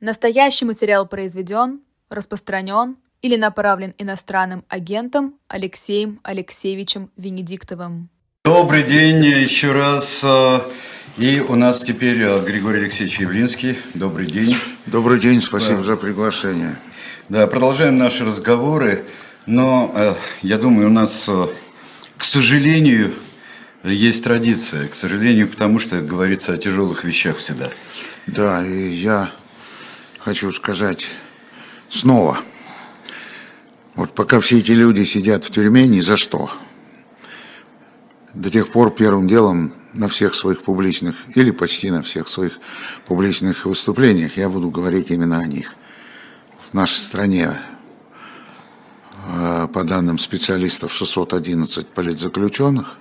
Настоящий 0.00 0.64
материал 0.64 1.06
произведен, 1.06 1.80
распространен 2.08 2.96
или 3.20 3.36
направлен 3.36 3.94
иностранным 3.98 4.64
агентом 4.68 5.34
Алексеем 5.46 6.20
Алексеевичем 6.22 7.10
Венедиктовым. 7.18 8.08
Добрый 8.44 8.82
день 8.82 9.22
еще 9.22 9.72
раз. 9.72 10.22
э, 10.24 10.60
И 11.18 11.40
у 11.40 11.54
нас 11.54 11.82
теперь 11.82 12.18
э, 12.22 12.42
Григорий 12.46 12.78
Алексеевич 12.80 13.20
Явлинский. 13.20 13.76
Добрый 13.92 14.26
день. 14.26 14.56
Добрый 14.86 15.20
день, 15.20 15.42
спасибо 15.42 15.82
за 15.82 15.96
приглашение. 15.98 16.78
Да, 17.28 17.46
продолжаем 17.46 17.98
наши 17.98 18.24
разговоры, 18.24 19.04
но 19.44 19.92
э, 19.94 20.14
я 20.40 20.56
думаю, 20.56 20.86
у 20.86 20.90
нас, 20.90 21.26
э, 21.28 21.46
к 22.16 22.24
сожалению, 22.24 23.12
есть 23.84 24.24
традиция. 24.24 24.88
К 24.88 24.94
сожалению, 24.94 25.46
потому 25.46 25.78
что 25.78 26.00
говорится 26.00 26.54
о 26.54 26.56
тяжелых 26.56 27.04
вещах 27.04 27.36
всегда. 27.36 27.68
Да, 28.26 28.66
и 28.66 28.88
я 28.94 29.30
хочу 30.20 30.52
сказать 30.52 31.06
снова. 31.88 32.38
Вот 33.94 34.14
пока 34.14 34.40
все 34.40 34.58
эти 34.58 34.70
люди 34.72 35.04
сидят 35.04 35.44
в 35.44 35.50
тюрьме, 35.50 35.86
ни 35.86 36.00
за 36.00 36.16
что. 36.16 36.50
До 38.34 38.50
тех 38.50 38.70
пор 38.70 38.94
первым 38.94 39.26
делом 39.26 39.74
на 39.92 40.08
всех 40.08 40.34
своих 40.34 40.62
публичных, 40.62 41.16
или 41.34 41.50
почти 41.50 41.90
на 41.90 42.02
всех 42.02 42.28
своих 42.28 42.58
публичных 43.06 43.64
выступлениях 43.66 44.36
я 44.36 44.48
буду 44.48 44.70
говорить 44.70 45.10
именно 45.10 45.40
о 45.40 45.46
них. 45.46 45.74
В 46.70 46.74
нашей 46.74 46.98
стране, 47.00 47.60
э, 49.28 49.68
по 49.72 49.82
данным 49.82 50.18
специалистов, 50.18 50.92
611 50.92 51.88
политзаключенных. 51.88 52.96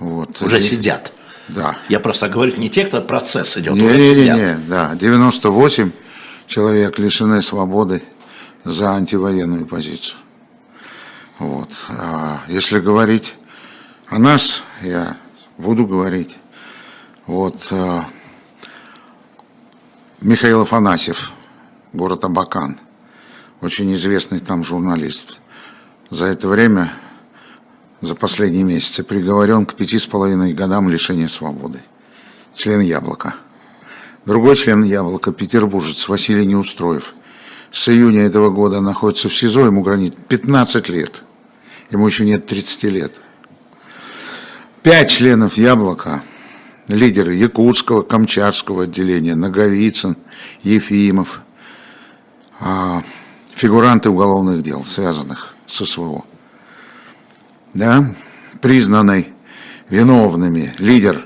Вот. 0.00 0.42
Уже 0.42 0.58
И- 0.58 0.62
сидят. 0.62 1.12
Да. 1.48 1.78
Я 1.88 2.00
просто 2.00 2.28
говорю, 2.28 2.56
не 2.56 2.68
те, 2.68 2.84
кто 2.84 3.00
процесс 3.00 3.56
идет, 3.56 3.74
Не, 3.74 3.84
уже 3.84 3.96
не, 3.96 4.08
не, 4.14 4.22
сидят. 4.24 4.36
не, 4.36 4.54
да, 4.68 4.94
98 4.96 5.92
человек 6.46 6.98
лишены 6.98 7.42
свободы 7.42 8.02
за 8.64 8.92
антивоенную 8.92 9.66
позицию. 9.66 10.18
Вот. 11.38 11.70
А 11.90 12.42
если 12.48 12.80
говорить 12.80 13.34
о 14.08 14.18
нас, 14.18 14.62
я 14.82 15.16
буду 15.58 15.86
говорить. 15.86 16.36
Вот. 17.26 17.56
а, 17.70 18.06
Михаил 20.20 20.62
Афанасьев, 20.62 21.32
город 21.92 22.24
Абакан, 22.24 22.78
очень 23.60 23.92
известный 23.94 24.40
там 24.40 24.64
журналист. 24.64 25.40
За 26.08 26.26
это 26.26 26.48
время, 26.48 26.92
за 28.00 28.14
последние 28.14 28.64
месяцы, 28.64 29.02
приговорен 29.04 29.66
к 29.66 29.74
пяти 29.74 29.98
с 29.98 30.06
половиной 30.06 30.52
годам 30.52 30.88
лишения 30.88 31.28
свободы 31.28 31.82
член 32.54 32.80
«Яблока». 32.80 33.34
Другой 34.26 34.56
член 34.56 34.82
«Яблока»– 34.82 35.32
петербуржец 35.32 36.08
Василий 36.08 36.44
Неустроев. 36.44 37.14
С 37.70 37.88
июня 37.88 38.22
этого 38.22 38.50
года 38.50 38.80
находится 38.80 39.28
в 39.28 39.34
СИЗО, 39.34 39.66
ему 39.66 39.82
гранит 39.82 40.16
15 40.16 40.88
лет. 40.88 41.22
Ему 41.92 42.08
еще 42.08 42.24
нет 42.24 42.44
30 42.44 42.82
лет. 42.84 43.20
Пять 44.82 45.10
членов 45.10 45.54
«Яблока»– 45.54 46.22
лидеры 46.88 47.34
Якутского, 47.34 48.02
Камчатского 48.02 48.84
отделения, 48.84 49.36
Наговицын, 49.36 50.16
Ефимов, 50.64 51.40
а, 52.58 53.04
фигуранты 53.54 54.10
уголовных 54.10 54.60
дел, 54.62 54.82
связанных 54.82 55.54
с 55.68 55.84
СВО. 55.84 56.24
Да, 57.74 58.12
признанный 58.60 59.28
виновными 59.88 60.74
лидер 60.78 61.25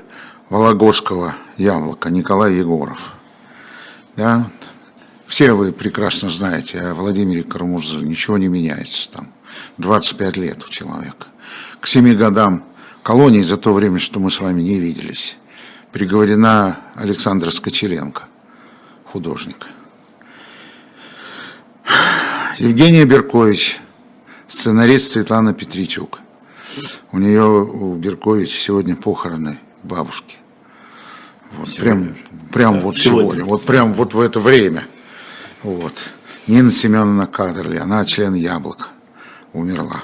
Вологодского 0.50 1.36
яблока 1.56 2.10
Николай 2.10 2.56
Егоров. 2.56 3.12
Да? 4.16 4.50
Все 5.28 5.52
вы 5.52 5.72
прекрасно 5.72 6.28
знаете 6.28 6.80
о 6.80 6.94
Владимире 6.94 7.44
Карамурзе, 7.44 7.98
ничего 7.98 8.36
не 8.36 8.48
меняется 8.48 9.08
там. 9.12 9.32
25 9.78 10.36
лет 10.38 10.64
у 10.64 10.68
человека. 10.68 11.28
К 11.78 11.86
7 11.86 12.14
годам 12.16 12.64
колонии 13.04 13.42
за 13.42 13.58
то 13.58 13.72
время, 13.72 14.00
что 14.00 14.18
мы 14.18 14.32
с 14.32 14.40
вами 14.40 14.60
не 14.60 14.80
виделись, 14.80 15.36
приговорена 15.92 16.80
Александра 16.96 17.50
Скочеленко, 17.50 18.24
художник. 19.04 19.68
Евгения 22.58 23.04
Беркович, 23.04 23.78
сценарист 24.48 25.12
Светлана 25.12 25.54
Петричук. 25.54 26.18
У 27.12 27.18
нее, 27.18 27.44
у 27.44 27.94
Беркович, 27.94 28.50
сегодня 28.50 28.96
похороны 28.96 29.60
бабушки. 29.84 30.39
Вот, 31.52 31.76
прям, 31.76 32.16
прям 32.52 32.80
вот 32.80 32.96
сегодня. 32.96 33.22
сегодня, 33.22 33.44
вот 33.44 33.64
прям 33.64 33.92
вот 33.92 34.14
в 34.14 34.20
это 34.20 34.40
время. 34.40 34.84
Вот. 35.62 35.94
Нина 36.46 36.70
Семеновна 36.70 37.26
Кадерли, 37.26 37.76
она 37.76 38.04
член 38.04 38.34
Яблок, 38.34 38.90
умерла. 39.52 40.02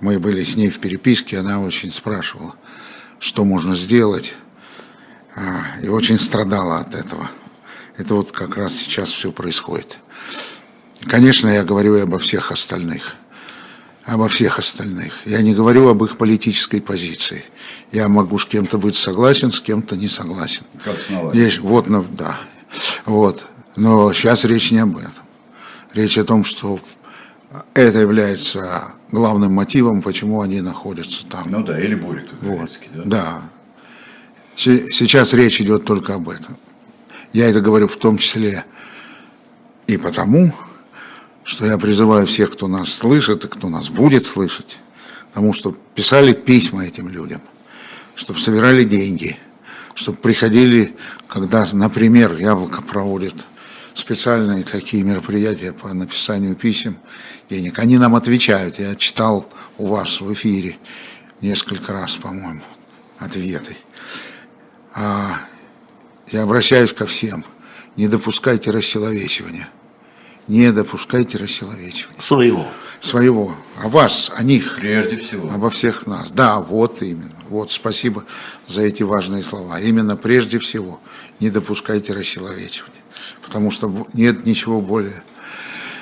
Мы 0.00 0.18
были 0.18 0.42
с 0.42 0.56
ней 0.56 0.70
в 0.70 0.80
переписке, 0.80 1.38
она 1.38 1.60
очень 1.60 1.92
спрашивала, 1.92 2.54
что 3.18 3.44
можно 3.44 3.74
сделать, 3.76 4.34
а, 5.34 5.80
и 5.82 5.88
очень 5.88 6.18
страдала 6.18 6.80
от 6.80 6.94
этого. 6.94 7.30
Это 7.96 8.14
вот 8.14 8.32
как 8.32 8.56
раз 8.56 8.74
сейчас 8.74 9.10
все 9.10 9.32
происходит. 9.32 9.98
Конечно, 11.06 11.48
я 11.48 11.64
говорю 11.64 11.96
и 11.96 12.00
обо 12.00 12.18
всех 12.18 12.50
остальных. 12.52 13.16
Обо 14.04 14.28
всех 14.28 14.58
остальных. 14.58 15.12
Я 15.26 15.42
не 15.42 15.54
говорю 15.54 15.88
об 15.88 16.02
их 16.02 16.16
политической 16.16 16.80
позиции. 16.80 17.44
Я 17.92 18.08
могу 18.08 18.36
с 18.36 18.44
кем-то 18.44 18.76
быть 18.78 18.96
согласен, 18.96 19.52
с 19.52 19.60
кем-то 19.60 19.96
не 19.96 20.08
согласен. 20.08 20.64
Как. 20.84 20.96
Есть, 21.34 21.58
вот, 21.60 21.86
ну, 21.88 22.02
да. 22.10 22.36
Вот. 23.06 23.46
Но 23.76 24.12
сейчас 24.12 24.44
речь 24.44 24.72
не 24.72 24.78
об 24.80 24.96
этом. 24.96 25.12
Речь 25.94 26.18
о 26.18 26.24
том, 26.24 26.42
что 26.42 26.80
это 27.74 27.98
является 28.00 28.92
главным 29.12 29.52
мотивом, 29.52 30.02
почему 30.02 30.40
они 30.40 30.60
находятся 30.62 31.24
там. 31.26 31.44
Ну 31.46 31.62
да, 31.62 31.78
или 31.80 31.94
Бурик 31.94 32.26
Вот. 32.40 32.70
Да? 32.94 33.02
Да. 33.04 33.42
Се- 34.56 34.90
Сейчас 34.90 35.32
речь 35.32 35.60
идет 35.60 35.84
только 35.84 36.14
об 36.14 36.28
этом. 36.28 36.56
Я 37.32 37.48
это 37.48 37.60
говорю 37.60 37.86
в 37.88 37.96
том 37.96 38.18
числе 38.18 38.64
и 39.86 39.96
потому, 39.96 40.52
что 41.44 41.66
я 41.66 41.78
призываю 41.78 42.26
всех, 42.26 42.52
кто 42.52 42.68
нас 42.68 42.92
слышит 42.92 43.44
и 43.44 43.48
кто 43.48 43.68
нас 43.68 43.88
будет 43.88 44.24
слышать, 44.24 44.78
тому, 45.34 45.52
что 45.52 45.72
писали 45.94 46.32
письма 46.32 46.84
этим 46.84 47.08
людям, 47.08 47.40
чтобы 48.14 48.38
собирали 48.40 48.84
деньги, 48.84 49.38
чтобы 49.94 50.18
приходили, 50.18 50.94
когда, 51.28 51.66
например, 51.72 52.36
Яблоко 52.36 52.82
проводит 52.82 53.34
специальные 53.94 54.64
такие 54.64 55.02
мероприятия 55.02 55.72
по 55.72 55.92
написанию 55.92 56.54
писем, 56.54 56.96
денег. 57.50 57.78
Они 57.78 57.98
нам 57.98 58.14
отвечают. 58.14 58.78
Я 58.78 58.94
читал 58.94 59.46
у 59.78 59.86
вас 59.86 60.20
в 60.20 60.32
эфире 60.32 60.76
несколько 61.40 61.92
раз, 61.92 62.16
по-моему, 62.16 62.62
ответы. 63.18 63.76
А, 64.94 65.40
я 66.28 66.42
обращаюсь 66.42 66.92
ко 66.92 67.06
всем. 67.06 67.44
Не 67.96 68.08
допускайте 68.08 68.70
рассиловечивания. 68.70 69.68
Не 70.48 70.72
допускайте 70.72 71.38
рассиловечивания. 71.38 72.20
Своего. 72.20 72.66
Своего. 73.00 73.54
О 73.82 73.88
вас, 73.88 74.30
о 74.34 74.42
них. 74.42 74.76
Прежде 74.80 75.16
всего. 75.16 75.50
Обо 75.50 75.70
всех 75.70 76.06
нас. 76.06 76.30
Да, 76.30 76.60
вот 76.60 77.02
именно. 77.02 77.30
Вот, 77.48 77.70
спасибо 77.70 78.24
за 78.66 78.82
эти 78.82 79.02
важные 79.02 79.42
слова. 79.42 79.80
Именно 79.80 80.16
прежде 80.16 80.58
всего 80.58 81.00
не 81.40 81.50
допускайте 81.50 82.12
рассиловечивания. 82.12 83.02
Потому 83.42 83.70
что 83.70 84.06
нет 84.12 84.46
ничего 84.46 84.80
более 84.80 85.22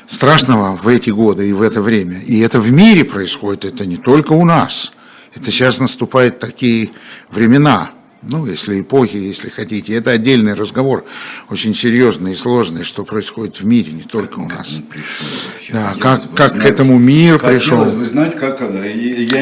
страшного 0.06 0.74
в 0.76 0.88
эти 0.88 1.10
годы 1.10 1.48
и 1.48 1.52
в 1.52 1.62
это 1.62 1.80
время. 1.80 2.20
И 2.20 2.40
это 2.40 2.58
в 2.58 2.70
мире 2.72 3.04
происходит, 3.04 3.64
это 3.64 3.86
не 3.86 3.96
только 3.96 4.32
у 4.32 4.44
нас. 4.44 4.92
Это 5.34 5.52
сейчас 5.52 5.78
наступают 5.78 6.40
такие 6.40 6.90
времена, 7.30 7.92
ну, 8.22 8.46
если 8.46 8.80
эпохи, 8.82 9.16
если 9.16 9.48
хотите. 9.48 9.94
Это 9.94 10.10
отдельный 10.10 10.54
разговор, 10.54 11.04
очень 11.48 11.74
серьезный 11.74 12.32
и 12.32 12.34
сложный, 12.34 12.84
что 12.84 13.04
происходит 13.04 13.60
в 13.60 13.64
мире, 13.64 13.92
не 13.92 14.02
только 14.02 14.38
у 14.40 14.46
нас. 14.46 14.68
Пришел. 14.90 15.26
Да, 15.72 15.94
как, 15.98 16.22
как 16.34 16.52
к 16.52 16.54
знать- 16.56 16.66
этому 16.66 16.98
мир 16.98 17.38
пришел. 17.38 17.78
Хотелось 17.78 17.92
бы 17.98 18.04
знать, 18.04 18.36
как 18.36 18.60
Я 18.60 18.68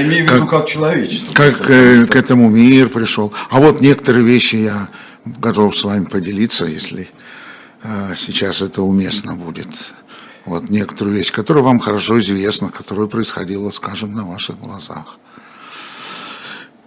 имею 0.05 0.29
в 0.29 0.33
виду, 0.33 0.47
как 0.47 0.67
человечество. 0.67 1.33
как 1.35 1.69
э, 1.69 2.07
к 2.07 2.15
этому 2.15 2.49
мир 2.49 2.89
пришел. 2.89 3.33
А 3.51 3.61
вот 3.61 3.81
некоторые 3.81 4.25
вещи 4.25 4.57
я 4.57 4.89
готов 5.25 5.77
с 5.77 5.83
вами 5.83 6.05
поделиться, 6.05 6.65
если 6.65 7.09
э, 7.83 8.15
сейчас 8.17 8.63
это 8.63 8.83
уместно 8.83 9.35
будет. 9.35 9.69
Вот 10.45 10.71
некоторую 10.71 11.17
вещь, 11.17 11.33
которая 11.33 11.65
вам 11.65 11.79
хорошо 11.81 12.19
известна, 12.21 12.71
которая 12.71 13.07
происходила, 13.07 13.71
скажем, 13.71 14.15
на 14.15 14.25
ваших 14.25 14.59
глазах. 14.61 15.19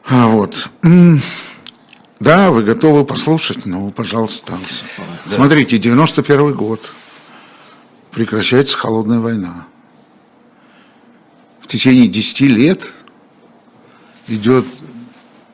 А 0.07 0.27
вот. 0.27 0.69
Да, 2.21 2.51
вы 2.51 2.61
готовы 2.61 3.03
послушать? 3.03 3.65
Ну, 3.65 3.89
пожалуйста. 3.89 4.53
Смотрите, 5.27 5.79
91 5.79 6.53
год. 6.53 6.79
Прекращается 8.11 8.77
холодная 8.77 9.19
война. 9.19 9.65
В 11.61 11.67
течение 11.67 12.07
10 12.07 12.41
лет 12.41 12.91
идет 14.27 14.65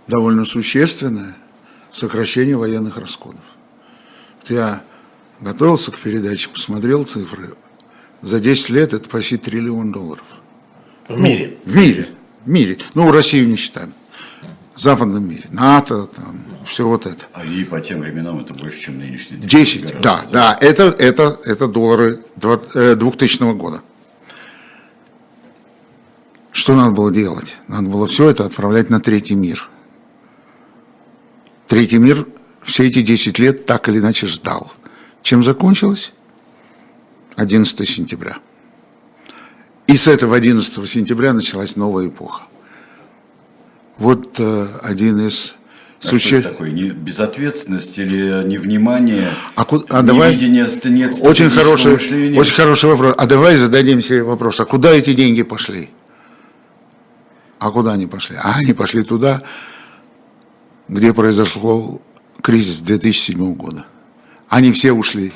довольно 0.08 0.44
существенное 0.44 1.38
сокращение 1.90 2.58
военных 2.58 2.98
расходов. 2.98 3.46
Вот 4.42 4.50
я 4.52 4.84
готовился 5.40 5.92
к 5.92 5.98
передаче, 5.98 6.50
посмотрел 6.50 7.06
цифры. 7.06 7.56
За 8.22 8.42
10 8.42 8.70
лет 8.72 8.94
это 8.94 9.08
почти 9.08 9.38
триллион 9.38 9.94
долларов. 9.94 10.26
В 11.08 11.18
мире. 11.18 11.60
В 11.64 11.74
мире. 11.78 12.10
В 12.44 12.50
мире. 12.50 12.78
Ну, 12.94 13.10
Россию 13.10 13.48
не 13.48 13.56
считаем. 13.56 13.94
В 14.78 14.80
западном 14.80 15.28
мире. 15.28 15.44
НАТО, 15.50 16.06
там, 16.06 16.40
все 16.66 16.88
вот 16.88 17.08
это. 17.08 17.26
А 17.34 17.44
и 17.44 17.64
по 17.64 17.82
тем 17.82 18.02
временам 18.02 18.40
это 18.40 18.54
больше, 18.54 18.80
чем 18.80 19.00
нынешний. 19.00 19.38
10, 19.38 19.82
Гораздо 19.82 20.02
да, 20.04 20.16
больше. 20.18 20.32
да, 20.32 20.58
это, 20.62 20.84
это, 21.00 21.40
это 21.46 21.68
доллары 21.68 22.24
дво- 22.40 22.70
э, 22.76 22.96
2000 22.96 23.54
года. 23.56 23.82
Что 26.52 26.76
надо 26.76 26.92
было 26.92 27.12
делать? 27.12 27.56
Надо 27.68 27.90
было 27.90 28.06
все 28.06 28.30
это 28.30 28.46
отправлять 28.46 28.92
на 28.92 29.00
третий 29.00 29.34
мир. 29.34 29.68
Третий 31.68 31.98
мир 31.98 32.28
все 32.62 32.88
эти 32.88 33.02
10 33.02 33.40
лет 33.40 33.66
так 33.66 33.90
или 33.90 33.98
иначе 33.98 34.28
ждал. 34.28 34.72
Чем 35.24 35.44
закончилось? 35.44 36.14
11 37.36 37.90
сентября. 37.90 38.38
И 39.88 39.98
с 39.98 40.08
этого 40.08 40.36
11 40.36 40.88
сентября 40.88 41.34
началась 41.34 41.76
новая 41.76 42.08
эпоха. 42.10 42.44
Вот 43.98 44.36
э, 44.40 44.68
один 44.84 45.28
из 45.28 45.56
А 46.00 46.02
что 46.02 46.10
суще- 46.12 46.38
это 46.40 46.50
такое? 46.50 46.72
Не, 46.72 46.90
безответственность 46.90 47.98
или 47.98 48.44
невнимание? 48.46 49.28
А, 49.56 49.66
ку- 49.66 49.84
а 49.90 50.02
давай... 50.04 50.36
Очень 50.36 51.50
хороший, 51.50 51.94
мышления? 51.94 52.40
очень 52.40 52.54
хороший 52.54 52.90
вопрос. 52.90 53.16
А 53.18 53.26
давай 53.26 53.58
зададим 53.58 54.02
себе 54.02 54.24
вопрос, 54.24 54.60
а 54.60 54.66
куда 54.66 54.92
эти 54.92 55.14
деньги 55.14 55.42
пошли? 55.44 55.90
А 57.60 57.72
куда 57.72 57.94
они 57.94 58.06
пошли? 58.06 58.36
А 58.42 58.56
они 58.58 58.74
пошли 58.74 59.02
туда, 59.02 59.42
где 60.88 61.12
произошел 61.14 62.02
кризис 62.44 62.80
2007 62.82 63.56
года. 63.56 63.86
Они 64.48 64.72
все 64.72 64.92
ушли 64.92 65.34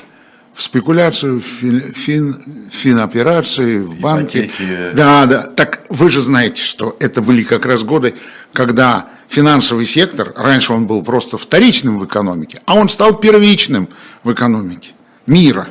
в 0.54 0.62
спекуляцию, 0.62 1.40
в 1.40 1.44
фин, 1.44 1.92
фин, 1.92 2.68
финоперации, 2.70 3.78
в 3.78 3.98
банки. 3.98 4.38
Ипотеки. 4.46 4.94
Да, 4.94 5.26
да. 5.26 5.42
Так 5.46 5.84
вы 5.88 6.10
же 6.10 6.20
знаете, 6.20 6.62
что 6.62 6.96
это 7.00 7.22
были 7.22 7.42
как 7.42 7.66
раз 7.66 7.82
годы, 7.82 8.14
когда 8.52 9.08
финансовый 9.28 9.86
сектор, 9.86 10.32
раньше 10.36 10.72
он 10.72 10.86
был 10.86 11.02
просто 11.02 11.38
вторичным 11.38 11.98
в 11.98 12.04
экономике, 12.04 12.60
а 12.66 12.74
он 12.74 12.88
стал 12.88 13.18
первичным 13.18 13.88
в 14.24 14.32
экономике 14.32 14.92
мира. 15.26 15.68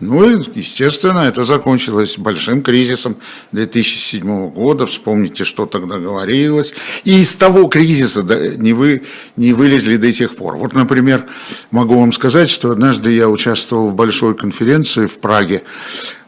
Ну 0.00 0.24
и, 0.24 0.42
естественно, 0.54 1.20
это 1.20 1.44
закончилось 1.44 2.16
большим 2.16 2.62
кризисом 2.62 3.16
2007 3.52 4.48
года. 4.48 4.86
Вспомните, 4.86 5.44
что 5.44 5.66
тогда 5.66 5.98
говорилось. 5.98 6.72
И 7.04 7.20
из 7.20 7.36
того 7.36 7.66
кризиса 7.68 8.22
не, 8.56 8.72
вы, 8.72 9.02
не 9.36 9.52
вылезли 9.52 9.96
до 9.96 10.10
сих 10.10 10.36
пор. 10.36 10.56
Вот, 10.56 10.72
например, 10.72 11.26
могу 11.70 12.00
вам 12.00 12.14
сказать, 12.14 12.48
что 12.48 12.70
однажды 12.70 13.12
я 13.12 13.28
участвовал 13.28 13.90
в 13.90 13.94
большой 13.94 14.34
конференции 14.34 15.04
в 15.04 15.18
Праге, 15.18 15.64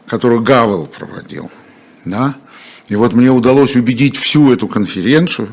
которую 0.05 0.43
Гавел 0.43 0.85
проводил. 0.85 1.49
Да? 2.05 2.35
И 2.89 2.95
вот 2.95 3.13
мне 3.13 3.31
удалось 3.31 3.75
убедить 3.75 4.17
всю 4.17 4.53
эту 4.53 4.67
конференцию 4.67 5.49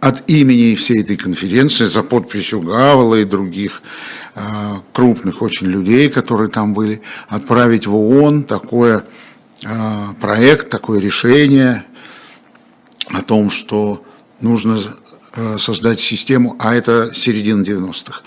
от 0.00 0.30
имени 0.30 0.74
всей 0.74 1.02
этой 1.02 1.16
конференции 1.16 1.84
за 1.84 2.02
подписью 2.02 2.60
Гавела 2.62 3.16
и 3.16 3.24
других 3.24 3.82
а, 4.34 4.82
крупных 4.92 5.42
очень 5.42 5.66
людей, 5.66 6.08
которые 6.08 6.48
там 6.48 6.72
были, 6.72 7.02
отправить 7.28 7.86
в 7.86 7.94
ООН 7.94 8.44
такое 8.44 9.04
а, 9.66 10.14
проект, 10.20 10.70
такое 10.70 11.00
решение 11.00 11.84
о 13.08 13.22
том, 13.22 13.50
что 13.50 14.02
нужно 14.40 14.78
э, 15.34 15.58
создать 15.58 16.00
систему, 16.00 16.56
а 16.60 16.74
это 16.74 17.12
середина 17.14 17.62
90-х, 17.62 18.22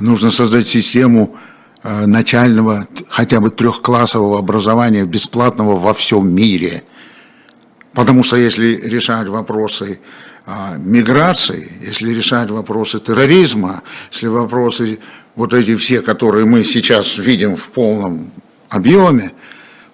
нужно 0.00 0.30
создать 0.30 0.66
систему 0.66 1.36
э, 1.82 2.06
начального, 2.06 2.88
хотя 3.08 3.40
бы 3.40 3.50
трехклассового 3.50 4.38
образования 4.38 5.04
бесплатного 5.04 5.76
во 5.76 5.94
всем 5.94 6.28
мире. 6.28 6.82
Потому 7.96 8.22
что 8.22 8.36
если 8.36 8.76
решать 8.76 9.26
вопросы 9.26 9.98
а, 10.44 10.76
миграции, 10.76 11.66
если 11.80 12.12
решать 12.12 12.50
вопросы 12.50 13.00
терроризма, 13.00 13.82
если 14.12 14.26
вопросы 14.26 14.98
вот 15.34 15.54
эти 15.54 15.74
все, 15.76 16.02
которые 16.02 16.44
мы 16.44 16.62
сейчас 16.62 17.16
видим 17.16 17.56
в 17.56 17.70
полном 17.70 18.30
объеме, 18.68 19.32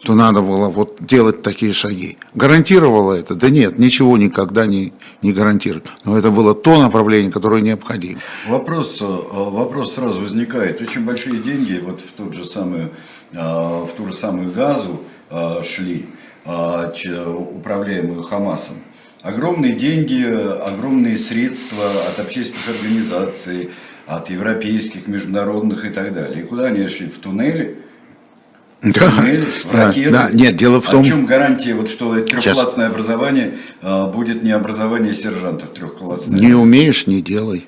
то 0.04 0.16
надо 0.16 0.40
было 0.40 0.68
вот 0.68 0.96
делать 0.98 1.42
такие 1.42 1.72
шаги. 1.72 2.18
Гарантировало 2.34 3.12
это? 3.12 3.36
Да 3.36 3.50
нет, 3.50 3.78
ничего 3.78 4.18
никогда 4.18 4.66
не, 4.66 4.92
не 5.22 5.32
гарантирует. 5.32 5.86
Но 6.04 6.18
это 6.18 6.32
было 6.32 6.56
то 6.56 6.82
направление, 6.82 7.30
которое 7.30 7.62
необходимо. 7.62 8.18
Вопрос, 8.48 9.00
э, 9.00 9.04
вопрос 9.06 9.94
сразу 9.94 10.22
возникает. 10.22 10.80
Очень 10.80 11.04
большие 11.04 11.38
деньги 11.38 11.80
вот 11.80 12.00
в 12.00 12.12
тот 12.16 12.34
же 12.34 12.46
самый, 12.46 12.88
э, 13.32 13.36
в 13.38 13.90
ту 13.96 14.06
же 14.06 14.12
самую 14.12 14.50
газу 14.50 15.04
э, 15.30 15.62
шли, 15.62 16.06
управляемую 16.44 18.22
Хамасом. 18.22 18.76
Огромные 19.22 19.74
деньги, 19.74 20.24
огромные 20.24 21.16
средства 21.16 21.84
от 22.08 22.18
общественных 22.18 22.68
организаций, 22.70 23.70
от 24.06 24.30
европейских, 24.30 25.06
международных 25.06 25.84
и 25.84 25.90
так 25.90 26.12
далее. 26.12 26.42
И 26.42 26.46
куда 26.46 26.64
они 26.66 26.88
шли? 26.88 27.06
В 27.06 27.18
туннели? 27.18 27.78
Да, 28.82 29.08
туннели? 29.10 29.44
В 29.44 29.72
да, 29.72 29.86
ракеты? 29.86 30.10
да. 30.10 30.28
Нет, 30.32 30.56
дело 30.56 30.80
в 30.80 30.88
А 30.88 30.90
том- 30.90 31.04
в 31.04 31.06
чем 31.06 31.24
гарантия, 31.24 31.74
вот, 31.74 31.88
что 31.88 32.18
трехклассное 32.20 32.88
образование 32.88 33.54
э, 33.80 34.06
будет 34.12 34.42
не 34.42 34.50
образование 34.50 35.14
сержантов 35.14 35.72
трехклассное? 35.72 36.40
Не 36.40 36.54
умеешь, 36.54 37.06
не 37.06 37.22
делай. 37.22 37.66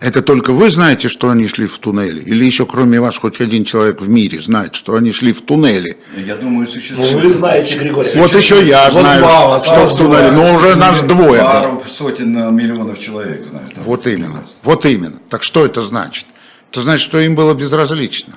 Это 0.00 0.22
только 0.22 0.52
вы 0.52 0.70
знаете, 0.70 1.08
что 1.08 1.30
они 1.30 1.48
шли 1.48 1.66
в 1.66 1.78
туннели? 1.78 2.20
Или 2.20 2.44
еще 2.44 2.66
кроме 2.66 3.00
вас 3.00 3.16
хоть 3.16 3.40
один 3.40 3.64
человек 3.64 4.00
в 4.00 4.08
мире 4.08 4.40
знает, 4.40 4.74
что 4.74 4.94
они 4.94 5.12
шли 5.12 5.32
в 5.32 5.42
туннели? 5.42 5.98
Я 6.16 6.36
думаю, 6.36 6.66
Ну, 6.66 6.72
существует. 6.72 7.12
вы 7.12 7.30
знаете, 7.32 7.78
Григорий. 7.78 8.10
Вот 8.14 8.34
еще 8.34 8.62
я 8.62 8.90
Вот 8.90 9.00
знаю, 9.00 9.22
мало, 9.24 9.60
что 9.62 9.86
в 9.86 9.96
туннеле, 9.98 10.30
но 10.32 10.54
уже 10.54 10.74
нас 10.76 11.02
двое. 11.02 11.40
да. 11.40 11.62
Пару 11.62 11.82
сотен 11.86 12.36
э, 12.36 12.50
миллионов 12.50 12.98
человек 12.98 13.44
знают. 13.44 13.70
Вот 13.76 14.06
именно, 14.06 14.44
вот 14.62 14.84
именно. 14.86 15.18
Так 15.28 15.42
что 15.42 15.64
это 15.64 15.82
значит? 15.82 16.26
Это 16.70 16.80
значит, 16.82 17.02
что 17.02 17.18
им 17.20 17.34
было 17.34 17.54
безразлично. 17.54 18.34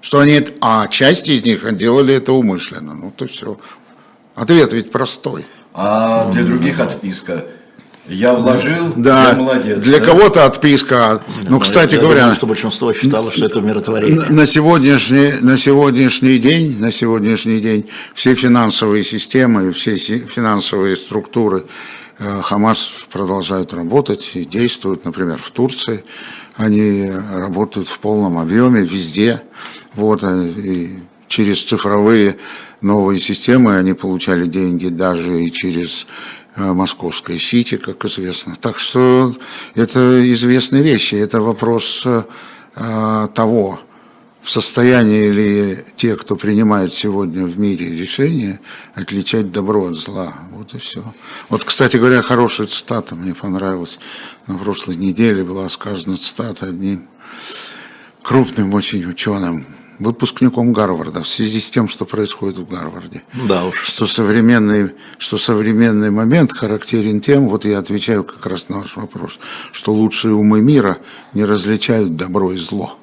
Что 0.00 0.18
они, 0.18 0.44
а 0.60 0.88
часть 0.88 1.28
из 1.28 1.44
них 1.44 1.64
делали 1.76 2.14
это 2.14 2.32
умышленно. 2.32 2.94
Ну, 2.94 3.12
то 3.16 3.26
все. 3.26 3.58
Ответ 4.34 4.72
ведь 4.72 4.90
простой. 4.90 5.46
А 5.74 6.30
для 6.32 6.42
других 6.42 6.80
отписка. 6.80 7.44
Я 8.08 8.34
вложил, 8.34 8.92
Да, 8.96 9.30
я 9.30 9.34
молодец. 9.34 9.80
для 9.82 10.00
да? 10.00 10.04
кого-то 10.04 10.44
отписка. 10.44 11.22
Ну, 11.48 11.60
кстати 11.60 11.94
я 11.94 12.00
говоря, 12.00 12.20
думаю, 12.22 12.34
что 12.34 12.46
большинство 12.46 12.92
считало, 12.92 13.30
что 13.30 13.46
это 13.46 13.58
умиротворение. 13.60 14.22
На 14.28 14.44
сегодняшний, 14.44 15.34
на 15.40 15.56
сегодняшний 15.56 16.38
день, 16.38 16.80
на 16.80 16.90
сегодняшний 16.90 17.60
день 17.60 17.88
все 18.14 18.34
финансовые 18.34 19.04
системы, 19.04 19.72
все 19.72 19.96
финансовые 19.96 20.96
структуры 20.96 21.64
э, 22.18 22.40
Хамас 22.42 22.90
продолжают 23.12 23.72
работать 23.72 24.32
и 24.34 24.44
действуют, 24.44 25.04
например, 25.04 25.38
в 25.40 25.50
Турции. 25.52 26.04
Они 26.56 27.08
работают 27.32 27.86
в 27.86 27.98
полном 28.00 28.36
объеме 28.36 28.80
везде. 28.80 29.42
Вот, 29.94 30.24
э, 30.24 30.48
и 30.48 30.98
через 31.28 31.62
цифровые 31.64 32.36
новые 32.80 33.20
системы 33.20 33.76
они 33.76 33.94
получали 33.94 34.46
деньги 34.46 34.88
даже 34.88 35.44
и 35.44 35.52
через 35.52 36.06
э, 36.56 36.72
московское 36.72 37.38
Сити, 37.38 37.76
как 37.76 38.04
известно. 38.04 38.54
Так 38.56 38.78
что 38.78 39.34
это 39.74 40.32
известные 40.32 40.82
вещи. 40.82 41.14
Это 41.14 41.40
вопрос 41.40 42.02
э, 42.04 42.22
того, 43.34 43.80
в 44.42 44.50
состоянии 44.50 45.28
ли 45.28 45.78
те, 45.94 46.16
кто 46.16 46.34
принимает 46.36 46.92
сегодня 46.92 47.44
в 47.46 47.58
мире 47.58 47.96
решения, 47.96 48.60
отличать 48.94 49.52
добро 49.52 49.86
от 49.86 49.96
зла. 49.96 50.34
Вот 50.50 50.74
и 50.74 50.78
все. 50.78 51.04
Вот, 51.48 51.64
кстати 51.64 51.96
говоря, 51.96 52.22
хорошая 52.22 52.66
цитата 52.66 53.14
мне 53.14 53.34
понравилась. 53.34 54.00
На 54.48 54.58
прошлой 54.58 54.96
неделе 54.96 55.44
была 55.44 55.68
сказана 55.68 56.16
цитата 56.16 56.66
одним 56.66 57.06
крупным 58.22 58.74
очень 58.74 59.04
ученым, 59.04 59.66
выпускником 60.02 60.72
Гарварда, 60.72 61.22
в 61.22 61.28
связи 61.28 61.60
с 61.60 61.70
тем, 61.70 61.88
что 61.88 62.04
происходит 62.04 62.58
в 62.58 62.68
Гарварде 62.68 63.22
Да 63.48 63.64
уж. 63.64 63.80
что 63.82 64.06
современный, 64.06 64.92
что 65.18 65.38
современный 65.38 66.10
момент 66.10 66.52
характерен 66.52 67.20
тем, 67.20 67.48
вот 67.48 67.64
я 67.64 67.78
отвечаю 67.78 68.24
как 68.24 68.44
раз 68.46 68.68
на 68.68 68.80
ваш 68.80 68.96
вопрос, 68.96 69.38
что 69.72 69.92
лучшие 69.92 70.34
умы 70.34 70.60
мира 70.60 70.98
не 71.34 71.44
различают 71.44 72.16
добро 72.16 72.52
и 72.52 72.56
зло. 72.56 72.98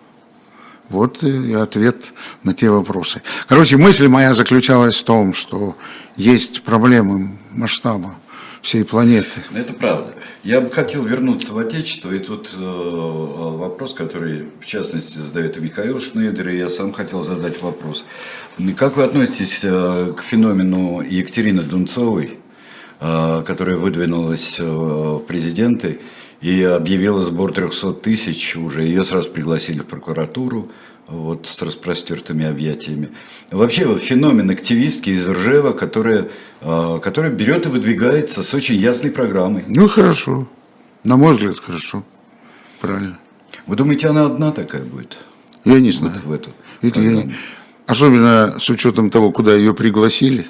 Вот 0.90 1.24
и 1.24 1.54
ответ 1.54 2.14
на 2.44 2.56
те 2.56 2.70
вопросы. 2.72 3.22
Короче, 3.48 3.78
мысль 3.78 4.08
моя 4.08 4.34
заключалась 4.34 4.96
в 4.98 5.04
том, 5.04 5.36
что 5.36 5.76
есть 6.16 6.64
проблемы 6.64 7.38
масштаба 7.52 8.16
всей 8.64 8.84
планеты. 8.84 9.42
Это 9.54 9.74
правда. 9.74 10.14
Я 10.50 10.62
бы 10.62 10.72
хотел 10.72 11.04
вернуться 11.04 11.54
в 11.54 11.60
Отечество, 11.60 12.12
и 12.12 12.18
тут 12.18 12.56
э, 12.56 12.60
вопрос, 12.60 13.94
который, 13.94 14.48
в 14.60 14.66
частности, 14.66 15.20
задает 15.20 15.58
и 15.58 15.60
Михаил 15.60 16.02
Шнейдер, 16.02 16.50
и 16.50 16.58
я 16.58 16.70
сам 16.72 16.92
хотел 16.92 17.24
задать 17.24 17.62
вопрос. 17.62 18.04
Как 18.76 18.98
вы 18.98 19.04
относитесь 19.04 19.60
э, 19.62 20.12
к 20.18 20.24
феномену 20.24 21.02
Екатерины 21.02 21.62
Дунцовой, 21.62 22.40
э, 23.00 23.44
которая 23.46 23.78
выдвинулась 23.78 24.56
э, 24.60 24.64
в 24.64 25.20
президенты 25.20 26.00
и 26.42 26.64
объявила 26.64 27.24
сбор 27.24 27.54
300 27.54 27.94
тысяч 27.94 28.56
уже. 28.56 28.82
Ее 28.82 29.06
сразу 29.06 29.30
пригласили 29.30 29.82
в 29.82 29.86
прокуратуру 29.86 30.72
вот, 31.10 31.48
с 31.48 31.62
распростертыми 31.62 32.46
объятиями. 32.46 33.10
Вообще 33.52 33.86
вот, 33.86 34.02
феномен 34.02 34.50
активистки 34.50 35.10
из 35.10 35.28
Ржева, 35.28 35.74
которая, 35.74 36.28
э, 36.62 37.00
которая 37.02 37.32
берет 37.32 37.66
и 37.66 37.70
выдвигается 37.70 38.44
с 38.44 38.54
очень 38.54 38.76
ясной 38.76 39.12
программой. 39.12 39.64
Ну, 39.68 39.88
хорошо. 39.88 40.48
На 41.04 41.18
мой 41.18 41.34
взгляд, 41.34 41.60
хорошо. 41.60 42.04
Правильно. 42.82 43.18
Вы 43.66 43.76
думаете, 43.76 44.08
она 44.08 44.26
одна 44.26 44.52
такая 44.52 44.82
будет? 44.84 45.18
Я 45.66 45.80
не 45.80 45.92
знаю. 45.92 46.22
Вот 46.26 46.32
в 46.32 46.34
эту 46.34 46.50
Это 46.82 47.02
я 47.02 47.12
не- 47.12 47.36
Особенно 47.88 48.58
с 48.60 48.70
учетом 48.70 49.10
того, 49.10 49.32
куда 49.32 49.56
ее 49.56 49.74
пригласили, 49.74 50.46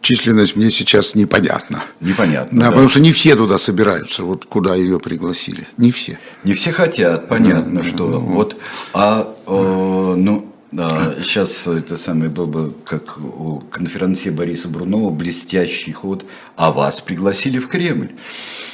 численность 0.00 0.56
мне 0.56 0.70
сейчас 0.70 1.14
непонятна. 1.14 1.84
Непонятно. 2.00 2.58
Да, 2.58 2.66
да. 2.66 2.70
потому 2.72 2.88
что 2.88 3.00
не 3.00 3.12
все 3.12 3.36
туда 3.36 3.58
собираются, 3.58 4.24
вот 4.24 4.44
куда 4.44 4.74
ее 4.74 4.98
пригласили. 4.98 5.68
Не 5.76 5.92
все. 5.92 6.18
Не 6.42 6.54
все 6.54 6.72
хотят, 6.72 7.28
понятно, 7.28 7.84
что 7.84 8.06
вот, 8.20 8.56
а 8.92 9.33
э, 9.46 10.14
ну 10.16 10.46
да, 10.72 11.14
сейчас 11.22 11.68
это 11.68 11.96
самое 11.96 12.28
был 12.30 12.46
бы 12.46 12.74
как 12.84 13.16
у 13.18 13.62
конференции 13.70 14.30
Бориса 14.30 14.68
Брунова 14.68 15.10
блестящий 15.10 15.92
ход, 15.92 16.24
а 16.56 16.72
вас 16.72 17.00
пригласили 17.00 17.58
в 17.58 17.68
Кремль. 17.68 18.10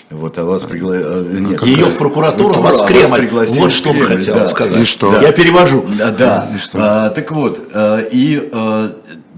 Вот, 0.09 0.39
а 0.39 0.45
вас 0.45 0.65
пригласили. 0.65 1.41
Нет, 1.41 1.63
Ее 1.63 1.91
в 1.91 1.99
прокуратуру, 1.99 2.55
а 2.55 2.61
вас 2.61 2.81
в 2.81 2.85
а 2.85 2.87
Кремль. 2.87 3.19
пригласили 3.19 3.61
Вот 3.61 3.73
что 3.73 3.91
он 3.91 4.01
хотел 4.01 4.35
да. 4.35 4.47
сказать. 4.47 4.83
И 4.83 4.85
что? 4.85 5.21
Я 5.21 5.31
перевожу. 5.33 5.85
Да, 5.99 6.11
да. 6.11 6.51
И 6.55 6.59
что? 6.59 6.79
А, 6.81 7.11
так 7.11 7.31
вот, 7.33 7.69
э, 7.73 8.09
и 8.11 8.49
э, 8.51 8.91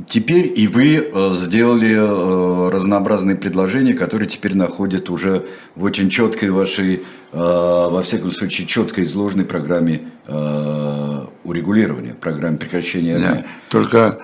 теперь 0.09 0.53
и 0.57 0.69
вы 0.69 1.11
э, 1.13 1.35
сделали 1.35 1.95
э, 1.95 2.71
разнообразные 2.71 3.37
предложения, 3.37 3.93
которые 3.93 4.29
теперь 4.29 4.55
находят 4.57 5.11
уже 5.11 5.47
в 5.75 5.83
очень 5.83 6.09
четкой 6.09 6.51
вашей, 6.51 6.95
э, 6.95 7.03
во 7.33 8.03
всяком 8.03 8.31
случае, 8.31 8.67
четко 8.67 9.03
изложенной 9.03 9.45
программе 9.45 10.03
э, 10.27 11.22
урегулирования, 11.45 12.15
программе 12.15 12.59
прекращения 12.59 13.17
огня. 13.17 13.35
Да. 13.35 13.47
Только 13.69 14.23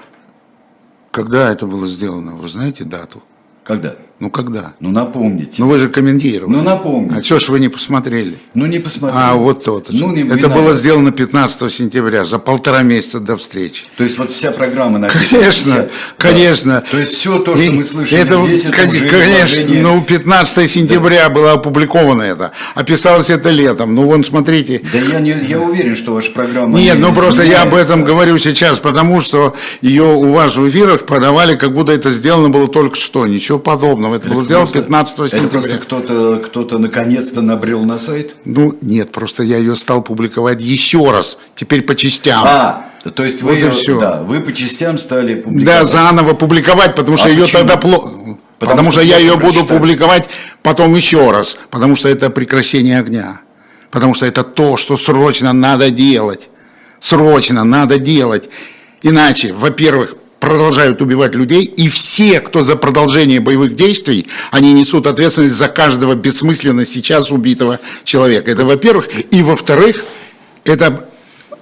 когда 1.10 1.50
это 1.52 1.66
было 1.66 1.86
сделано, 1.86 2.34
вы 2.34 2.48
знаете 2.48 2.84
дату? 2.84 3.22
Когда? 3.64 3.96
Ну 4.20 4.30
когда? 4.30 4.72
Ну 4.80 4.90
напомните. 4.90 5.54
Ну 5.58 5.68
вы 5.68 5.78
же 5.78 5.88
комментировали. 5.88 6.52
Ну, 6.52 6.62
напомните. 6.62 7.14
А 7.18 7.22
что 7.22 7.38
ж 7.38 7.50
вы 7.50 7.60
не 7.60 7.68
посмотрели? 7.68 8.36
Ну 8.54 8.66
не 8.66 8.80
посмотрели. 8.80 9.22
А 9.22 9.34
вот 9.34 9.64
же. 9.64 9.82
Ну, 9.90 10.10
не 10.10 10.22
это 10.22 10.48
надо. 10.48 10.48
было 10.48 10.74
сделано 10.74 11.12
15 11.12 11.72
сентября, 11.72 12.24
за 12.24 12.40
полтора 12.40 12.82
месяца 12.82 13.20
до 13.20 13.36
встречи. 13.36 13.84
То 13.96 14.02
есть 14.02 14.18
вот 14.18 14.32
вся 14.32 14.50
программа 14.50 14.98
написана. 14.98 15.28
Конечно, 15.30 15.72
вся- 15.72 15.88
конечно. 16.16 16.72
Да. 16.72 16.80
То 16.90 16.98
есть 16.98 17.12
все 17.14 17.38
то, 17.38 17.54
что 17.54 17.62
И 17.62 17.70
мы 17.70 17.84
слышали 17.84 18.20
это, 18.20 18.42
здесь, 18.44 18.64
это 18.64 18.76
кон- 18.76 18.88
уже 18.88 19.08
конечно, 19.08 19.56
изложение- 19.56 19.82
ну 19.82 20.02
15 20.02 20.66
сентября 20.68 21.28
было 21.28 21.52
опубликовано 21.52 22.22
это, 22.22 22.50
описалось 22.74 23.30
это 23.30 23.50
летом. 23.50 23.94
Ну 23.94 24.04
вон 24.04 24.24
смотрите. 24.24 24.82
Да 24.92 24.98
я, 24.98 25.20
не, 25.20 25.30
я 25.48 25.60
уверен, 25.60 25.94
что 25.94 26.14
ваша 26.14 26.32
программа... 26.32 26.76
Нет, 26.80 26.96
не 26.96 27.02
ну 27.02 27.12
просто 27.14 27.42
я 27.44 27.62
об 27.62 27.74
этом 27.74 28.02
говорю 28.02 28.36
сейчас, 28.38 28.80
потому 28.80 29.20
что 29.20 29.54
ее 29.80 30.02
у 30.04 30.32
вас 30.32 30.56
в 30.56 30.68
эфирах 30.68 31.06
подавали, 31.06 31.54
как 31.54 31.72
будто 31.72 31.92
это 31.92 32.10
сделано 32.10 32.48
было 32.48 32.66
только 32.66 32.96
что. 32.96 33.24
Ничего 33.24 33.60
подобного. 33.60 34.07
Это, 34.14 34.28
было 34.28 34.42
сделано 34.42 34.66
просто- 34.66 34.80
15 34.80 35.26
Это 35.26 35.36
сентября. 35.36 35.50
просто 35.60 35.78
кто-то, 35.78 36.42
кто-то 36.44 36.78
наконец-то 36.78 37.42
набрел 37.42 37.84
на 37.84 37.98
сайт? 37.98 38.34
Ну, 38.44 38.74
нет, 38.80 39.12
просто 39.12 39.42
я 39.42 39.56
ее 39.58 39.76
стал 39.76 40.02
публиковать 40.02 40.60
еще 40.60 41.10
раз, 41.10 41.38
теперь 41.54 41.82
по 41.82 41.94
частям. 41.94 42.42
А, 42.44 42.86
то 43.14 43.24
есть 43.24 43.42
вы, 43.42 43.54
Вот 43.54 43.58
и 43.62 43.70
всё. 43.70 44.00
да, 44.00 44.22
вы 44.22 44.40
по 44.40 44.52
частям 44.52 44.98
стали 44.98 45.34
Да, 45.34 45.42
публиковать. 45.42 45.86
заново 45.88 46.32
публиковать, 46.34 46.94
потому 46.94 47.16
что 47.16 47.28
А 47.28 47.30
ее 47.30 47.42
почему? 47.44 47.58
тогда 47.60 47.76
плохо. 47.76 48.10
Потому, 48.58 48.90
что, 48.90 49.00
что 49.00 49.08
я 49.08 49.18
ее 49.18 49.36
буду 49.36 49.52
прочитали. 49.60 49.78
публиковать 49.78 50.24
потом 50.64 50.94
еще 50.96 51.30
раз. 51.30 51.56
Потому 51.70 51.94
что 51.94 52.08
это 52.08 52.28
прекращение 52.28 52.98
огня. 52.98 53.40
Потому 53.92 54.14
что 54.14 54.26
это 54.26 54.42
то, 54.42 54.76
что 54.76 54.96
срочно 54.96 55.52
надо 55.52 55.90
делать. 55.90 56.48
Срочно 56.98 57.62
надо 57.62 58.00
делать. 58.00 58.48
Иначе, 59.02 59.52
во-первых, 59.52 60.16
продолжают 60.40 61.02
убивать 61.02 61.34
людей, 61.34 61.64
и 61.64 61.88
все, 61.88 62.40
кто 62.40 62.62
за 62.62 62.76
продолжение 62.76 63.40
боевых 63.40 63.74
действий, 63.74 64.28
они 64.50 64.72
несут 64.72 65.06
ответственность 65.06 65.56
за 65.56 65.68
каждого 65.68 66.14
бессмысленно 66.14 66.84
сейчас 66.84 67.30
убитого 67.30 67.80
человека. 68.04 68.50
Это 68.50 68.64
во-первых. 68.64 69.08
И 69.30 69.42
во-вторых, 69.42 70.04
это 70.64 71.08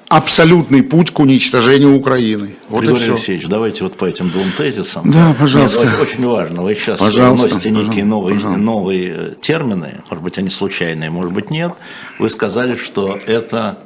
абсолютный 0.09 0.83
путь 0.83 1.11
к 1.11 1.19
уничтожению 1.19 1.97
Украины. 1.97 2.57
Вот 2.69 2.83
и 2.83 2.87
Григорий 2.87 3.03
все. 3.03 3.13
Алексеевич, 3.13 3.47
давайте 3.49 3.85
вот 3.85 3.97
по 3.97 4.05
этим 4.05 4.31
двум 4.31 4.53
тезисам. 4.57 5.11
Да, 5.11 5.35
пожалуйста. 5.39 5.87
Нет, 5.87 6.01
очень, 6.01 6.27
важно. 6.27 6.63
Вы 6.63 6.75
сейчас 6.75 6.99
Пожалуйста, 6.99 7.49
вносите 7.49 7.71
некие 7.71 8.05
новые, 8.05 8.37
пожалуйста. 8.37 8.61
новые 8.61 9.17
э, 9.19 9.31
термины, 9.41 10.01
может 10.09 10.23
быть, 10.23 10.39
они 10.39 10.51
случайные, 10.51 11.11
может 11.11 11.33
быть, 11.33 11.51
нет. 11.51 11.73
Вы 12.19 12.31
сказали, 12.31 12.77
что 12.77 13.19
это 13.27 13.79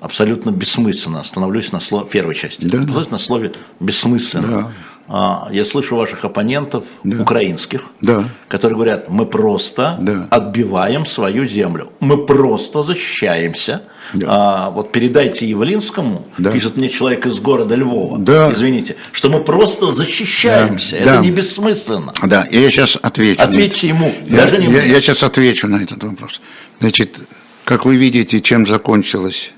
абсолютно 0.00 0.50
бессмысленно. 0.50 1.20
Остановлюсь 1.20 1.72
на 1.72 1.80
слове, 1.80 2.06
первой 2.06 2.34
части. 2.34 2.66
Да, 2.66 2.78
да. 2.78 3.04
На 3.10 3.18
слове 3.18 3.52
бессмысленно. 3.80 4.46
Да. 4.48 4.72
А, 5.08 5.48
я 5.52 5.64
слышу 5.64 5.94
ваших 5.94 6.24
оппонентов, 6.24 6.84
Да. 7.04 7.22
украинских, 7.22 7.82
Да. 8.00 8.24
которые 8.48 8.74
говорят, 8.76 9.08
мы 9.08 9.24
просто 9.24 9.96
Да. 10.00 10.26
отбиваем 10.30 11.06
свою 11.06 11.44
землю, 11.46 11.92
мы 12.00 12.26
просто 12.26 12.82
защищаемся. 12.82 13.82
Да. 14.14 14.26
А, 14.28 14.70
вот 14.70 14.90
передайте 14.90 15.48
Явлинскому, 15.48 16.26
Да. 16.38 16.50
пишет 16.50 16.76
мне 16.76 16.88
человек 16.88 17.24
из 17.26 17.38
города 17.38 17.76
Львова, 17.76 18.18
Да. 18.18 18.50
извините, 18.52 18.96
что 19.12 19.28
мы 19.30 19.44
просто 19.44 19.92
защищаемся. 19.92 20.96
Да. 20.96 21.02
Это 21.02 21.10
Да. 21.14 21.20
не 21.20 21.30
бессмысленно. 21.30 22.12
Да, 22.24 22.42
и 22.42 22.58
я 22.60 22.70
сейчас 22.72 22.98
отвечу. 23.00 23.42
Ответьте 23.42 23.86
ему, 23.88 24.12
Я, 24.26 24.36
даже 24.36 24.58
не 24.58 24.66
я, 24.72 24.82
я 24.82 25.00
сейчас 25.00 25.22
отвечу 25.22 25.68
на 25.68 25.76
этот 25.84 26.02
вопрос. 26.02 26.40
Значит, 26.80 27.20
как 27.64 27.84
вы 27.84 27.94
видите, 27.96 28.40
чем 28.40 28.66
закончилось 28.66 29.52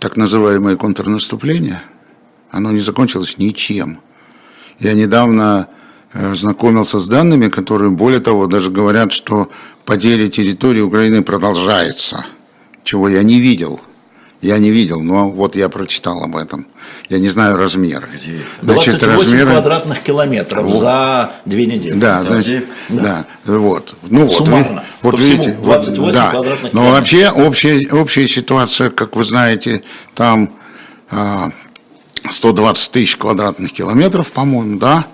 так 0.00 0.16
называемое 0.16 0.76
контрнаступление, 0.76 1.82
оно 2.50 2.72
не 2.72 2.80
закончилось 2.80 3.36
ничем. 3.38 4.00
Я 4.80 4.94
недавно 4.94 5.68
э, 6.14 6.34
знакомился 6.34 6.98
с 6.98 7.06
данными, 7.06 7.48
которые, 7.48 7.90
более 7.90 8.20
того, 8.20 8.46
даже 8.46 8.70
говорят, 8.70 9.12
что 9.12 9.50
потеря 9.84 10.26
территории 10.26 10.80
Украины 10.80 11.22
продолжается, 11.22 12.24
чего 12.82 13.08
я 13.08 13.22
не 13.22 13.40
видел. 13.40 13.80
Я 14.40 14.56
не 14.56 14.70
видел, 14.70 15.02
но 15.02 15.30
вот 15.30 15.54
я 15.54 15.68
прочитал 15.68 16.24
об 16.24 16.34
этом. 16.34 16.66
Я 17.10 17.18
не 17.18 17.28
знаю 17.28 17.56
размеры. 17.56 18.08
28 18.62 19.42
квадратных 19.44 20.00
километров 20.00 20.62
Вот. 20.64 20.76
за 20.78 21.32
две 21.44 21.66
недели. 21.66 21.92
Да, 21.92 22.22
Да, 22.22 22.30
значит, 22.34 22.64
да. 22.88 23.26
да. 23.44 23.52
вот. 23.58 23.94
Ну 24.08 24.20
вот, 24.22 24.32
Суммарно. 24.32 24.76
вы- 24.76 24.82
вот 25.02 25.10
По 25.10 25.16
всему 25.16 25.32
видите, 25.42 25.56
вот, 25.58 25.64
28 25.64 26.12
да. 26.12 26.30
квадратных 26.30 26.72
Но 26.72 26.80
километров. 26.80 26.98
вообще 26.98 27.30
общая, 27.30 27.88
общая 27.92 28.28
ситуация, 28.28 28.90
как 28.90 29.16
вы 29.16 29.24
знаете, 29.24 29.82
там 30.14 30.50
а, 31.10 31.50
120 32.28 32.92
тысяч 32.92 33.16
квадратных 33.16 33.72
километров, 33.72 34.30
по-моему, 34.30 34.78
да, 34.78 35.06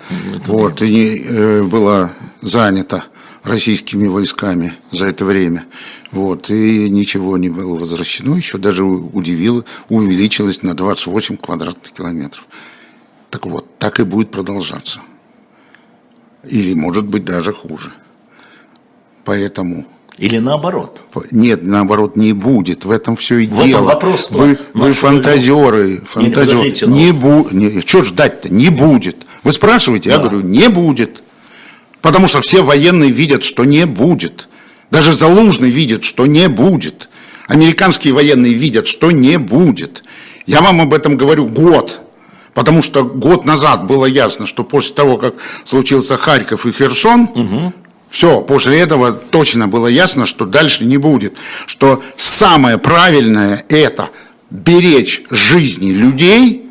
вот, 0.45 0.83
и 0.83 1.25
э, 1.27 1.63
было 1.63 2.11
занято 2.43 3.05
российскими 3.43 4.07
войсками 4.07 4.75
за 4.93 5.07
это 5.07 5.25
время. 5.25 5.65
Вот, 6.13 6.51
и 6.51 6.89
ничего 6.89 7.37
не 7.37 7.49
было 7.49 7.77
возвращено, 7.77 8.37
еще 8.37 8.59
даже 8.59 8.85
удивило, 8.85 9.65
увеличилось 9.89 10.63
на 10.63 10.75
28 10.75 11.37
квадратных 11.37 11.93
километров. 11.93 12.47
Так 13.31 13.47
вот, 13.47 13.67
так 13.79 13.99
и 13.99 14.05
будет 14.05 14.31
продолжаться. 14.31 15.01
Или, 16.49 16.75
может 16.75 17.05
быть, 17.07 17.25
даже 17.25 17.53
хуже. 17.53 17.93
Поэтому... 19.25 19.85
Или 20.17 20.39
наоборот. 20.39 21.03
Нет, 21.31 21.63
наоборот, 21.63 22.17
не 22.17 22.33
будет. 22.33 22.85
В 22.87 22.91
этом 22.91 23.17
все 23.17 23.39
и 23.39 23.47
В 23.47 23.55
этом 23.57 23.67
дело. 23.67 23.81
вопрос 23.85 24.31
Вы, 24.31 24.57
вы 24.73 24.93
фантазеры. 24.95 26.03
фантазеры. 26.07 26.47
подождите, 26.47 26.87
ну. 26.87 26.95
Не 26.97 27.13
будет. 27.13 27.87
Что 27.87 28.03
ждать-то? 28.03 28.49
Не 28.51 28.71
будет. 28.71 29.27
Вы 29.43 29.53
спрашиваете, 29.53 30.09
я 30.11 30.17
Да. 30.19 30.23
говорю, 30.29 30.41
не 30.47 30.69
будет. 30.71 31.23
Потому 32.01 32.29
что 32.29 32.41
все 32.41 32.63
военные 32.63 33.11
видят, 33.11 33.45
что 33.45 33.65
не 33.65 33.85
будет. 33.85 34.49
Даже 34.91 35.13
Залужный 35.13 35.71
видит, 35.71 36.05
что 36.05 36.27
не 36.27 36.49
будет. 36.49 37.09
Американские 37.49 38.15
военные 38.15 38.53
видят, 38.53 38.87
что 38.87 39.11
не 39.11 39.39
будет. 39.39 40.05
Я 40.47 40.61
вам 40.61 40.81
об 40.81 40.95
этом 40.95 41.17
говорю 41.17 41.47
год. 41.47 42.01
Потому 42.55 42.83
что 42.83 43.05
год 43.05 43.45
назад 43.45 43.87
было 43.87 44.07
ясно, 44.07 44.47
что 44.47 44.65
после 44.65 44.95
того, 44.95 45.19
как 45.19 45.35
случился 45.65 46.17
Харьков 46.17 46.65
и 46.65 46.73
Херсон, 46.73 47.73
все, 48.09 48.41
после 48.41 48.79
этого 48.79 49.13
точно 49.13 49.69
было 49.69 49.89
ясно, 49.89 50.25
что 50.25 50.47
дальше 50.47 50.87
не 50.87 50.97
будет. 50.97 51.37
Что 51.67 52.03
самое 52.17 52.79
правильное 52.79 53.67
это 53.69 54.09
беречь 54.49 55.23
жизни 55.31 55.91
людей 55.91 56.71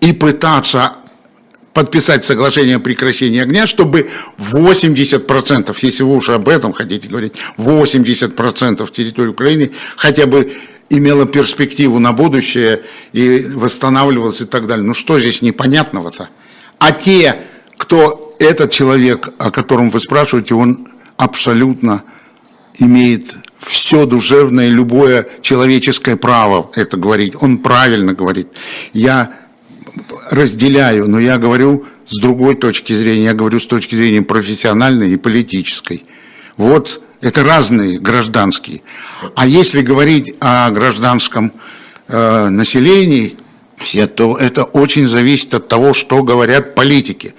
и 0.00 0.12
пытаться 0.12 0.96
подписать 1.74 2.24
соглашение 2.24 2.76
о 2.76 2.80
прекращении 2.80 3.40
огня, 3.40 3.66
чтобы 3.66 4.10
80%, 4.38 5.76
если 5.80 6.02
вы 6.02 6.16
уж 6.16 6.28
об 6.28 6.48
этом 6.48 6.72
хотите 6.72 7.08
говорить, 7.08 7.34
80% 7.56 8.90
территории 8.90 9.28
Украины 9.28 9.72
хотя 9.96 10.26
бы 10.26 10.56
имела 10.90 11.26
перспективу 11.26 11.98
на 11.98 12.12
будущее 12.12 12.82
и 13.12 13.46
восстанавливалась 13.54 14.42
и 14.42 14.44
так 14.44 14.66
далее. 14.66 14.84
Ну 14.84 14.94
что 14.94 15.18
здесь 15.18 15.40
непонятного-то? 15.40 16.28
А 16.78 16.92
те, 16.92 17.36
кто 17.78 18.36
этот 18.38 18.70
человек, 18.72 19.30
о 19.38 19.50
котором 19.50 19.88
вы 19.88 20.00
спрашиваете, 20.00 20.54
он 20.54 20.88
абсолютно 21.16 22.04
имеет 22.78 23.36
все 23.58 24.06
душевное, 24.06 24.68
любое 24.68 25.28
человеческое 25.40 26.16
право 26.16 26.70
это 26.74 26.96
говорить. 26.96 27.34
Он 27.40 27.58
правильно 27.58 28.12
говорит. 28.12 28.48
Я 28.92 29.41
разделяю, 30.30 31.08
но 31.08 31.18
я 31.20 31.38
говорю 31.38 31.86
с 32.04 32.18
другой 32.18 32.54
точки 32.54 32.92
зрения, 32.92 33.26
я 33.26 33.34
говорю 33.34 33.60
с 33.60 33.66
точки 33.66 33.94
зрения 33.94 34.22
профессиональной 34.22 35.12
и 35.12 35.16
политической. 35.16 36.04
Вот 36.56 37.00
это 37.20 37.44
разные 37.44 37.98
гражданские. 37.98 38.82
А 39.34 39.46
если 39.46 39.82
говорить 39.82 40.34
о 40.40 40.70
гражданском 40.70 41.52
э, 42.08 42.48
населении, 42.48 43.36
все, 43.76 44.06
то 44.06 44.36
это 44.36 44.64
очень 44.64 45.08
зависит 45.08 45.54
от 45.54 45.68
того, 45.68 45.92
что 45.94 46.22
говорят 46.22 46.74
политики. 46.74 47.34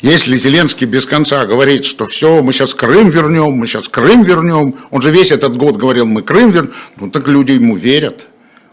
Если 0.00 0.36
Зеленский 0.36 0.86
без 0.86 1.06
конца 1.06 1.46
говорит, 1.46 1.84
что 1.84 2.04
все, 2.04 2.42
мы 2.42 2.52
сейчас 2.52 2.74
Крым 2.74 3.08
вернем, 3.08 3.52
мы 3.52 3.66
сейчас 3.66 3.88
Крым 3.88 4.22
вернем, 4.22 4.76
он 4.90 5.02
же 5.02 5.10
весь 5.10 5.30
этот 5.30 5.56
год 5.56 5.76
говорил, 5.76 6.06
мы 6.06 6.22
Крым 6.22 6.50
вернем, 6.50 6.72
ну 6.96 7.10
так 7.10 7.26
люди 7.28 7.52
ему 7.52 7.76
верят. 7.76 8.26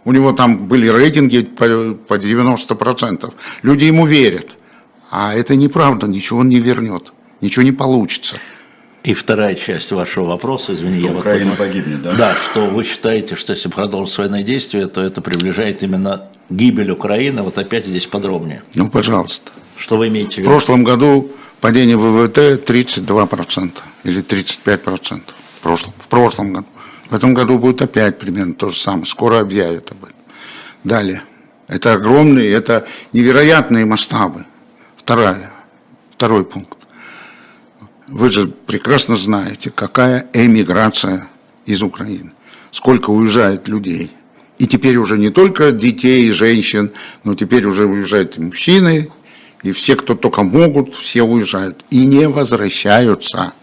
У 0.06 0.12
него 0.12 0.34
там 0.34 0.68
были 0.68 0.88
рейтинги 0.88 1.42
по 1.42 2.14
90%. 2.16 3.34
Люди 3.62 3.86
ему 3.86 4.06
верят. 4.06 4.58
А 5.12 5.34
это 5.36 5.56
неправда, 5.56 6.08
ничего 6.08 6.40
он 6.40 6.50
не 6.50 6.60
вернет, 6.60 7.14
ничего 7.40 7.64
не 7.64 7.72
получится. 7.72 8.38
И 9.04 9.14
вторая 9.14 9.54
часть 9.54 9.92
вашего 9.92 10.26
вопроса, 10.26 10.74
извини, 10.74 11.00
что 11.00 11.12
я 11.12 11.18
Украина 11.18 11.50
вот 11.52 11.60
погибнет, 11.60 12.02
да? 12.02 12.14
Да, 12.14 12.36
что 12.36 12.66
вы 12.68 12.84
считаете, 12.84 13.36
что 13.36 13.54
если 13.54 13.70
продолжить 13.70 14.18
военные 14.18 14.44
действия, 14.44 14.88
то 14.88 15.02
это 15.02 15.22
приближает 15.22 15.84
именно 15.84 16.30
гибель 16.50 16.90
Украины. 16.92 17.42
Вот 17.42 17.58
опять 17.58 17.86
здесь 17.86 18.08
подробнее. 18.08 18.64
Ну, 18.76 18.90
пожалуйста. 18.90 19.52
Что 19.78 19.98
вы 19.98 20.08
имеете 20.08 20.36
в 20.36 20.38
виду? 20.40 20.50
В 20.50 20.54
прошлом 20.54 20.84
году 20.84 21.32
падение 21.60 21.98
ВВТ 21.98 22.68
32% 22.68 23.72
или 24.06 24.24
35%. 24.24 25.22
В 25.58 25.62
прошлом, 25.62 25.94
в 25.98 26.08
прошлом 26.08 26.54
году. 26.54 26.68
В 27.14 27.16
этом 27.16 27.36
году 27.36 27.60
будет 27.60 27.80
опять 27.80 28.18
примерно 28.18 28.56
то 28.56 28.70
же 28.70 28.76
самое. 28.76 29.06
Скоро 29.06 29.40
объявят 29.40 29.92
об 29.92 30.04
этом. 30.04 30.18
Далее. 30.84 31.22
Это 31.68 31.94
огромные, 31.94 32.52
это 32.52 32.88
невероятные 33.12 33.86
масштабы. 33.86 34.48
Вторая, 34.96 35.54
второй 36.10 36.44
пункт. 36.44 36.80
Вы 38.08 38.32
же 38.32 38.48
прекрасно 38.48 39.16
знаете, 39.16 39.70
какая 39.70 40.28
эмиграция 40.34 41.28
из 41.68 41.84
Украины. 41.84 42.32
Сколько 42.72 43.12
уезжает 43.12 43.68
людей. 43.68 44.10
И 44.58 44.66
теперь 44.66 44.96
уже 44.96 45.20
не 45.20 45.30
только 45.30 45.72
детей 45.72 46.30
и 46.30 46.32
женщин, 46.32 46.94
но 47.24 47.36
теперь 47.36 47.68
уже 47.68 47.86
уезжают 47.86 48.40
и 48.40 48.42
мужчины, 48.42 49.12
и 49.62 49.72
все, 49.72 49.96
кто 49.96 50.16
только 50.16 50.42
могут, 50.42 50.96
все 50.96 51.22
уезжают. 51.22 51.86
И 51.92 52.08
не 52.08 52.28
возвращаются. 52.28 53.54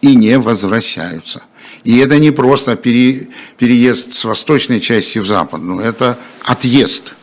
И 0.00 0.16
не 0.16 0.40
возвращаются. 0.40 1.44
И 1.84 1.98
это 1.98 2.18
не 2.18 2.30
просто 2.30 2.76
пере, 2.76 3.28
переезд 3.56 4.12
с 4.12 4.24
восточной 4.24 4.80
части 4.80 5.18
в 5.18 5.26
западную, 5.26 5.80
это 5.80 6.18
отъезд. 6.44 7.14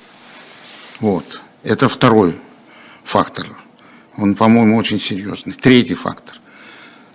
Вот. 1.00 1.42
Это 1.64 1.90
второй 1.90 2.36
фактор. 3.04 3.48
Он, 4.18 4.36
по-моему, 4.36 4.78
очень 4.78 5.00
серьезный. 5.00 5.54
Третий 5.54 5.94
фактор. 5.94 6.36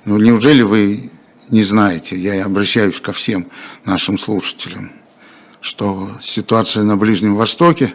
Ну, 0.05 0.19
неужели 0.19 0.63
вы 0.63 1.11
не 1.49 1.65
знаете, 1.65 2.17
я 2.17 2.45
обращаюсь 2.45 3.01
ко 3.01 3.13
всем 3.13 3.47
нашим 3.85 4.19
слушателям, 4.19 4.93
что 5.61 6.19
ситуация 6.23 6.83
на 6.83 6.97
Ближнем 6.97 7.35
Востоке 7.35 7.95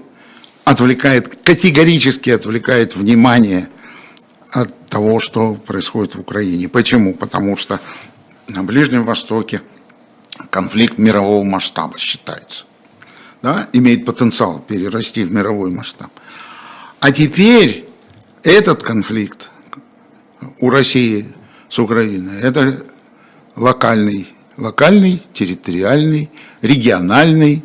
отвлекает, 0.64 1.40
категорически 1.44 2.30
отвлекает 2.30 2.96
внимание 2.96 3.70
от 4.52 4.88
того, 4.90 5.20
что 5.20 5.56
происходит 5.56 6.16
в 6.16 6.20
Украине. 6.20 6.70
Почему? 6.70 7.14
Потому 7.14 7.58
что 7.58 7.80
на 8.48 8.64
Ближнем 8.64 9.04
Востоке 9.04 9.62
конфликт 10.50 10.98
мирового 10.98 11.44
масштаба 11.44 11.98
считается. 11.98 12.66
Да? 13.42 13.68
Имеет 13.74 14.06
потенциал 14.06 14.60
перерасти 14.60 15.24
в 15.24 15.32
мировой 15.32 15.72
масштаб. 15.72 16.12
А 17.00 17.12
теперь 17.12 17.86
этот 18.44 18.84
конфликт 18.84 19.50
у 20.60 20.70
России 20.70 21.28
с 21.70 21.80
Украиной, 21.80 22.40
это 22.42 22.84
локальный, 23.56 24.28
локальный, 24.58 25.22
территориальный, 25.34 26.32
региональный 26.62 27.64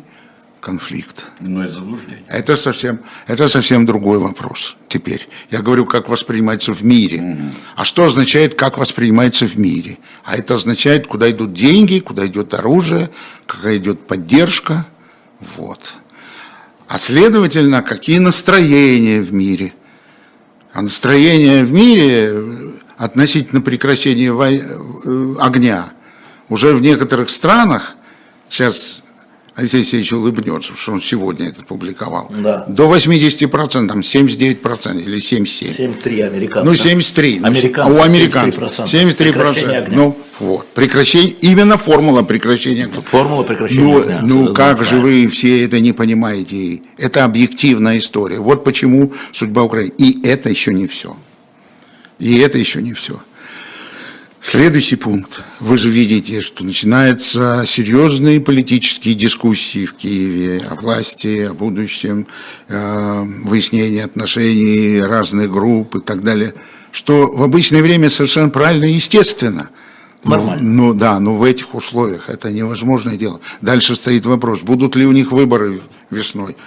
конфликт. 0.63 1.25
Но 1.41 1.63
это 1.63 1.73
заблуждение. 1.73 2.23
Это 2.29 2.55
совсем, 2.55 2.99
это 3.27 3.49
совсем 3.49 3.85
другой 3.85 4.17
вопрос 4.17 4.77
теперь. 4.87 5.27
Я 5.51 5.61
говорю, 5.61 5.85
как 5.85 6.07
воспринимается 6.07 6.73
в 6.73 6.83
мире. 6.83 7.19
Угу. 7.19 7.41
А 7.75 7.85
что 7.85 8.05
означает, 8.05 8.55
как 8.55 8.77
воспринимается 8.77 9.45
в 9.45 9.57
мире? 9.57 9.97
А 10.23 10.37
это 10.37 10.55
означает, 10.55 11.05
куда 11.07 11.29
идут 11.29 11.53
деньги, 11.53 11.99
куда 11.99 12.25
идет 12.25 12.53
оружие, 12.53 13.09
какая 13.45 13.77
идет 13.77 14.07
поддержка. 14.07 14.87
Вот. 15.57 15.95
А 16.87 16.97
следовательно, 16.97 17.81
какие 17.81 18.19
настроения 18.19 19.21
в 19.21 19.33
мире. 19.33 19.73
А 20.71 20.81
настроения 20.81 21.65
в 21.65 21.73
мире 21.73 22.73
относительно 22.97 23.61
прекращения 23.61 24.31
э, 24.31 25.35
огня 25.39 25.91
уже 26.47 26.73
в 26.73 26.81
некоторых 26.81 27.29
странах, 27.29 27.95
сейчас 28.47 29.02
Алексей 29.55 29.77
Алексеевич 29.77 30.11
улыбнется, 30.13 30.73
что 30.75 30.93
он 30.93 31.01
сегодня 31.01 31.49
это 31.49 31.63
публиковал, 31.63 32.31
да. 32.35 32.65
до 32.67 32.91
80%, 32.91 33.87
там 33.87 33.99
79% 33.99 35.01
или 35.01 35.17
77%. 35.17 35.73
73 35.73 36.21
американцев. 36.21 36.65
Ну, 36.65 36.75
73. 36.75 37.41
Американцев, 37.43 37.77
а 37.77 37.99
у 37.99 38.03
американцев 38.03 38.63
73%. 38.63 39.33
73%. 39.35 39.87
Ну, 39.91 40.17
вот. 40.39 40.67
Прекращение, 40.69 41.35
именно 41.41 41.77
формула 41.77 42.23
прекращения 42.23 42.85
огня. 42.85 43.01
Формула 43.01 43.43
прекращения 43.43 43.83
ну, 43.83 44.01
огня. 44.01 44.19
Ну, 44.23 44.53
как 44.55 44.83
же 44.85 44.99
вы 44.99 45.27
все 45.27 45.63
это 45.63 45.79
не 45.79 45.93
понимаете? 45.93 46.81
Это 46.97 47.23
объективная 47.23 47.99
история. 47.99 48.39
Вот 48.39 48.63
почему 48.63 49.13
судьба 49.31 49.61
Украины. 49.61 49.93
И 49.99 50.27
это 50.27 50.49
еще 50.49 50.73
не 50.73 50.87
все. 50.87 51.15
И 52.17 52.39
это 52.39 52.57
еще 52.57 52.81
не 52.81 52.93
все. 52.93 53.21
Следующий 54.43 54.97
пункт. 54.97 55.41
Вы 55.61 55.77
же 55.77 55.89
видите, 55.89 56.41
что 56.41 56.65
начинаются 56.65 57.63
серьезные 57.65 58.41
политические 58.41 59.15
дискуссии 59.15 59.85
в 59.85 59.93
Киеве 59.93 60.61
о 60.69 60.75
власти, 60.75 61.47
о 61.49 61.53
будущем, 61.53 62.27
э, 62.67 63.23
выяснении 63.45 64.01
отношений 64.01 64.99
разных 64.99 65.49
групп 65.49 65.95
и 65.95 66.01
так 66.01 66.23
далее, 66.23 66.53
что 66.91 67.31
в 67.31 67.41
обычное 67.41 67.81
время 67.81 68.09
совершенно 68.09 68.49
правильно 68.49 68.83
и 68.83 68.91
естественно. 68.91 69.69
Нормально. 70.25 70.61
Ну, 70.61 70.87
ну 70.87 70.93
да, 70.93 71.21
но 71.21 71.35
в 71.35 71.43
этих 71.43 71.73
условиях 71.73 72.29
это 72.29 72.51
невозможное 72.51 73.15
дело. 73.15 73.39
Дальше 73.61 73.95
стоит 73.95 74.25
вопрос, 74.25 74.61
будут 74.61 74.97
ли 74.97 75.05
у 75.05 75.13
них 75.13 75.31
выборы 75.31 75.81
весной. 76.09 76.57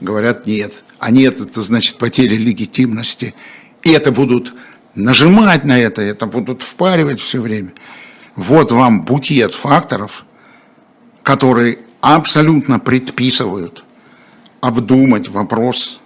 Говорят, 0.00 0.46
нет. 0.46 0.72
А 0.98 1.10
нет, 1.10 1.42
это 1.42 1.60
значит 1.60 1.98
потеря 1.98 2.38
легитимности. 2.38 3.34
И 3.82 3.90
это 3.90 4.12
будут 4.12 4.54
нажимать 4.96 5.64
на 5.64 5.78
это, 5.78 6.02
это 6.02 6.26
будут 6.26 6.62
впаривать 6.62 7.20
все 7.20 7.40
время. 7.40 7.72
Вот 8.34 8.72
вам 8.72 9.02
букет 9.02 9.54
факторов, 9.54 10.24
которые 11.22 11.78
абсолютно 12.00 12.78
предписывают 12.78 13.84
обдумать 14.60 15.28
вопрос 15.28 16.00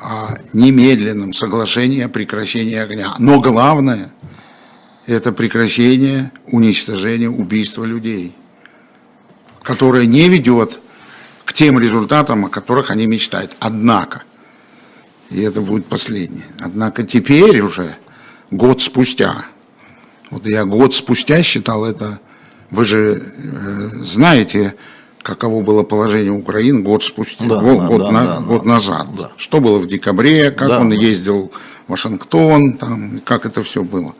о 0.00 0.34
немедленном 0.52 1.32
соглашении 1.32 2.02
о 2.02 2.08
прекращении 2.08 2.76
огня. 2.76 3.14
Но 3.18 3.40
главное– 3.40 4.12
это 5.06 5.32
прекращение 5.32 6.32
уничтожения 6.46 7.30
убийства 7.30 7.84
людей, 7.84 8.34
которое 9.62 10.06
не 10.06 10.28
ведет 10.28 10.80
к 11.44 11.52
тем 11.52 11.78
результатам, 11.78 12.46
о 12.46 12.48
которых 12.48 12.90
они 12.90 13.06
мечтают. 13.06 13.56
Однако– 13.60 14.24
и 15.32 15.40
это 15.40 15.60
будет 15.60 15.86
последнее. 15.86 16.44
Однако 16.60 17.02
теперь 17.02 17.60
уже, 17.60 17.96
год 18.50 18.80
спустя, 18.80 19.46
вот 20.30 20.46
я 20.46 20.64
год 20.64 20.94
спустя 20.94 21.42
считал 21.42 21.84
это, 21.84 22.20
вы 22.70 22.84
же 22.84 23.22
э, 23.36 23.90
знаете, 24.02 24.74
каково 25.22 25.62
было 25.62 25.82
положение 25.82 26.32
Украины 26.32 26.80
год 26.80 27.02
спустя, 27.02 27.44
да, 27.44 27.56
год, 27.56 27.78
да, 27.78 27.86
год, 27.86 27.98
да, 28.00 28.10
на, 28.10 28.24
да, 28.24 28.40
год 28.40 28.62
да, 28.64 28.68
назад. 28.68 29.06
Да. 29.16 29.30
Что 29.36 29.60
было 29.60 29.78
в 29.78 29.86
декабре, 29.86 30.50
как 30.50 30.68
да, 30.68 30.80
он 30.80 30.90
да. 30.90 30.96
ездил 30.96 31.52
в 31.86 31.90
Вашингтон, 31.90 32.74
там, 32.74 33.20
как 33.24 33.46
это 33.46 33.62
все 33.62 33.82
было. 33.82 34.14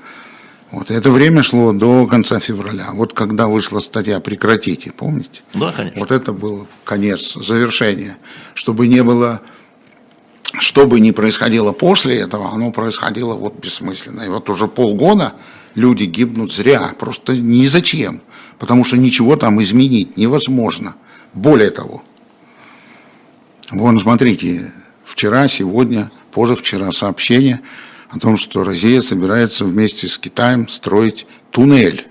Вот 0.71 0.91
это 0.91 1.11
время 1.11 1.43
шло 1.43 1.73
до 1.73 2.07
конца 2.07 2.41
февраля. 2.41 2.91
Вот 2.95 3.13
когда 3.13 3.47
вышла 3.47 3.79
статья 3.79 4.21
«Прекратите», 4.21 4.91
помните? 4.91 5.43
Да, 5.53 5.71
конечно. 5.71 6.01
Вот 6.01 6.11
это 6.11 6.33
был 6.33 6.67
конец, 6.85 7.35
завершение. 7.35 8.17
Чтобы 8.55 8.87
не 8.87 9.03
было 9.03 9.43
что 10.59 10.87
бы 10.87 11.01
ни 11.01 11.11
происходило 11.11 11.73
после 11.73 12.17
этого, 12.19 12.53
оно 12.53 12.71
происходило 12.71 13.35
вот 13.35 13.59
бессмысленно. 13.59 14.23
И 14.23 14.29
вот 14.29 14.49
уже 14.51 14.69
полгода 14.69 15.35
люди 15.75 16.05
гибнут 16.05 16.53
зря, 16.53 16.95
просто 16.99 17.37
ни 17.37 17.67
зачем, 17.67 18.21
потому 18.59 18.85
что 18.85 18.97
ничего 18.97 19.37
там 19.37 19.63
изменить 19.63 20.17
невозможно. 20.17 20.95
Более 21.35 21.71
того, 21.71 22.03
вон, 23.71 23.99
смотрите, 23.99 24.73
вчера, 25.05 25.49
сегодня, 25.49 26.11
позавчера 26.31 26.93
сообщение 26.93 27.61
о 28.11 28.19
том, 28.19 28.37
что 28.37 28.65
Россия 28.65 29.01
собирается 29.01 29.65
вместе 29.65 30.07
с 30.07 30.19
Китаем 30.19 30.69
строить 30.69 31.27
туннель 31.51 32.07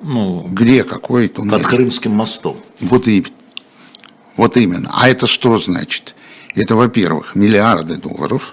Ну, 0.00 0.46
Где 0.48 0.84
какой 0.84 1.26
туннель? 1.26 1.58
под 1.58 1.66
Крымским 1.66 2.12
мостом. 2.12 2.56
Вот 2.80 3.08
и 3.08 3.26
вот 4.36 4.56
именно. 4.56 4.88
А 4.94 5.08
это 5.08 5.26
что 5.26 5.58
значит? 5.58 6.14
Это, 6.58 6.74
во-первых, 6.74 7.36
миллиарды 7.36 7.96
долларов. 7.96 8.52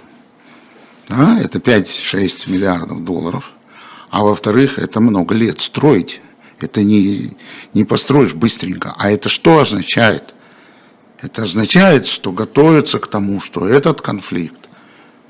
Да, 1.09 1.39
это 1.39 1.57
5-6 1.57 2.51
миллиардов 2.51 3.03
долларов. 3.03 3.51
А 4.11 4.23
во-вторых, 4.23 4.77
это 4.77 4.99
много 5.01 5.33
лет 5.33 5.59
строить. 5.59 6.21
Это 6.59 6.83
не, 6.83 7.31
не 7.73 7.83
построишь 7.83 8.35
быстренько. 8.35 8.93
А 8.97 9.09
это 9.09 9.27
что 9.27 9.59
означает? 9.59 10.35
Это 11.19 11.43
означает, 11.43 12.05
что 12.05 12.31
готовится 12.31 12.99
к 12.99 13.07
тому, 13.07 13.41
что 13.41 13.67
этот 13.67 14.01
конфликт 14.01 14.64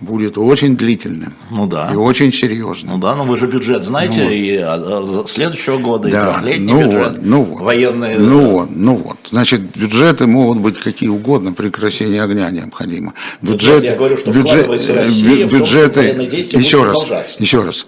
будет 0.05 0.37
очень 0.37 0.77
длительным 0.77 1.33
Ну 1.49 1.67
да. 1.67 1.89
и 1.91 1.95
очень 1.95 2.31
серьезным. 2.31 2.95
Ну 2.95 3.01
да, 3.01 3.15
но 3.15 3.25
вы 3.25 3.37
же 3.37 3.47
бюджет 3.47 3.83
знаете, 3.83 4.33
и 4.33 4.55
а, 4.57 4.75
а, 4.75 5.25
следующего 5.27 5.77
года, 5.77 6.07
и 6.07 6.11
Да, 6.11 6.35
трехлетний 6.35 6.71
ну 6.73 6.83
бюджет, 6.83 7.09
вот, 7.09 7.25
ну 7.25 7.43
вот. 7.43 7.61
военные. 7.61 8.17
Ну 8.17 8.51
вот, 8.51 8.69
ну 8.71 8.95
вот. 8.95 9.17
Значит, 9.29 9.61
бюджеты 9.75 10.27
могут 10.27 10.59
быть 10.59 10.77
какие 10.77 11.09
угодно, 11.09 11.51
прекращение 11.51 12.23
огня 12.23 12.49
необходимо. 12.51 13.13
Бюджет, 13.41 13.83
я 13.83 13.95
говорю, 13.95 14.17
что 14.17 14.31
э, 14.31 14.33
Россия 14.33 15.47
том, 15.47 15.59
бюджеты, 15.59 16.01
еще 16.01 16.83
раз, 16.83 17.39
еще 17.39 17.63
раз. 17.63 17.87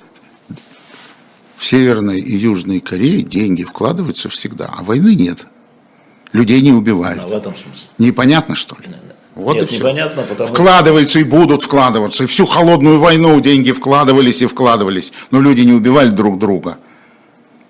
В 1.56 1.66
Северной 1.66 2.20
и 2.20 2.36
Южной 2.36 2.80
Корее 2.80 3.24
деньги 3.24 3.64
вкладываются 3.64 4.30
всегда, 4.30 4.70
а 4.78 4.84
войны 4.84 5.16
нет. 5.16 5.48
Людей 6.34 6.62
не 6.62 6.72
убивают. 6.72 7.22
А, 7.24 7.28
в 7.28 7.34
этом 7.34 7.56
смысле. 7.56 7.88
Непонятно, 7.98 8.56
что 8.56 8.76
ли? 8.76 8.90
Вот 9.38 9.56
Нет, 9.56 9.64
и 9.64 9.68
всё. 9.68 9.78
непонятно, 9.78 10.24
потому. 10.24 10.50
Вкладываются 10.50 11.20
и 11.20 11.24
будут 11.24 11.64
вкладываться. 11.64 12.24
И 12.24 12.28
всю 12.28 12.46
холодную 12.48 13.00
войну 13.00 13.40
деньги 13.40 13.72
вкладывались 13.72 14.42
и 14.42 14.48
вкладывались. 14.48 15.14
Но 15.32 15.40
люди 15.40 15.62
не 15.62 15.74
убивали 15.74 16.10
друг 16.10 16.40
друга. 16.40 16.78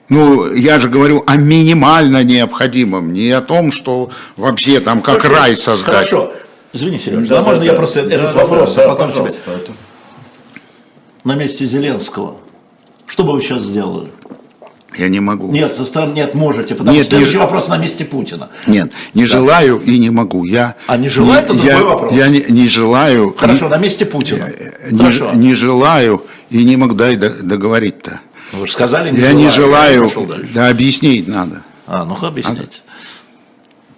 Ну, 0.10 0.54
я 0.54 0.80
же 0.80 0.88
говорю 0.88 1.24
о 1.28 1.36
минимально 1.36 2.24
необходимом, 2.24 3.12
не 3.12 3.30
о 3.32 3.42
том, 3.42 3.74
что 3.74 4.10
вообще 4.38 4.80
там 4.80 5.02
как 5.02 5.22
Хорошо, 5.22 5.40
рай 5.42 5.58
создать. 5.58 5.86
Хорошо. 6.10 6.32
Извини, 6.72 6.98
Сереж, 7.00 7.28
да, 7.28 7.44
можно 7.44 7.64
я 7.64 7.74
просто 7.74 8.02
этот 8.02 8.34
вопрос, 8.34 8.78
а 8.78 8.88
потом 8.88 9.12
тебе... 9.12 9.24
пожалуйста, 9.24 9.52
это- 9.52 9.72
На 11.26 11.36
месте 11.36 11.66
Зеленского. 11.66 12.38
Что 13.06 13.24
бы 13.24 13.34
вы 13.34 13.42
сейчас 13.42 13.64
сделали? 13.64 14.08
Я 14.96 15.10
не 15.10 15.20
могу. 15.20 15.52
Нет, 15.52 15.74
со 15.76 15.86
стороны 15.86 16.14
нет, 16.14 16.34
можете, 16.34 16.74
потому 16.74 16.96
Нет, 16.96 17.06
что 17.06 17.16
следующий 17.18 17.38
не- 17.38 17.42
вопрос 17.44 17.68
на 17.68 17.78
месте 17.78 18.06
Путина. 18.06 18.50
Нет, 18.68 18.92
не 19.14 19.26
желаю 19.26 19.80
и 19.80 20.00
не 20.00 20.10
могу. 20.10 20.46
Я 20.46 20.76
А 20.88 20.98
не 20.98 21.10
желаю, 21.10 21.42
это 21.44 21.54
я, 21.54 21.78
другой 21.78 21.94
вопрос. 21.94 22.14
Я 22.14 22.28
не, 22.30 22.44
не 22.50 22.68
желаю. 22.68 23.36
Хорошо, 23.38 23.70
на 23.70 23.78
месте 23.78 24.06
Путина. 24.06 24.46
Э, 24.46 24.90
Не, 24.92 24.98
Хорошо. 24.98 25.32
не 25.34 25.54
желаю 25.56 26.24
и 26.50 26.64
не 26.64 26.78
могу 26.78 26.94
дай 26.96 27.16
до- 27.16 27.44
договорить-то. 27.44 28.22
Вы 28.54 28.66
же 28.66 28.72
сказали, 28.72 29.12
не 29.12 29.18
я 29.20 29.26
желаю. 29.32 29.38
не 29.46 29.50
желаю, 29.52 30.12
дальше. 30.28 30.50
да 30.54 30.70
объяснить 30.70 31.28
надо. 31.28 31.62
А, 31.86 32.06
ну-ка 32.06 32.28
объясните. 32.28 32.80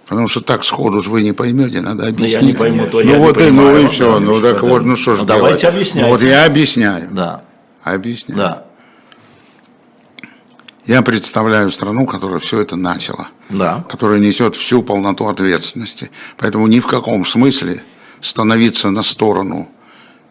Потому 0.06 0.26
что 0.26 0.40
так 0.40 0.64
сходу 0.64 1.00
же 1.00 1.08
вы 1.10 1.22
не 1.22 1.32
поймете, 1.32 1.80
надо 1.82 2.08
объяснить. 2.08 2.32
я 2.34 2.40
не 2.42 2.52
пойму, 2.52 2.86
то 2.86 3.00
ну 3.00 3.10
я 3.10 3.16
не 3.16 3.24
вот 3.24 3.36
и, 3.36 3.40
ну 3.44 3.46
понимаю, 3.46 3.78
и 3.78 3.82
вот 3.84 3.92
все, 3.92 4.12
да, 4.12 4.18
ну 4.20 4.40
так 4.40 4.62
вот, 4.64 4.84
ну 4.84 4.96
что 4.96 5.14
ж 5.14 5.18
Ну, 5.20 5.24
делать? 5.24 5.40
давайте 5.40 5.68
объясняйте. 5.68 6.10
Вот 6.10 6.22
я 6.22 6.44
объясняю. 6.46 7.08
Да, 7.12 7.42
Объясняю. 7.84 8.36
да, 8.38 8.64
Я 10.90 11.02
представляю 11.02 11.70
страну, 11.70 12.04
которая 12.04 12.40
все 12.40 12.60
это 12.60 12.74
начала. 12.74 13.28
да. 13.48 13.84
которая 13.88 14.18
несет 14.18 14.56
всю 14.56 14.82
полноту 14.82 15.28
ответственности. 15.28 16.10
Поэтому 16.36 16.66
ни 16.66 16.80
в 16.80 16.88
каком 16.88 17.24
смысле 17.24 17.84
становиться 18.20 18.90
на 18.90 19.04
сторону 19.04 19.68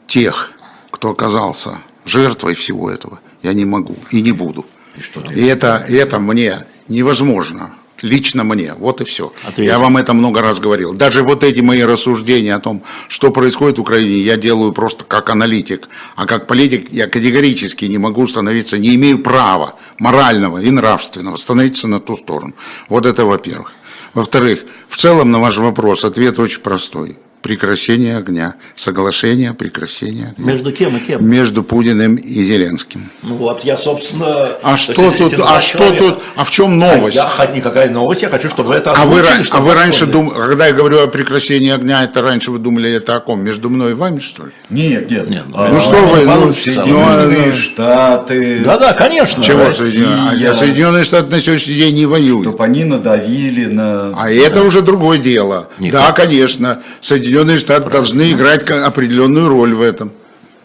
тех, 0.06 0.52
кто 0.92 1.12
оказался 1.12 1.80
жертвой 2.04 2.56
всего 2.56 2.92
этого, 2.92 3.22
я 3.42 3.54
не 3.54 3.64
могу 3.64 3.96
и 4.12 4.22
не 4.22 4.34
буду. 4.34 4.66
И 4.98 5.02
что 5.02 5.22
И 5.22 5.46
это, 5.46 5.86
и 5.88 5.94
это 5.94 6.20
мне 6.20 6.66
невозможно. 6.90 7.76
Лично 8.02 8.44
мне. 8.44 8.74
Вот 8.74 9.02
и 9.02 9.06
все. 9.06 9.32
Ответьте. 9.42 9.66
Я 9.66 9.80
вам 9.80 9.98
это 9.98 10.14
много 10.14 10.42
раз 10.42 10.60
говорил. 10.60 10.94
Даже 10.94 11.24
вот 11.24 11.44
эти 11.44 11.62
мои 11.62 11.84
рассуждения 11.84 12.56
о 12.56 12.60
том, 12.60 12.84
что 13.08 13.32
происходит 13.32 13.78
в 13.78 13.82
Украине, 13.82 14.20
я 14.20 14.38
делаю 14.38 14.74
просто 14.74 15.04
как 15.06 15.30
аналитик. 15.30 15.90
А 16.16 16.26
как 16.26 16.48
политик 16.48 16.92
я 16.92 17.08
категорически 17.08 17.86
не 17.86 17.98
могу 17.98 18.28
становиться, 18.28 18.78
не 18.78 18.96
имею 18.96 19.20
права 19.20 19.76
морального 19.98 20.60
и 20.60 20.70
нравственного 20.72 21.38
становиться 21.38 21.88
на 21.88 22.00
ту 22.00 22.18
сторону. 22.18 22.54
Вот 22.88 23.06
это 23.06 23.26
во-первых. 23.26 23.74
Во-вторых, 24.14 24.64
в 24.88 24.98
целом 24.98 25.32
на 25.32 25.40
ваш 25.40 25.58
вопрос 25.58 26.04
ответ 26.04 26.40
очень 26.40 26.62
простой. 26.62 27.18
Прекращение 27.42 28.18
огня. 28.18 28.56
Соглашение 28.76 29.52
о 29.52 29.54
прекращении 29.54 30.32
огня. 30.32 30.34
Между 30.38 30.74
кем 30.74 30.98
и 30.98 31.00
кем? 31.00 31.26
Между 31.26 31.64
Путиным 31.64 32.16
и 32.16 32.44
Зеленским. 32.44 33.10
Ну 33.24 33.36
вот 33.36 33.62
я, 33.64 33.78
собственно... 33.78 34.50
А 34.62 34.72
то 34.74 34.78
что 34.78 35.12
тут, 35.12 35.34
а 35.46 35.62
что 35.62 35.78
человека- 35.78 35.98
тут, 36.00 36.20
а 36.36 36.44
в 36.44 36.52
чем 36.52 36.78
новость? 36.78 37.18
А 37.18 37.30
я, 37.38 37.56
никакая 37.56 37.90
новость, 37.90 38.24
я 38.24 38.30
хочу, 38.30 38.50
чтобы 38.50 38.70
вы 38.70 38.76
это 38.76 38.92
А 38.92 39.06
вы, 39.06 39.20
озвучили, 39.22 39.40
ра- 39.42 39.44
чтобы 39.46 39.58
а 39.58 39.62
вы 39.70 39.74
раньше 39.80 40.06
думали, 40.06 40.34
когда 40.36 40.68
я 40.68 40.74
говорю 40.74 41.00
о 41.02 41.08
прекращении 41.08 41.72
огня, 41.72 42.04
это 42.04 42.22
раньше 42.22 42.52
вы 42.52 42.60
думали 42.60 42.92
это 42.92 43.16
о 43.16 43.20
ком? 43.22 43.42
Между 43.42 43.70
мной 43.70 43.92
и 43.92 43.94
вами, 43.94 44.20
что 44.20 44.46
ли? 44.48 44.52
Нет, 44.70 45.10
нет. 45.10 45.30
Нет, 45.30 45.44
ну, 45.48 45.56
А, 45.58 45.70
ну 45.70 45.80
что 45.80 45.96
вы, 45.96 46.26
ну. 46.26 46.52
Соединенные 46.54 47.48
Ну, 47.48 47.52
Штаты, 47.54 48.60
Да-да, 48.66 48.92
конечно. 48.94 49.42
Чего 49.42 49.66
Россия. 49.68 49.86
Соединенные? 49.86 50.50
А 50.52 50.58
Соединенные 50.58 51.04
Штаты 51.06 51.32
на 51.32 51.40
сегодняшний 51.40 51.76
день 51.76 51.96
не 51.96 52.06
воюют. 52.06 52.44
чтобы 52.44 52.64
они 52.66 52.84
надавили 52.84 53.66
на... 53.66 54.12
А 54.18 54.30
это 54.30 54.62
уже 54.64 54.82
другое 54.82 55.20
дело. 55.20 55.70
Никак. 55.80 56.02
Да, 56.02 56.12
конечно. 56.12 56.82
Соединенные 57.00 57.29
Штаты 57.58 57.90
должны 57.90 58.32
играть 58.32 58.70
определенную 58.70 59.50
роль 59.50 59.74
в 59.74 59.82
этом. 59.82 60.12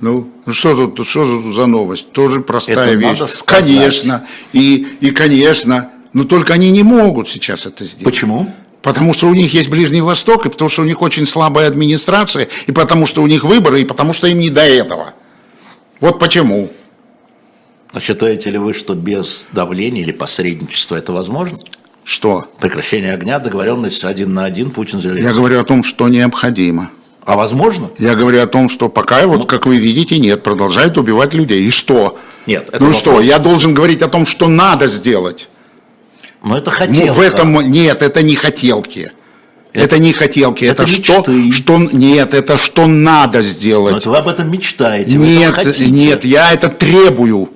Ну, 0.00 0.30
ну 0.44 0.52
что 0.52 0.88
тут, 0.88 1.06
что 1.06 1.24
тут 1.24 1.54
за 1.54 1.66
новость? 1.66 2.10
Тоже 2.12 2.40
простая 2.40 2.76
Это 2.76 2.94
вещь. 2.94 3.42
Конечно. 3.46 4.26
И, 4.52 4.86
и, 5.00 5.10
конечно, 5.10 5.90
но 6.12 6.24
только 6.24 6.54
они 6.54 6.70
не 6.70 6.82
могут 6.82 7.28
сейчас 7.28 7.66
это 7.66 7.84
сделать. 7.84 8.04
Почему? 8.04 8.54
Потому 8.82 9.14
что 9.14 9.28
у 9.28 9.34
них 9.34 9.54
есть 9.54 9.70
Ближний 9.70 10.02
Восток, 10.02 10.46
и 10.46 10.50
потому 10.50 10.68
что 10.68 10.82
у 10.82 10.84
них 10.84 11.00
очень 11.00 11.26
слабая 11.26 11.68
администрация, 11.68 12.48
и 12.66 12.72
потому 12.72 13.06
что 13.06 13.22
у 13.22 13.26
них 13.26 13.42
выборы, 13.42 13.80
и 13.80 13.84
потому 13.84 14.12
что 14.12 14.26
им 14.26 14.38
не 14.38 14.50
до 14.50 14.60
этого. 14.60 15.14
Вот 16.00 16.18
почему. 16.18 16.70
А 17.92 18.00
считаете 18.00 18.50
ли 18.50 18.58
вы, 18.58 18.74
что 18.74 18.94
без 18.94 19.48
давления 19.52 20.02
или 20.02 20.12
посредничества 20.12 20.96
это 20.96 21.12
возможно? 21.12 21.58
Что? 22.04 22.44
Прекращение 22.60 23.12
огня, 23.14 23.38
договоренность 23.38 24.04
один 24.04 24.34
на 24.34 24.44
один, 24.44 24.70
Путин 24.70 25.00
Зеленский. 25.00 25.24
Я 25.26 25.32
говорю 25.32 25.60
о 25.60 25.64
том, 25.64 25.82
что 25.82 26.08
необходимо. 26.08 26.90
А 27.24 27.36
возможно? 27.36 27.90
Я 27.98 28.14
говорю 28.14 28.42
о 28.42 28.46
том, 28.46 28.68
что 28.68 28.90
пока, 28.90 29.26
вот 29.26 29.48
как 29.48 29.64
вы 29.64 29.78
видите, 29.78 30.18
нет, 30.18 30.42
продолжают 30.42 30.98
убивать 30.98 31.32
людей. 31.32 31.62
И 31.64 31.70
что? 31.70 32.18
Нет, 32.46 32.68
это 32.68 32.78
ну 32.82 32.90
вопрос- 32.90 32.98
что, 32.98 33.20
я 33.20 33.38
должен 33.38 33.72
говорить 33.72 34.02
о 34.02 34.08
том, 34.08 34.26
что 34.26 34.48
надо 34.48 34.86
сделать. 34.88 35.48
Ну 36.42 36.54
это 36.56 36.70
Ну, 36.70 36.76
хотелка. 36.76 37.12
в 37.14 37.20
этом 37.20 37.70
нет, 37.70 38.02
это 38.02 38.22
не 38.22 38.34
хотелки. 38.34 39.10
Это, 39.72 39.98
не 39.98 40.12
хотелки, 40.12 40.64
это 40.66 40.84
это, 40.84 40.92
что, 40.92 41.24
мечты. 41.26 41.52
что 41.52 41.78
нет, 41.78 42.32
это 42.34 42.58
что 42.58 42.86
надо 42.86 43.38
Но 43.38 43.44
сделать. 43.44 43.96
это 43.96 44.10
вы 44.10 44.18
об 44.18 44.28
этом 44.28 44.48
мечтаете, 44.48 45.16
Нет, 45.16 45.52
хотите. 45.52 45.90
нет, 45.90 46.24
я 46.24 46.52
это 46.52 46.68
требую 46.68 47.48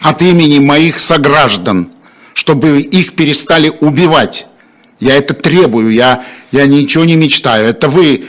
от 0.00 0.22
имени 0.22 0.60
моих 0.60 1.00
сограждан, 1.00 1.88
чтобы 2.34 2.80
их 2.80 3.14
перестали 3.14 3.72
убивать. 3.80 4.46
Я 5.00 5.16
это 5.16 5.32
требую, 5.34 5.90
я, 5.90 6.24
я 6.52 6.66
ничего 6.66 7.04
не 7.04 7.16
мечтаю. 7.16 7.66
Это 7.68 7.88
вы 7.88 8.26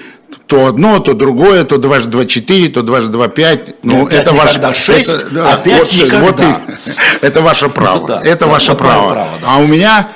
то 0.47 0.67
одно, 0.67 0.99
то 0.99 1.13
другое, 1.13 1.63
то 1.63 1.77
дважды 1.77 2.09
два 2.11 2.25
четыре, 2.25 2.69
то 2.69 2.83
дважды 2.83 3.11
два 3.11 3.27
пять. 3.27 3.83
Ну, 3.83 4.07
это 4.07 4.31
ваше 4.33 4.73
шесть, 4.73 5.31
да, 5.31 5.53
а 5.53 5.57
пять 5.57 6.11
вот, 6.11 6.37
вот 6.37 6.39
и- 6.41 6.85
это 7.25 7.41
ваше 7.41 7.67
право. 7.69 8.07
Да, 8.07 8.21
это 8.21 8.45
да, 8.45 8.51
ваше 8.51 8.71
вот 8.71 8.77
право. 8.77 9.11
право, 9.13 9.29
да. 9.41 9.47
А 9.47 9.57
у 9.57 9.67
меня 9.67 10.07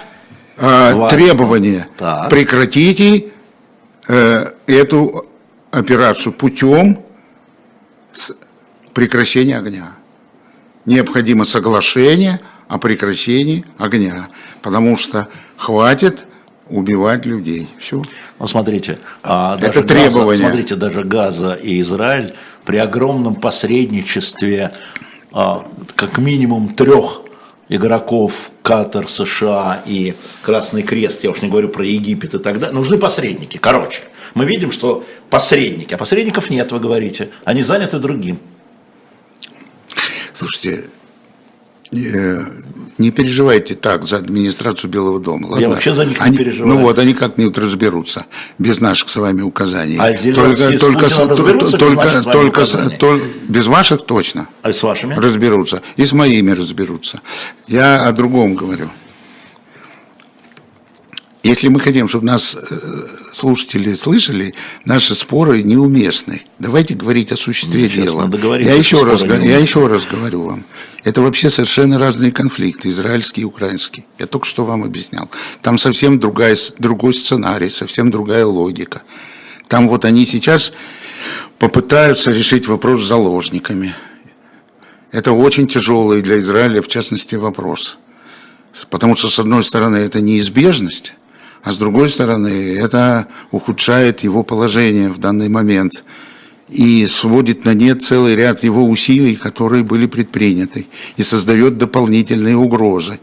э, 0.57 1.07
требование 1.09 1.87
Так. 1.97 2.29
прекратите 2.29 3.31
э, 4.07 4.45
эту 4.67 5.25
операцию 5.71 6.33
путем 6.33 6.99
прекращения 8.93 9.57
огня. 9.57 9.93
Необходимо 10.85 11.45
соглашение 11.45 12.39
о 12.69 12.77
прекращении 12.77 13.65
огня, 13.77 14.29
потому 14.61 14.95
что 14.95 15.27
хватит 15.57 16.25
убивать 16.69 17.25
людей. 17.25 17.67
Все. 17.79 18.01
Ну, 18.39 18.47
смотрите, 18.47 18.99
а 19.23 19.57
Это 19.59 19.83
требование. 19.83 20.37
Газа, 20.37 20.43
смотрите, 20.43 20.75
даже 20.75 21.03
Газа 21.03 21.53
и 21.53 21.81
Израиль 21.81 22.35
при 22.63 22.77
огромном 22.77 23.35
посредничестве 23.35 24.71
а, 25.33 25.67
как 25.95 26.19
минимум 26.19 26.75
трех 26.75 27.21
игроков 27.69 28.51
Катар, 28.61 29.09
США 29.09 29.81
и 29.87 30.13
Красный 30.43 30.83
Крест, 30.83 31.23
я 31.23 31.31
уж 31.31 31.41
не 31.41 31.49
говорю 31.49 31.69
про 31.69 31.83
Египет 31.83 32.35
и 32.35 32.39
так 32.39 32.59
далее, 32.59 32.75
нужны 32.75 32.99
посредники. 32.99 33.57
Короче, 33.57 34.03
мы 34.35 34.45
видим, 34.45 34.71
что 34.71 35.03
посредники, 35.31 35.95
а 35.95 35.97
посредников 35.97 36.51
нет, 36.51 36.71
вы 36.71 36.79
говорите, 36.79 37.31
они 37.45 37.63
заняты 37.63 37.97
другим. 37.97 38.39
Слушайте, 40.33 40.85
не 41.91 43.11
переживайте 43.11 43.75
так 43.75 44.03
за 44.07 44.17
администрацию 44.17 44.89
Белого 44.91 45.19
дома. 45.19 45.47
ладно? 45.47 45.69
вообще 45.69 45.93
за 45.93 46.05
них 46.05 46.19
не 46.19 46.25
Они- 46.25 46.37
переживаю. 46.37 46.73
Ну 46.75 46.81
вот, 46.81 46.99
они 46.99 47.13
как-нибудь 47.13 47.57
разберутся 47.57 48.25
без 48.57 48.79
наших 48.81 49.09
с 49.09 49.15
вами 49.15 49.41
указаний. 49.41 49.97
А 49.99 50.11
Путиным 50.11 50.53
с- 50.53 50.61
разберутся 50.61 50.71
без 50.71 50.81
только, 51.79 51.95
вами 51.95 52.23
только, 52.23 52.65
с- 52.65 52.73
указаний? 52.75 52.97
тол- 52.97 53.21
без 53.47 53.67
ваших 53.67 54.05
точно 54.05 54.47
А 54.61 54.71
с 54.73 54.83
вашими? 54.83 55.15
разберутся. 55.15 55.81
И 55.97 56.05
с 56.05 56.13
моими 56.13 56.51
разберутся. 56.51 57.21
Я 57.67 58.01
о 58.07 58.11
другом 58.11 58.55
говорю. 58.55 58.89
Если 61.43 61.69
мы 61.69 61.79
хотим, 61.79 62.07
чтобы 62.09 62.25
нас 62.25 62.55
э, 62.55 62.79
слушатели 63.31 63.93
слышали, 63.93 64.53
наши 64.83 65.15
споры 65.15 65.63
неуместны. 65.63 66.41
Давайте 66.59 66.95
говорить 66.95 67.31
о 67.31 67.37
существе 67.37 67.89
Сейчас 67.89 68.05
дела. 68.05 68.57
Я 68.57 68.73
еще, 68.73 69.03
раз, 69.03 69.23
я 69.23 69.57
еще 69.57 69.87
раз 69.87 70.05
говорю 70.05 70.43
вам. 70.43 70.65
Это 71.05 71.21
вообще 71.21 71.49
совершенно 71.49 71.97
разные 71.97 72.33
конфликты, 72.33 72.89
израильский 72.89 73.41
и 73.41 73.45
украинский. 73.45 74.05
Я 74.17 74.25
только 74.25 74.45
что 74.45 74.65
вам 74.65 74.83
объяснял. 74.83 75.29
Там 75.61 75.77
совсем 75.77 76.19
другая, 76.19 76.57
другой 76.77 77.13
сценарий, 77.13 77.69
совсем 77.69 78.11
другая 78.11 78.45
логика. 78.45 79.03
Там 79.69 79.87
вот 79.87 80.03
они 80.03 80.25
сейчас 80.25 80.73
попытаются 81.57 82.31
решить 82.31 82.67
вопрос 82.67 83.03
с 83.03 83.07
заложниками. 83.07 83.95
Это 85.11 85.31
очень 85.31 85.67
тяжелый 85.67 86.21
для 86.21 86.37
Израиля, 86.39 86.81
в 86.81 86.89
частности, 86.89 87.35
вопрос. 87.35 87.97
Потому 88.89 89.15
что, 89.15 89.29
с 89.29 89.39
одной 89.39 89.63
стороны, 89.63 89.97
это 89.97 90.21
неизбежность, 90.21 91.13
а 91.63 91.71
с 91.71 91.77
другой 91.77 92.09
стороны, 92.09 92.75
это 92.77 93.27
ухудшает 93.51 94.21
его 94.21 94.43
положение 94.43 95.09
в 95.09 95.17
данный 95.17 95.49
момент 95.49 96.03
и 96.69 97.07
сводит 97.07 97.65
на 97.65 97.73
нет 97.73 98.03
целый 98.03 98.35
ряд 98.35 98.63
его 98.63 98.87
усилий, 98.87 99.35
которые 99.35 99.83
были 99.83 100.05
предприняты, 100.05 100.87
и 101.17 101.23
создает 101.23 101.77
дополнительные 101.77 102.55
угрозы. 102.55 103.19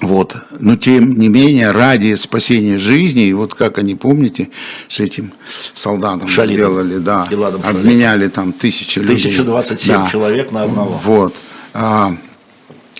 Вот. 0.00 0.36
Но 0.60 0.76
тем 0.76 1.14
не 1.14 1.28
менее, 1.28 1.70
ради 1.70 2.14
спасения 2.16 2.76
жизни, 2.76 3.26
и 3.28 3.32
вот 3.32 3.54
как 3.54 3.78
они, 3.78 3.94
помните, 3.94 4.50
с 4.88 5.00
этим 5.00 5.32
солдатом 5.72 6.28
Шалидом. 6.28 6.56
сделали, 6.56 6.98
да, 6.98 7.26
Шалидом. 7.26 7.60
обменяли 7.64 8.28
там 8.28 8.52
тысячи 8.52 8.98
людей. 8.98 9.16
1027 9.16 9.94
Да. 9.94 10.06
человек 10.10 10.52
на 10.52 10.64
одного. 10.64 11.00
Вот. 11.02 11.34
А, 11.72 12.14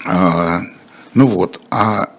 а, 0.06 0.60
ну 1.12 1.26
вот. 1.26 1.60
А 1.70 2.13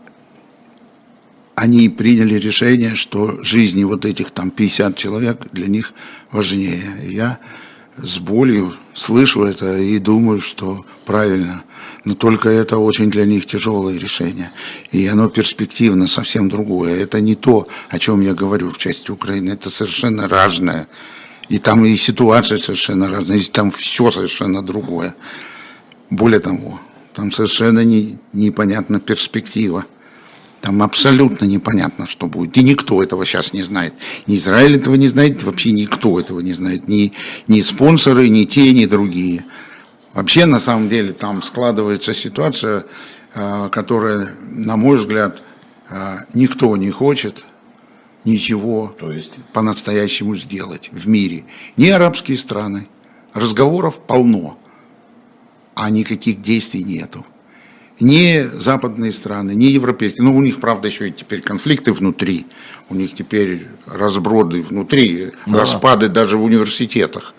они 1.55 1.89
приняли 1.89 2.35
решение, 2.37 2.95
что 2.95 3.41
жизни 3.43 3.83
вот 3.83 4.05
этих 4.05 4.31
там 4.31 4.51
50 4.51 4.97
человек 4.97 5.47
для 5.51 5.67
них 5.67 5.93
важнее. 6.31 6.83
Я 7.07 7.39
с 7.97 8.19
болью 8.19 8.73
слышу 8.93 9.43
это 9.43 9.77
и 9.77 9.97
думаю, 9.99 10.41
что 10.41 10.85
правильно. 11.05 11.63
Но 12.03 12.13
только 12.13 12.49
это 12.49 12.77
очень 12.77 13.09
для 13.09 13.25
них 13.25 13.45
тяжелое 13.45 13.97
решение. 13.97 14.51
И 14.91 15.07
оно 15.07 15.29
перспективно 15.29 16.07
совсем 16.07 16.49
другое. 16.49 17.01
Это 17.01 17.21
не 17.21 17.35
то, 17.35 17.67
о 17.89 17.99
чем 17.99 18.21
я 18.21 18.33
говорю 18.33 18.69
в 18.69 18.77
части 18.77 19.09
Украины. 19.11 19.51
Это 19.51 19.69
совершенно 19.69 20.27
разное. 20.27 20.87
И 21.47 21.57
там 21.57 21.85
и 21.85 21.95
ситуация 21.95 22.57
совершенно 22.57 23.09
разная, 23.09 23.37
и 23.37 23.43
там 23.43 23.71
все 23.71 24.11
совершенно 24.11 24.61
другое. 24.61 25.15
Более 26.09 26.39
того, 26.39 26.79
там 27.13 27.31
совершенно 27.31 27.83
не, 27.83 28.17
непонятна 28.33 28.99
перспектива. 28.99 29.85
Там 30.65 30.81
абсолютно 30.81 31.45
непонятно, 31.45 32.07
что 32.07 32.25
будет. 32.25 32.57
И 32.57 32.63
никто 32.63 33.03
этого 33.03 33.23
сейчас 33.23 33.53
не 33.53 33.61
знает. 33.61 33.93
Ни 34.25 34.35
Израиль 34.35 34.77
этого 34.77 34.95
не 34.95 35.07
знает, 35.07 35.43
вообще 35.43 35.69
никто 35.69 36.19
этого 36.19 36.39
не 36.39 36.53
знает. 36.53 36.87
Ни, 36.87 37.13
ни 37.47 37.61
спонсоры, 37.61 38.29
ни 38.29 38.45
те, 38.45 38.73
ни 38.73 38.87
другие. 38.87 39.45
Вообще, 40.15 40.47
на 40.47 40.59
самом 40.59 40.89
деле, 40.89 41.13
там 41.13 41.43
складывается 41.43 42.15
ситуация, 42.15 42.85
э, 43.35 43.69
которая, 43.71 44.33
на 44.49 44.75
мой 44.75 44.97
взгляд, 44.97 45.43
э, 45.91 46.21
никто 46.33 46.75
не 46.77 46.89
хочет 46.89 47.45
ничего 48.23 48.95
То 48.99 49.11
есть? 49.11 49.33
по-настоящему 49.53 50.35
сделать 50.35 50.89
в 50.91 51.07
мире. 51.07 51.45
Ни 51.77 51.89
арабские 51.89 52.37
страны. 52.37 52.87
Разговоров 53.35 53.99
полно, 53.99 54.57
а 55.75 55.91
никаких 55.91 56.41
действий 56.41 56.83
нету. 56.83 57.23
Ни 57.99 58.49
западные 58.53 59.11
страны, 59.13 59.51
ни 59.55 59.65
европейские. 59.65 60.23
Ну, 60.23 60.35
у 60.35 60.41
них, 60.41 60.59
правда, 60.59 60.87
еще 60.87 61.07
и 61.07 61.11
теперь 61.11 61.41
конфликты 61.41 61.93
внутри. 61.93 62.45
У 62.89 62.95
них 62.95 63.13
теперь 63.15 63.67
разброды 63.85 64.61
внутри, 64.61 65.31
распады 65.47 66.09
даже 66.09 66.37
в 66.37 66.43
университетах. 66.43 67.33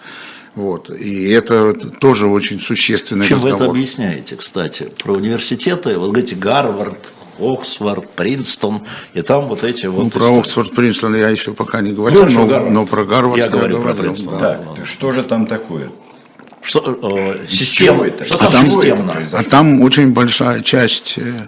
Вот. 0.54 0.88
И 0.88 1.28
это 1.28 1.74
тоже 1.74 2.26
очень 2.26 2.58
существенный 2.60 3.26
Чем 3.26 3.40
вы 3.40 3.48
это 3.50 3.54
разговор. 3.58 3.76
объясняете, 3.76 4.36
кстати? 4.36 4.88
Про 5.04 5.12
университеты, 5.12 5.98
вы 5.98 6.06
говорите, 6.08 6.34
Гарвард, 6.34 7.12
Оксфорд, 7.38 8.08
Принстон, 8.12 8.80
и 9.12 9.20
там 9.20 9.48
вот 9.48 9.62
эти 9.62 9.84
вот... 9.84 10.04
Ну, 10.04 10.10
про 10.10 10.20
истории. 10.20 10.38
Оксфорд, 10.40 10.74
Принстон 10.74 11.14
я 11.14 11.28
еще 11.28 11.52
пока 11.52 11.82
не 11.82 11.92
говорил, 11.92 12.20
хорошо, 12.20 12.38
но, 12.40 12.46
Гарвард. 12.46 12.72
но 12.72 12.86
про 12.86 13.04
Гарвард 13.04 13.38
Я 13.38 13.48
говорю 13.50 13.82
про 13.82 13.92
Принстон. 13.92 14.38
да. 14.38 14.56
Так, 14.74 14.86
что 14.86 15.12
же 15.12 15.22
там 15.22 15.44
такое? 15.46 15.90
Что, 16.66 16.80
э, 16.80 17.46
чего 17.46 17.46
система, 17.46 18.06
это? 18.08 18.24
что 18.24 18.44
А 18.44 18.50
там 18.50 18.66
системно? 18.66 19.14
А 19.32 19.42
там 19.44 19.82
очень 19.82 20.12
большая 20.12 20.64
часть 20.64 21.16
э, 21.16 21.46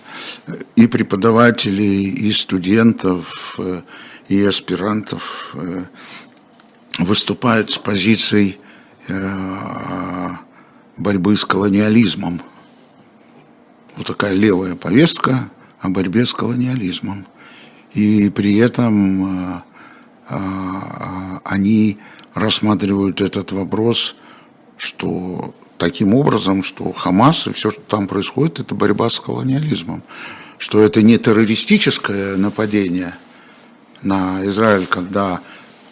и 0.76 0.86
преподавателей, 0.86 2.04
и 2.04 2.30
студентов, 2.32 3.56
э, 3.58 3.82
и 4.28 4.44
аспирантов 4.44 5.50
э, 5.54 5.82
выступают 7.00 7.72
с 7.72 7.78
позицией 7.78 8.58
борьбы 10.98 11.34
с 11.34 11.44
колониализмом. 11.44 12.40
Вот 13.96 14.06
такая 14.06 14.34
левая 14.34 14.76
повестка 14.76 15.50
о 15.80 15.88
борьбе 15.88 16.26
с 16.26 16.34
колониализмом. 16.34 17.26
И 17.94 18.28
при 18.28 18.58
этом 18.58 19.64
они 20.28 21.98
рассматривают 22.34 23.22
этот 23.22 23.52
вопрос, 23.52 24.14
что 24.78 25.52
таким 25.76 26.14
образом, 26.14 26.62
что 26.62 26.92
Хамас 26.92 27.46
и 27.46 27.52
все, 27.52 27.70
что 27.70 27.80
там 27.80 28.06
происходит, 28.06 28.60
это 28.60 28.74
борьба 28.74 29.10
с 29.10 29.20
колониализмом. 29.20 30.02
Что 30.56 30.80
это 30.80 31.02
не 31.02 31.18
террористическое 31.18 32.36
нападение 32.36 33.14
на 34.02 34.44
Израиль, 34.46 34.86
когда 34.86 35.40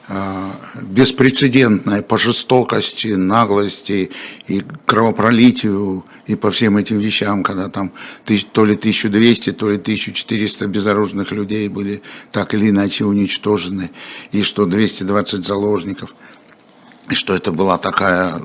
э, 0.08 0.50
беспрецедентное 0.82 2.02
по 2.02 2.18
жестокости, 2.18 3.08
наглости 3.08 4.10
и 4.48 4.62
кровопролитию 4.84 6.04
и 6.26 6.34
по 6.34 6.50
всем 6.50 6.76
этим 6.76 6.98
вещам, 6.98 7.44
когда 7.44 7.68
там 7.68 7.92
то 8.24 8.64
ли 8.64 8.74
1200, 8.74 9.52
то 9.52 9.70
ли 9.70 9.76
1400 9.76 10.66
безоружных 10.66 11.30
людей 11.30 11.68
были 11.68 12.02
так 12.32 12.54
или 12.54 12.70
иначе 12.70 13.04
уничтожены, 13.04 13.90
и 14.32 14.42
что 14.42 14.66
220 14.66 15.44
заложников, 15.44 16.14
и 17.10 17.14
что 17.14 17.34
это 17.34 17.52
была 17.52 17.78
такая 17.78 18.40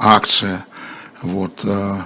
акция. 0.00 0.64
Вот. 1.22 1.60
э, 1.64 1.96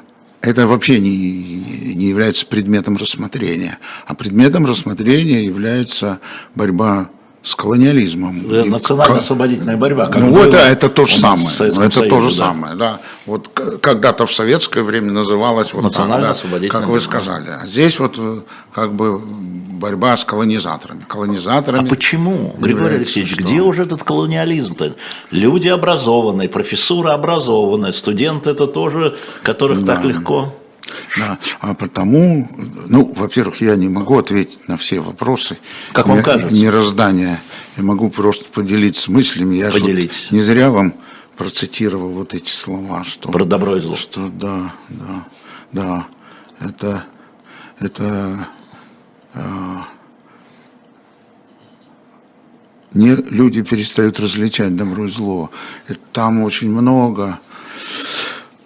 Это 0.41 0.67
вообще 0.67 1.01
не, 1.01 1.95
не 1.95 2.07
является 2.07 2.47
предметом 2.47 2.97
рассмотрения. 2.97 3.79
А 4.07 4.15
предметом 4.15 4.67
рассмотрения 4.67 5.45
является 5.45 6.21
борьба 6.55 7.11
с 7.49 7.55
колониализмом. 7.55 8.43
Национально-освободительная 8.47 9.79
борьба. 9.79 10.07
как 10.09 10.23
ну, 10.23 10.33
было 10.35 10.45
это, 10.45 10.59
это 10.59 10.91
то 10.91 11.07
же 11.07 11.17
самое. 11.17 11.49
Советском 11.49 11.85
это 11.85 12.03
то 12.03 12.09
Союзе, 12.11 12.29
же 12.29 12.37
да. 12.37 12.45
самое, 12.45 12.75
да. 12.75 13.01
Вот 13.25 13.49
когда-то 13.81 14.27
в 14.27 14.35
советское 14.35 14.83
время 14.83 15.13
называлось 15.13 15.73
вот 15.73 15.81
да, 15.81 15.89
Национально-освободительная 15.89 16.83
как 16.83 16.91
вы 16.91 17.01
сказали. 17.01 17.49
А 17.49 17.67
здесь 17.67 17.99
вот 18.01 18.17
э, 18.19 18.41
как 18.75 18.93
бы 18.93 19.19
борьба 19.19 20.19
с 20.19 20.27
колонизаторами. 20.27 21.07
Колонизаторами. 21.09 21.87
А 21.87 21.89
почему, 21.89 22.55
Григорий 22.59 22.97
Алексеевич, 22.97 23.33
что? 23.33 23.43
где 23.43 23.63
уже 23.63 23.85
этот 23.85 24.03
колониализм-то? 24.03 24.93
Люди 25.31 25.69
образованные, 25.69 26.51
профессура 26.51 27.15
образованная, 27.15 27.93
студенты 27.93 28.51
это 28.51 28.67
тоже, 28.67 29.17
которых 29.43 29.87
так 29.87 30.05
легко. 30.05 30.53
Да, 31.17 31.39
а 31.61 31.75
потому, 31.75 32.49
ну, 32.87 33.13
во-первых, 33.17 33.61
я 33.61 33.77
не 33.77 33.89
могу 33.89 34.19
ответить 34.19 34.69
на 34.69 34.77
все 34.77 35.01
вопросы. 35.01 35.59
Как 35.93 36.09
вам 36.09 36.19
Ми- 36.19 36.25
кажется? 36.25 36.55
Мироздания. 36.55 37.41
Я 37.77 37.83
могу 37.83 38.11
просто 38.11 38.45
поделиться 38.47 39.11
мыслями. 39.13 39.57
Я 39.57 39.71
Поделитесь. 39.71 40.31
не 40.31 40.41
зря 40.41 40.71
вам 40.71 40.95
процитировал 41.37 42.09
вот 42.09 42.35
эти 42.35 42.51
слова, 42.51 43.05
что... 43.05 43.31
Про 43.31 43.45
добро 43.45 43.77
и 43.77 43.81
зло. 43.81 43.95
Что 43.97 44.29
да, 44.29 44.75
да, 44.89 45.27
да. 45.73 46.07
Это, 46.61 47.05
это 47.79 48.49
а, 49.35 49.87
не, 52.93 53.15
люди 53.15 53.63
перестают 53.63 54.19
различать 54.19 54.75
добро 54.75 55.07
и 55.07 55.09
зло. 55.09 55.51
И 55.89 55.95
там 56.13 56.43
очень 56.43 56.71
много 56.71 57.39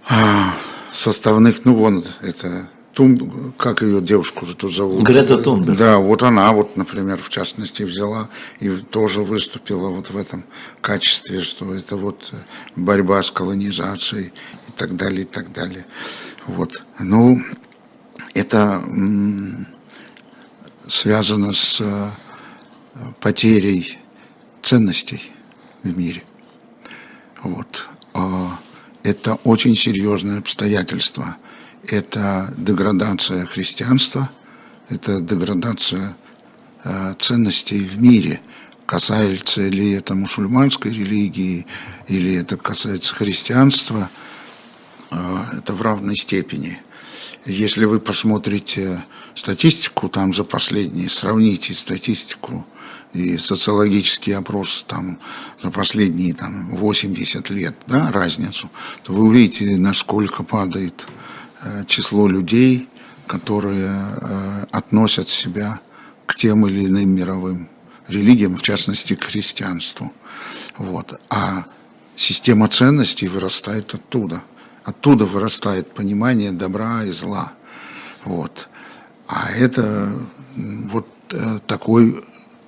а, 0.08 0.54
составных, 0.92 1.64
ну 1.64 1.74
вон 1.74 2.04
это 2.20 2.68
Тун, 2.92 3.54
как 3.56 3.80
ее 3.80 4.02
девушку 4.02 4.44
тут 4.44 4.74
зовут? 4.74 5.02
Грета 5.02 5.38
Тунберг. 5.38 5.78
Да, 5.78 5.96
вот 5.96 6.22
она, 6.22 6.52
вот, 6.52 6.76
например, 6.76 7.16
в 7.16 7.30
частности, 7.30 7.84
взяла 7.84 8.28
и 8.60 8.68
тоже 8.68 9.22
выступила 9.22 9.88
вот 9.88 10.10
в 10.10 10.16
этом 10.16 10.44
качестве, 10.82 11.40
что 11.40 11.72
это 11.72 11.96
вот 11.96 12.30
борьба 12.76 13.22
с 13.22 13.30
колонизацией 13.30 14.26
и 14.26 14.72
так 14.76 14.94
далее, 14.94 15.22
и 15.22 15.24
так 15.24 15.52
далее. 15.52 15.86
Вот. 16.46 16.84
Ну, 16.98 17.42
это 18.34 18.84
связано 20.86 21.54
с 21.54 21.80
э, 21.80 22.10
потерей 23.20 23.98
ценностей 24.62 25.32
в 25.82 25.96
мире. 25.96 26.22
Вот. 27.42 27.88
Это 29.02 29.34
очень 29.44 29.76
серьезное 29.76 30.38
обстоятельство. 30.38 31.36
Это 31.88 32.54
деградация 32.56 33.44
христианства, 33.46 34.30
это 34.88 35.20
деградация 35.20 36.16
э, 36.84 37.14
ценностей 37.18 37.80
в 37.80 38.00
мире. 38.00 38.40
Касается 38.86 39.66
ли 39.66 39.90
это 39.92 40.14
мусульманской 40.14 40.92
религии, 40.92 41.66
или 42.06 42.34
это 42.34 42.56
касается 42.56 43.14
христианства, 43.16 44.08
э, 45.10 45.44
это 45.58 45.72
в 45.72 45.82
равной 45.82 46.14
степени. 46.14 46.80
Если 47.44 47.86
вы 47.86 47.98
посмотрите 47.98 49.02
статистику 49.34 50.08
там 50.08 50.32
за 50.32 50.44
последние, 50.44 51.10
сравните 51.10 51.74
статистику 51.74 52.64
и 53.12 53.36
социологический 53.36 54.34
опрос 54.34 54.84
там 54.86 55.18
за 55.62 55.70
последние 55.70 56.34
там 56.34 56.70
80 56.70 57.50
лет, 57.50 57.74
да, 57.86 58.10
разницу, 58.10 58.70
то 59.02 59.12
вы 59.12 59.24
увидите, 59.24 59.76
насколько 59.76 60.42
падает 60.42 61.06
э, 61.62 61.84
число 61.86 62.26
людей, 62.26 62.88
которые 63.26 63.90
э, 63.90 64.66
относят 64.70 65.28
себя 65.28 65.80
к 66.26 66.34
тем 66.34 66.66
или 66.66 66.86
иным 66.86 67.10
мировым 67.10 67.68
религиям, 68.08 68.56
в 68.56 68.62
частности 68.62 69.14
к 69.14 69.24
христианству. 69.24 70.12
Вот. 70.78 71.20
А 71.28 71.64
система 72.16 72.68
ценностей 72.68 73.28
вырастает 73.28 73.94
оттуда. 73.94 74.42
Оттуда 74.84 75.26
вырастает 75.26 75.92
понимание 75.92 76.50
добра 76.50 77.04
и 77.04 77.10
зла. 77.10 77.52
Вот. 78.24 78.68
А 79.28 79.50
это 79.50 80.12
вот 80.56 81.06
э, 81.30 81.58
такой 81.66 82.24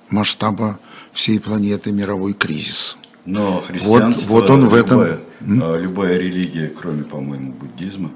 масштаба 0.09 0.79
всей 1.13 1.39
планеты 1.39 1.91
мировой 1.91 2.33
кризис. 2.33 2.97
Но 3.25 3.59
христианство, 3.61 4.33
вот, 4.33 4.41
вот 4.43 4.49
он 4.49 4.67
в 4.67 4.73
этом... 4.73 4.99
любая, 5.41 5.77
любая 5.77 6.17
религия, 6.17 6.67
кроме, 6.67 7.03
по-моему, 7.03 7.53
буддизма, 7.53 8.11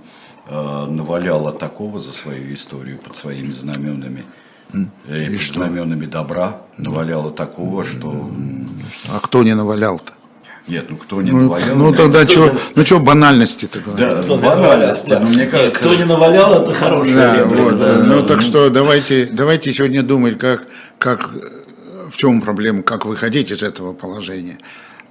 э, 0.48 0.86
наваляла 0.88 1.52
такого 1.52 2.00
за 2.00 2.12
свою 2.12 2.54
историю 2.54 3.00
под 3.00 3.16
своими 3.16 3.52
знаменами, 3.52 4.24
и, 4.74 4.78
и 5.10 5.38
под 5.38 5.48
знаменами 5.48 6.06
добра, 6.06 6.62
наваляла 6.78 7.32
такого, 7.32 7.84
что... 7.84 8.30
А 9.12 9.20
кто 9.20 9.42
не 9.42 9.56
навалял-то? 9.56 10.14
Нет, 10.68 10.86
ну 10.88 10.98
кто 10.98 11.22
не 11.24 11.32
ну, 11.32 11.42
навалял? 11.42 11.76
Ну 11.76 11.94
тогда 11.94 12.28
что, 12.28 12.56
ну 12.76 12.86
что 12.86 13.00
банальности-то 13.00 13.80
Да, 13.98 14.22
кто 14.22 14.38
банальности, 14.38 15.14
но 15.14 15.26
мне 15.26 15.48
кажется... 15.48 15.80
Кто 15.80 15.96
не 15.96 16.04
навалял, 16.04 16.62
это 16.62 16.74
хорошая 16.74 17.16
да, 17.16 17.38
реплика, 17.38 17.64
вот, 17.64 17.80
да, 17.80 18.04
ну 18.04 18.22
да. 18.22 18.28
так 18.28 18.42
что 18.42 18.70
давайте, 18.70 19.26
давайте 19.32 19.74
сегодня 19.74 20.04
думать, 20.04 20.38
как, 20.38 20.68
как, 21.00 21.32
в 22.10 22.18
чем 22.18 22.42
проблема, 22.42 22.84
как 22.84 23.06
выходить 23.06 23.52
из 23.52 23.64
этого 23.64 23.94
положения. 23.94 24.58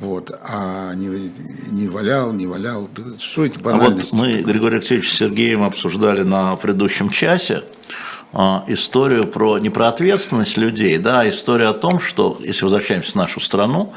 Вот, 0.00 0.30
а 0.48 0.94
не, 0.94 1.32
не 1.70 1.88
валял, 1.88 2.32
не 2.32 2.46
валял, 2.46 2.88
да 2.96 3.02
что 3.18 3.44
эти 3.44 3.58
А 3.58 3.62
банальности? 3.62 4.14
вот 4.14 4.20
мы, 4.20 4.32
Григорий 4.42 4.76
Алексеевич, 4.76 5.10
с 5.10 5.16
Сергеем 5.16 5.64
обсуждали 5.64 6.22
на 6.22 6.54
предыдущем 6.54 7.10
часе 7.10 7.64
а, 8.32 8.64
историю 8.68 9.26
про, 9.26 9.58
не 9.58 9.70
про 9.70 9.88
ответственность 9.88 10.56
людей, 10.56 10.98
да, 10.98 11.22
а 11.22 11.28
история 11.28 11.66
о 11.66 11.74
том, 11.74 11.98
что, 11.98 12.36
если 12.38 12.64
возвращаемся 12.64 13.12
в 13.12 13.14
нашу 13.16 13.40
страну, 13.40 13.92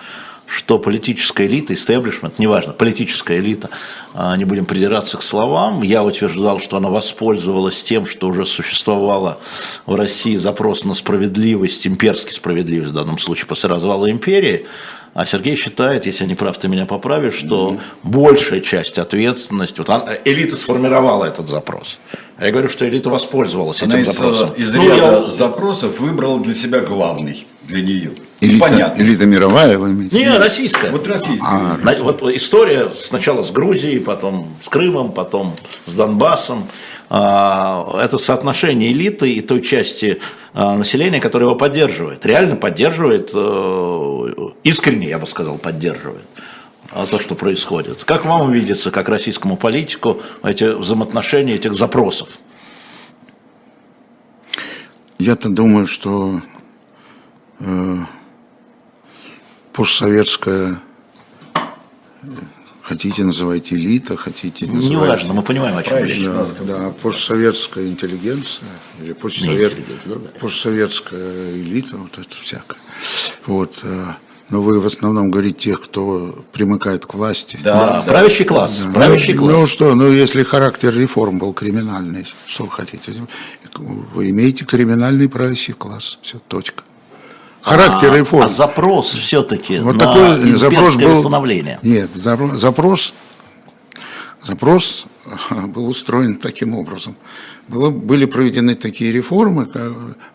что 0.54 0.78
политическая 0.80 1.48
элита, 1.48 1.74
истеблишмент, 1.74 2.38
неважно, 2.38 2.74
политическая 2.74 3.40
элита, 3.40 3.70
а, 4.14 4.36
не 4.36 4.44
будем 4.44 4.66
придираться 4.66 5.18
к 5.18 5.24
словам, 5.24 5.82
я 5.82 6.04
утверждал, 6.04 6.60
что 6.60 6.76
она 6.76 6.90
воспользовалась 6.90 7.82
тем, 7.84 8.06
что 8.06 8.28
уже 8.28 8.46
существовало 8.46 9.38
в 9.86 9.96
России 9.96 10.36
запрос 10.36 10.84
на 10.84 10.94
справедливость, 10.94 11.88
имперский 11.88 12.34
справедливость 12.34 12.92
в 12.92 12.96
данном 12.96 13.18
случае 13.18 13.46
после 13.46 13.70
развала 13.70 14.12
империи, 14.12 14.68
а 15.14 15.26
Сергей 15.26 15.56
считает, 15.56 16.06
если 16.06 16.24
я 16.24 16.28
не 16.28 16.36
прав, 16.36 16.58
ты 16.58 16.68
меня 16.68 16.86
поправишь, 16.86 17.36
что 17.36 17.78
большая 18.04 18.60
часть 18.60 18.98
ответственности, 19.00 19.80
вот 19.80 19.90
она- 19.90 20.14
элита 20.26 20.58
сформировала 20.58 21.26
этот 21.26 21.48
запрос. 21.48 22.00
А 22.38 22.46
я 22.46 22.52
говорю, 22.52 22.68
что 22.70 22.88
элита 22.88 23.10
воспользовалась 23.10 23.82
Она 23.84 24.00
этим 24.00 24.10
из, 24.10 24.16
запросом. 24.18 24.50
э, 24.58 24.62
из 24.62 24.74
Ну, 24.74 24.84
ряда 24.84 24.96
я- 25.26 25.30
запросов 25.30 26.00
выбрала 26.00 26.40
для 26.40 26.54
себя 26.54 26.80
главный 26.82 27.46
для 27.72 27.82
нее. 27.82 28.12
Элита, 28.42 28.66
Понятно. 28.66 29.02
элита 29.02 29.26
мировая, 29.26 29.78
вы 29.78 29.92
имеете? 29.92 30.18
Не, 30.18 30.38
российская. 30.38 30.90
Вот 30.90 31.08
российский. 31.08 31.46
А, 31.48 31.80
Вот 32.02 32.22
история 32.24 32.90
сначала 32.90 33.44
с 33.44 33.52
Грузией, 33.52 34.00
потом 34.00 34.50
с 34.62 34.68
Крымом, 34.70 35.12
потом 35.12 35.56
с 35.86 35.96
Донбассом. 35.96 36.68
А, 37.10 38.00
Это 38.04 38.18
соотношение 38.18 38.92
элиты 38.92 39.32
и 39.32 39.42
той 39.42 39.62
части 39.62 40.20
а, 40.54 40.76
населения, 40.76 41.20
которая 41.20 41.50
его 41.50 41.58
поддерживает. 41.58 42.26
Реально 42.26 42.56
поддерживает, 42.56 43.32
э, 43.34 44.28
искренне, 44.64 45.08
я 45.10 45.20
бы 45.20 45.28
сказал, 45.28 45.58
поддерживает 45.58 46.26
а, 46.92 47.06
то, 47.06 47.20
что 47.20 47.36
происходит. 47.36 48.04
Как 48.04 48.26
вам 48.26 48.52
видится, 48.52 48.92
как 48.92 49.08
российскому 49.08 49.56
политику, 49.56 50.22
эти 50.44 50.64
взаимоотношения 50.64 51.56
этих 51.56 51.76
запросов? 51.76 52.28
Я-то 55.20 55.50
думаю, 55.50 55.86
что 55.86 56.42
постсоветская, 59.74 60.82
э, 62.24 62.28
хотите 62.82 63.24
называйте 63.24 63.76
элита, 63.76 64.18
хотите 64.18 64.66
называйте... 64.68 64.96
Неважно, 64.96 65.34
мы 65.34 65.42
понимаем, 65.44 65.78
о 65.78 65.84
чем 65.84 65.98
речь. 66.00 66.24
Да, 66.24 66.46
да, 66.62 66.90
постсоветская 67.02 67.88
интеллигенция 67.88 68.68
или 69.02 69.14
постсовет, 69.14 69.78
Не 70.06 70.16
да. 70.16 70.20
постсоветская 70.40 71.52
элита, 71.56 71.98
вот 71.98 72.18
это 72.18 72.36
всякое. 72.42 72.80
Вот, 73.46 73.80
э, 73.84 74.06
но 74.50 74.62
вы 74.62 74.80
в 74.80 74.86
основном 74.86 75.32
говорите 75.32 75.72
тех, 75.72 75.82
кто 75.82 76.44
примыкает 76.52 77.06
к 77.06 77.14
власти. 77.14 77.58
Да, 77.64 78.04
правящий 78.06 78.46
класс, 78.46 78.80
Да, 78.80 78.92
правящий 78.92 79.34
ну, 79.34 79.42
класс. 79.42 79.54
ну 79.54 79.68
что, 79.68 79.96
ну 79.96 80.10
если 80.12 80.44
характер 80.44 80.94
реформ 80.96 81.40
был 81.40 81.54
криминальный, 81.54 82.28
что 82.46 82.66
вы 82.66 82.72
хотите? 82.72 83.14
Вы 83.78 84.30
имеете 84.32 84.66
криминальный 84.66 85.30
правящий 85.30 85.74
класс. 85.74 86.20
Все, 86.22 86.40
точка. 86.48 86.84
Характер 87.62 88.12
а, 88.12 88.18
реформ. 88.18 88.46
а 88.46 88.50
запрос 88.50 89.14
все-таки 89.14 89.80
Вот 89.80 89.94
на 89.94 90.00
такой 90.00 90.58
запрос 90.58 90.96
был. 90.96 91.10
восстановление. 91.10 91.80
Нет, 91.84 92.12
запрос, 92.14 93.14
запрос 94.44 95.06
был 95.68 95.88
устроен 95.88 96.36
таким 96.36 96.74
образом. 96.76 97.16
Было, 97.68 97.90
были 97.90 98.26
проведены 98.26 98.76
такие 98.76 99.12
реформы, 99.12 99.70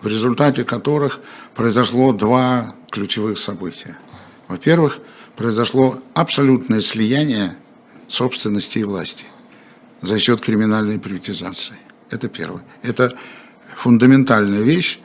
в 0.01 0.07
результате 0.07 0.65
которых 0.65 1.21
произошло 1.55 2.13
два 2.13 2.75
ключевых 2.91 3.39
события. 3.39 3.99
Во-первых, 4.49 5.01
произошло 5.35 5.99
абсолютное 6.15 6.81
слияние 6.81 7.57
собственности 8.07 8.79
и 8.79 8.85
власти 8.85 9.25
за 10.03 10.19
счет 10.21 10.41
криминальной 10.41 10.99
приватизации. 11.01 11.77
Это 12.11 12.29
первое. 12.29 12.63
Это 12.83 13.17
фундаментальная 13.75 14.63
вещь, 14.63 15.01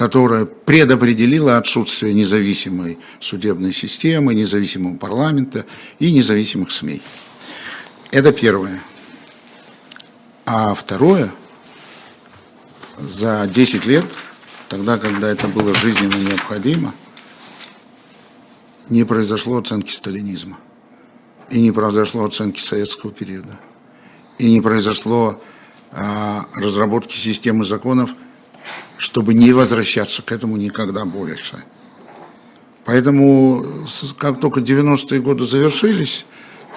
которая 0.00 0.46
предопределила 0.46 1.58
отсутствие 1.58 2.14
независимой 2.14 2.98
судебной 3.20 3.74
системы, 3.74 4.34
независимого 4.34 4.96
парламента 4.96 5.66
и 5.98 6.10
независимых 6.10 6.70
СМИ. 6.72 7.02
Это 8.10 8.32
первое. 8.32 8.80
А 10.46 10.74
второе, 10.74 11.30
за 12.98 13.46
10 13.46 13.84
лет, 13.84 14.06
тогда, 14.70 14.96
когда 14.96 15.28
это 15.28 15.48
было 15.48 15.74
жизненно 15.74 16.14
необходимо, 16.14 16.94
не 18.88 19.04
произошло 19.04 19.58
оценки 19.58 19.92
сталинизма. 19.92 20.56
И 21.50 21.60
не 21.60 21.72
произошло 21.72 22.24
оценки 22.24 22.58
советского 22.58 23.12
периода. 23.12 23.60
И 24.38 24.50
не 24.50 24.62
произошло 24.62 25.42
а, 25.92 26.46
разработки 26.54 27.18
системы 27.18 27.66
законов, 27.66 28.14
чтобы 29.00 29.32
не 29.32 29.52
возвращаться 29.52 30.20
к 30.20 30.30
этому 30.30 30.58
никогда 30.58 31.06
больше. 31.06 31.64
Поэтому, 32.84 33.64
как 34.18 34.40
только 34.40 34.60
90-е 34.60 35.20
годы 35.20 35.46
завершились, 35.46 36.26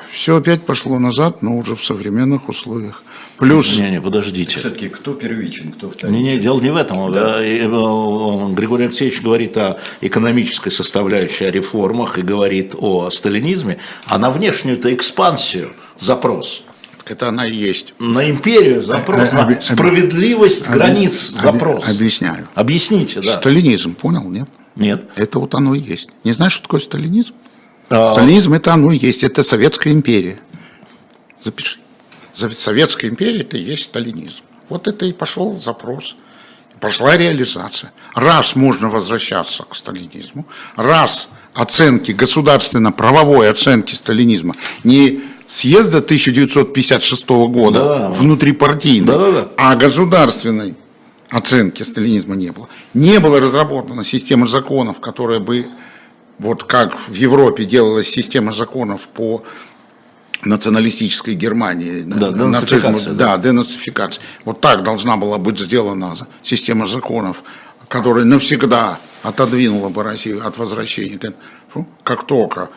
все 0.10 0.38
опять 0.38 0.66
пошло 0.66 1.00
назад, 1.00 1.42
но 1.42 1.58
уже 1.58 1.76
в 1.76 1.84
современных 1.84 2.48
условиях. 2.48 3.04
Плюс 3.40 3.78
Не, 3.78 3.92
не, 3.92 4.02
подождите. 4.02 4.60
Все-таки 4.60 4.88
кто 4.88 5.14
первичен, 5.16 5.74
кто 5.74 5.90
вторичен? 5.90 6.14
Не, 6.14 6.36
не, 6.36 6.40
дело 6.40 6.62
не 6.62 6.72
в 6.72 6.78
этом. 6.78 7.14
Э, 7.14 7.42
э, 7.42 7.66
э, 7.66 8.54
Григорий 8.54 8.86
Алексеевич 8.86 9.22
говорит 9.22 9.58
о 9.58 9.82
экономической 10.00 10.70
составляющей, 10.70 11.44
о 11.44 11.52
реформах 11.52 12.20
и 12.20 12.22
говорит 12.22 12.74
о 12.78 13.10
сталинизме, 13.10 13.80
а 14.06 14.18
на 14.18 14.32
внешнюю-то 14.32 14.94
экспансию 14.94 15.74
запрос. 16.00 16.64
Это 17.06 17.30
она 17.30 17.46
и 17.48 17.54
есть. 17.56 17.94
На 18.00 18.30
империю 18.30 18.82
запрос, 18.82 19.30
Оби- 19.34 19.56
на 19.56 19.62
справедливость 19.62 20.70
границ 20.70 21.32
Оби- 21.34 21.42
запрос. 21.42 21.90
Объясняю. 21.90 22.48
Объясните, 22.56 23.22
да. 23.22 23.38
Сталинизм, 23.40 23.94
понял, 23.96 24.24
нет? 24.30 24.48
Нет. 24.76 25.06
Это 25.16 25.40
вот 25.40 25.54
оно 25.56 25.76
и 25.76 25.80
есть. 25.80 26.10
Не 26.24 26.34
знаешь, 26.34 26.54
что 26.54 26.64
такое 26.64 26.80
сталинизм? 26.80 27.34
А, 27.90 28.08
Сталинизм 28.08 28.54
это 28.54 28.74
оно 28.74 28.92
и 28.92 28.98
есть. 28.98 29.24
Это 29.24 29.44
Советская 29.44 29.94
империя. 29.94 30.40
Запиши. 31.42 31.80
За- 32.34 32.50
Советская 32.52 33.12
империя 33.12 33.42
это 33.42 33.58
и 33.58 33.62
есть 33.62 33.84
сталинизм. 33.86 34.38
Вот 34.70 34.88
это 34.88 35.06
и 35.06 35.12
пошел 35.14 35.60
запрос. 35.60 36.16
Пошла 36.80 37.16
реализация. 37.16 37.92
Раз 38.16 38.56
можно 38.56 38.90
возвращаться 38.90 39.64
к 39.64 39.76
сталинизму, 39.76 40.46
раз 40.76 41.30
оценки, 41.54 42.12
государственно-правовой 42.12 43.50
оценки 43.50 43.94
сталинизма 43.96 44.56
не 44.84 45.22
съезда 45.54 46.02
1956 46.02 47.30
года 47.48 47.80
Да. 47.80 48.10
внутрипартийной, 48.10 49.08
Да-да-да. 49.08 49.48
а 49.58 49.76
государственной 49.76 50.74
оценки 51.30 51.84
сталинизма 51.84 52.36
не 52.36 52.52
было. 52.52 52.68
Не 52.94 53.20
было 53.20 53.40
разработана 53.40 54.04
система 54.04 54.48
законов, 54.48 55.00
которая 55.00 55.40
бы, 55.40 55.68
вот 56.40 56.64
как 56.64 56.98
в 57.00 57.14
Европе 57.14 57.66
делалась 57.66 58.08
система 58.10 58.54
законов 58.54 59.08
по 59.10 59.44
националистической 60.44 61.36
Германии. 61.36 62.02
Да, 62.02 62.32
денацификация. 62.32 63.14
Да, 63.14 63.38
денацификация. 63.38 64.24
Вот 64.46 64.60
так 64.60 64.84
должна 64.84 65.18
была 65.18 65.38
быть 65.38 65.60
сделана 65.60 66.16
система 66.42 66.88
законов, 66.88 67.44
которая 67.88 68.26
навсегда 68.26 68.98
отодвинула 69.22 69.90
бы 69.90 70.04
Россию 70.04 70.46
от 70.46 70.58
возвращения. 70.58 71.20
Как 72.04 72.26
только 72.26 72.70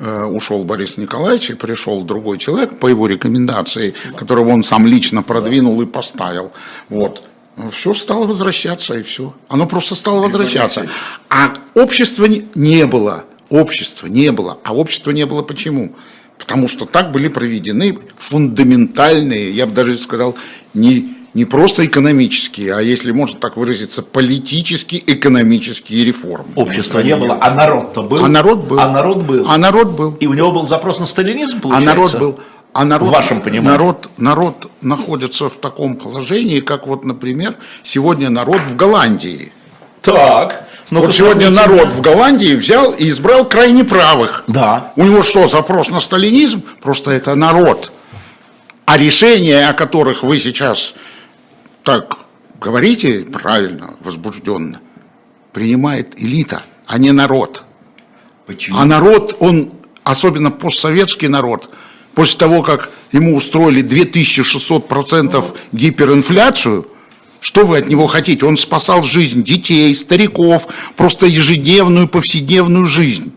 ушел 0.00 0.64
Борис 0.64 0.96
Николаевич 0.96 1.50
и 1.50 1.54
пришел 1.54 2.02
другой 2.02 2.38
человек 2.38 2.78
по 2.78 2.86
его 2.86 3.06
рекомендации, 3.06 3.94
которого 4.16 4.50
он 4.50 4.62
сам 4.64 4.86
лично 4.86 5.22
продвинул 5.22 5.80
и 5.82 5.86
поставил. 5.86 6.52
Вот. 6.88 7.22
Все 7.70 7.92
стало 7.92 8.26
возвращаться 8.26 8.94
и 8.94 9.02
все. 9.02 9.34
Оно 9.48 9.66
просто 9.66 9.94
стало 9.94 10.20
возвращаться. 10.20 10.86
А 11.28 11.54
общества 11.74 12.26
не 12.54 12.86
было. 12.86 13.24
Общества 13.50 14.06
не 14.06 14.32
было. 14.32 14.58
А 14.64 14.74
общества 14.74 15.10
не 15.10 15.26
было 15.26 15.42
почему? 15.42 15.94
Потому 16.38 16.68
что 16.68 16.86
так 16.86 17.12
были 17.12 17.28
проведены 17.28 17.98
фундаментальные, 18.16 19.50
я 19.50 19.66
бы 19.66 19.72
даже 19.72 19.98
сказал, 19.98 20.36
не, 20.72 21.14
не 21.32 21.44
просто 21.44 21.86
экономические, 21.86 22.74
а 22.74 22.80
если 22.80 23.12
можно 23.12 23.38
так 23.38 23.56
выразиться, 23.56 24.02
политические, 24.02 25.02
экономические 25.06 26.04
реформы. 26.04 26.48
Общества 26.56 27.00
не 27.00 27.14
было, 27.16 27.38
а 27.40 27.50
народ-то 27.52 28.02
был. 28.02 28.24
А 28.24 28.28
народ 28.28 28.64
был. 28.64 28.80
А 28.80 28.88
народ 28.88 29.22
был. 29.22 29.46
А 29.48 29.56
народ 29.56 29.88
был. 29.90 30.16
И 30.18 30.26
у 30.26 30.34
него 30.34 30.50
был 30.50 30.66
запрос 30.66 30.98
на 30.98 31.06
сталинизм, 31.06 31.60
получается? 31.60 31.90
А 31.90 31.94
народ 31.94 32.18
был. 32.18 32.40
А 32.72 32.84
народ, 32.84 33.08
в 33.08 33.12
вашем 33.12 33.40
понимании? 33.40 33.68
Народ, 33.68 34.10
народ 34.16 34.70
находится 34.80 35.48
в 35.48 35.56
таком 35.56 35.96
положении, 35.96 36.60
как 36.60 36.86
вот, 36.86 37.04
например, 37.04 37.54
сегодня 37.82 38.30
народ 38.30 38.60
в 38.60 38.76
Голландии. 38.76 39.52
Так. 40.02 40.68
Ну 40.90 41.00
вот 41.00 41.14
сегодня 41.14 41.50
народ 41.50 41.88
в 41.88 42.00
Голландии 42.00 42.54
взял 42.54 42.92
и 42.92 43.08
избрал 43.08 43.44
крайне 43.44 43.84
правых. 43.84 44.44
Да. 44.48 44.92
У 44.96 45.04
него 45.04 45.22
что, 45.22 45.48
запрос 45.48 45.88
на 45.88 46.00
сталинизм? 46.00 46.62
Просто 46.80 47.12
это 47.12 47.34
народ. 47.36 47.92
А 48.86 48.98
решения, 48.98 49.68
о 49.68 49.72
которых 49.72 50.24
вы 50.24 50.40
сейчас 50.40 50.94
так 51.82 52.18
говорите 52.60 53.20
правильно, 53.20 53.94
возбужденно, 54.00 54.80
принимает 55.52 56.20
элита, 56.20 56.62
а 56.86 56.98
не 56.98 57.12
народ. 57.12 57.64
Почему? 58.46 58.78
А 58.78 58.84
народ, 58.84 59.36
он, 59.40 59.72
особенно 60.04 60.50
постсоветский 60.50 61.28
народ, 61.28 61.70
после 62.14 62.38
того, 62.38 62.62
как 62.62 62.90
ему 63.12 63.36
устроили 63.36 63.82
2600% 63.82 65.56
гиперинфляцию, 65.72 66.86
что 67.40 67.64
вы 67.64 67.78
от 67.78 67.88
него 67.88 68.06
хотите? 68.06 68.44
Он 68.44 68.56
спасал 68.56 69.02
жизнь 69.02 69.42
детей, 69.42 69.94
стариков, 69.94 70.68
просто 70.96 71.26
ежедневную, 71.26 72.06
повседневную 72.06 72.86
жизнь. 72.86 73.32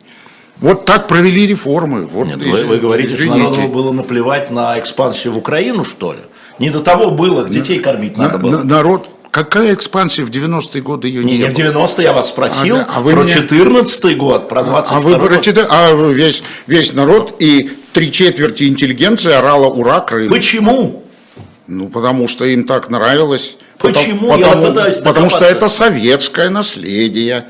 Вот 0.63 0.85
так 0.85 1.09
провели 1.09 1.45
реформы. 1.45 2.05
Вот, 2.05 2.25
Нет, 2.25 2.45
вы, 2.45 2.63
вы 2.63 2.77
говорите, 2.77 3.15
извините. 3.15 3.41
что 3.41 3.51
народу 3.51 3.73
было 3.73 3.91
наплевать 3.91 4.49
на 4.49 4.79
экспансию 4.79 5.33
в 5.33 5.37
Украину, 5.37 5.83
что 5.83 6.13
ли? 6.13 6.19
Не 6.57 6.69
до 6.69 6.79
того 6.79 7.11
было, 7.11 7.43
детей 7.43 7.79
кормить 7.79 8.17
надо 8.17 8.37
на, 8.37 8.43
было. 8.43 8.63
Народ, 8.63 9.09
какая 9.29 9.73
экспансия 9.73 10.23
в 10.23 10.29
90-е 10.29 10.81
годы 10.81 11.09
ее 11.09 11.25
не, 11.25 11.33
не, 11.33 11.39
не 11.39 11.49
в 11.49 11.53
90-е 11.53 12.05
я 12.05 12.13
вас 12.13 12.29
спросил, 12.29 12.77
а, 12.77 12.87
а 12.95 13.01
вы 13.01 13.11
про 13.11 13.23
меня... 13.23 13.33
14 13.33 14.17
год, 14.17 14.47
про 14.47 14.63
22 14.63 14.97
а, 14.97 15.01
вы 15.01 15.27
про 15.27 15.37
4... 15.37 15.67
а 15.69 15.91
весь, 16.11 16.43
весь 16.65 16.93
народ 16.93 17.35
и 17.39 17.69
три 17.91 18.09
четверти 18.09 18.63
интеллигенции 18.63 19.33
орала 19.33 19.67
«Ура, 19.67 19.99
Крым». 19.99 20.29
Почему? 20.29 21.03
Ну, 21.67 21.89
потому 21.89 22.29
что 22.29 22.45
им 22.45 22.63
так 22.63 22.89
нравилось. 22.89 23.57
Почему? 23.79 24.31
Потому, 24.31 24.39
Я 24.39 24.71
потому, 24.71 25.03
потому 25.03 25.29
что 25.29 25.43
это 25.43 25.67
советское 25.67 26.49
наследие. 26.49 27.47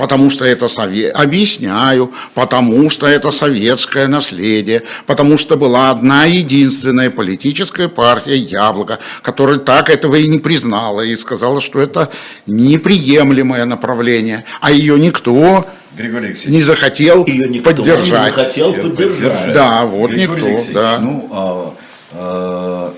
Потому 0.00 0.30
что 0.30 0.46
это 0.46 0.68
совет... 0.68 1.14
Объясняю. 1.14 2.10
Потому 2.32 2.88
что 2.88 3.06
это 3.06 3.30
советское 3.30 4.06
наследие. 4.06 4.84
Потому 5.04 5.36
что 5.36 5.58
была 5.58 5.90
одна 5.90 6.24
единственная 6.24 7.10
политическая 7.10 7.88
партия 7.88 8.36
«Яблоко», 8.36 8.98
которая 9.20 9.58
так 9.58 9.90
этого 9.90 10.14
и 10.14 10.26
не 10.26 10.38
признала. 10.38 11.02
И 11.02 11.14
сказала, 11.16 11.60
что 11.60 11.80
это 11.80 12.10
неприемлемое 12.46 13.66
направление. 13.66 14.46
А 14.62 14.72
ее 14.72 14.98
никто 14.98 15.66
Григорий 15.94 16.34
не 16.46 16.62
захотел 16.62 17.26
Ее 17.26 17.48
никто 17.48 17.70
поддержать. 17.70 18.36
Не 18.36 18.42
захотел 18.42 18.72
поддержать. 18.72 19.52
Да, 19.52 19.84
вот 19.84 20.12
Григорий 20.12 20.52
никто. 20.52 20.72
Да. 20.72 20.98
Ну, 20.98 21.28
а, 21.30 21.74
а, 22.12 22.94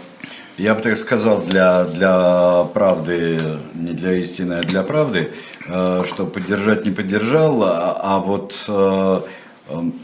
я 0.57 0.75
бы 0.77 0.83
так 0.83 0.97
сказал, 0.99 1.43
для, 1.43 1.85
для 1.85 2.65
правды, 2.75 3.39
не 3.75 3.93
для 3.93 4.13
истины, 4.13 4.55
а 4.55 4.63
для 4.63 4.85
правды, 4.85 5.31
что 5.67 6.27
поддержать 6.27 6.85
не 6.85 6.91
поддержал, 6.91 7.63
а, 7.63 8.19
вот 8.19 8.65
э, 8.69 9.21
эм, 9.69 9.95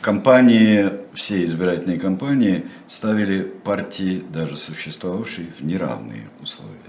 компании, 0.00 0.90
все 1.14 1.44
избирательные 1.44 1.98
кампании 1.98 2.64
ставили 2.88 3.42
партии, 3.42 4.22
даже 4.32 4.56
существовавшие, 4.56 5.48
в 5.58 5.64
неравные 5.64 6.28
условия. 6.40 6.79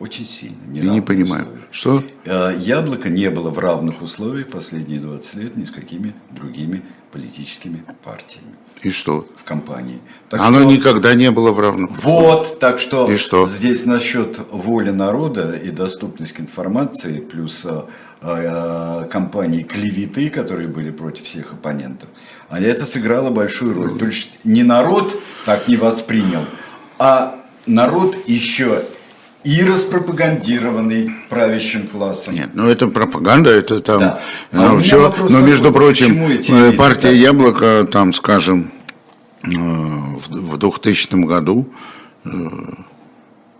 Очень 0.00 0.26
сильно. 0.26 0.56
Я 0.72 0.90
не 0.92 1.00
понимаю. 1.00 1.42
Условия. 1.44 1.64
Что? 1.70 2.04
Э, 2.24 2.56
Яблоко 2.58 3.08
не 3.08 3.28
было 3.30 3.50
в 3.50 3.58
равных 3.58 4.00
условиях 4.00 4.48
последние 4.48 5.00
20 5.00 5.34
лет 5.34 5.56
ни 5.56 5.64
с 5.64 5.70
какими 5.72 6.14
другими 6.30 6.82
политическими 7.12 7.82
партиями 8.04 8.54
И 8.82 8.90
что? 8.90 9.26
в 9.36 9.42
компании. 9.44 9.98
Так 10.30 10.40
Оно 10.40 10.60
что- 10.60 10.70
никогда 10.70 11.14
не 11.14 11.30
было 11.32 11.50
в 11.50 11.58
равных 11.58 11.90
Вот, 12.04 12.58
так 12.60 12.78
что, 12.78 13.10
И 13.10 13.16
что? 13.16 13.46
здесь 13.46 13.86
насчет 13.86 14.38
воли 14.52 14.90
народа 14.90 15.52
и 15.52 15.70
доступность 15.70 16.32
к 16.34 16.40
информации, 16.40 17.18
плюс 17.18 17.64
э, 17.64 17.82
э, 18.22 19.06
компании 19.10 19.62
клеветы, 19.64 20.30
которые 20.30 20.68
были 20.68 20.90
против 20.92 21.24
всех 21.24 21.52
оппонентов, 21.54 22.08
а 22.48 22.60
это 22.60 22.86
сыграло 22.86 23.30
большую 23.30 23.74
роль. 23.74 23.98
То 23.98 24.06
есть 24.06 24.38
не 24.44 24.62
народ 24.62 25.20
так 25.44 25.66
не 25.66 25.76
воспринял, 25.76 26.44
а 26.98 27.34
народ 27.66 28.16
еще 28.28 28.82
и 29.48 29.64
распропагандированный 29.64 31.10
правящим 31.30 31.88
классом. 31.88 32.34
Нет, 32.34 32.50
ну 32.52 32.68
это 32.68 32.86
пропаганда, 32.88 33.48
это 33.48 33.80
там, 33.80 34.00
Да. 34.00 34.20
А 34.52 34.56
ну, 34.56 34.68
меня 34.72 34.80
все, 34.80 34.98
но 34.98 35.10
такой, 35.10 35.42
между 35.42 35.72
прочим, 35.72 36.08
почему 36.08 36.28
эти 36.28 36.52
э, 36.52 36.72
партия 36.74 37.08
так? 37.08 37.16
Яблоко, 37.16 37.88
там, 37.90 38.12
скажем, 38.12 38.70
э, 39.42 39.48
в 39.48 40.52
в 40.52 40.58
2000 40.58 41.24
году 41.24 41.66
э, 42.24 42.30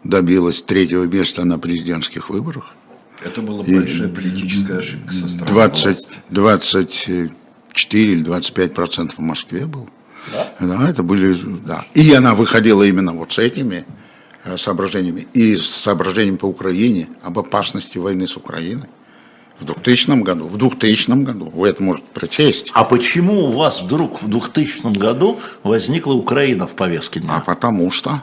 добилась 0.05 0.61
третьего 0.61 1.05
места 1.05 1.45
на 1.45 1.59
президентских 1.59 2.29
выборах. 2.29 2.75
Это 3.25 3.41
была 3.41 3.65
большая 3.65 4.09
политическая 4.09 4.79
ошибка 4.79 5.15
со 5.15 5.27
стороны 5.27 5.55
20, 5.55 5.85
власти. 5.85 6.19
24 6.29 8.13
или 8.13 8.23
25 8.23 8.75
процентов 8.75 9.17
в 9.17 9.23
Москве 9.23 9.65
был. 9.65 9.89
Да? 10.61 10.91
это 10.91 11.03
были, 11.03 11.35
да. 11.65 11.87
И 11.95 12.13
она 12.13 12.35
выходила 12.35 12.83
именно 12.83 13.15
вот 13.15 13.33
с 13.33 13.39
этими 13.39 13.87
соображениями. 14.57 15.27
И 15.35 15.57
с 15.57 15.67
соображениями 15.67 16.37
по 16.37 16.47
Украине, 16.47 17.09
об 17.23 17.39
опасности 17.39 17.99
войны 17.99 18.27
с 18.27 18.37
Украиной. 18.37 18.89
В 19.61 19.65
2000 19.65 20.23
году, 20.23 20.45
в 20.47 20.57
2000 20.57 21.11
году, 21.25 21.51
вы 21.53 21.69
это 21.69 21.83
можете 21.83 22.07
прочесть. 22.15 22.71
А 22.75 22.85
почему 22.85 23.47
у 23.47 23.51
вас 23.51 23.83
вдруг 23.83 24.23
в 24.23 24.29
2000 24.29 24.97
году 24.97 25.41
возникла 25.65 26.13
Украина 26.13 26.67
в 26.69 26.75
повестке 26.77 27.19
А 27.21 27.23
дня? 27.23 27.43
потому 27.45 27.91
что, 27.91 28.23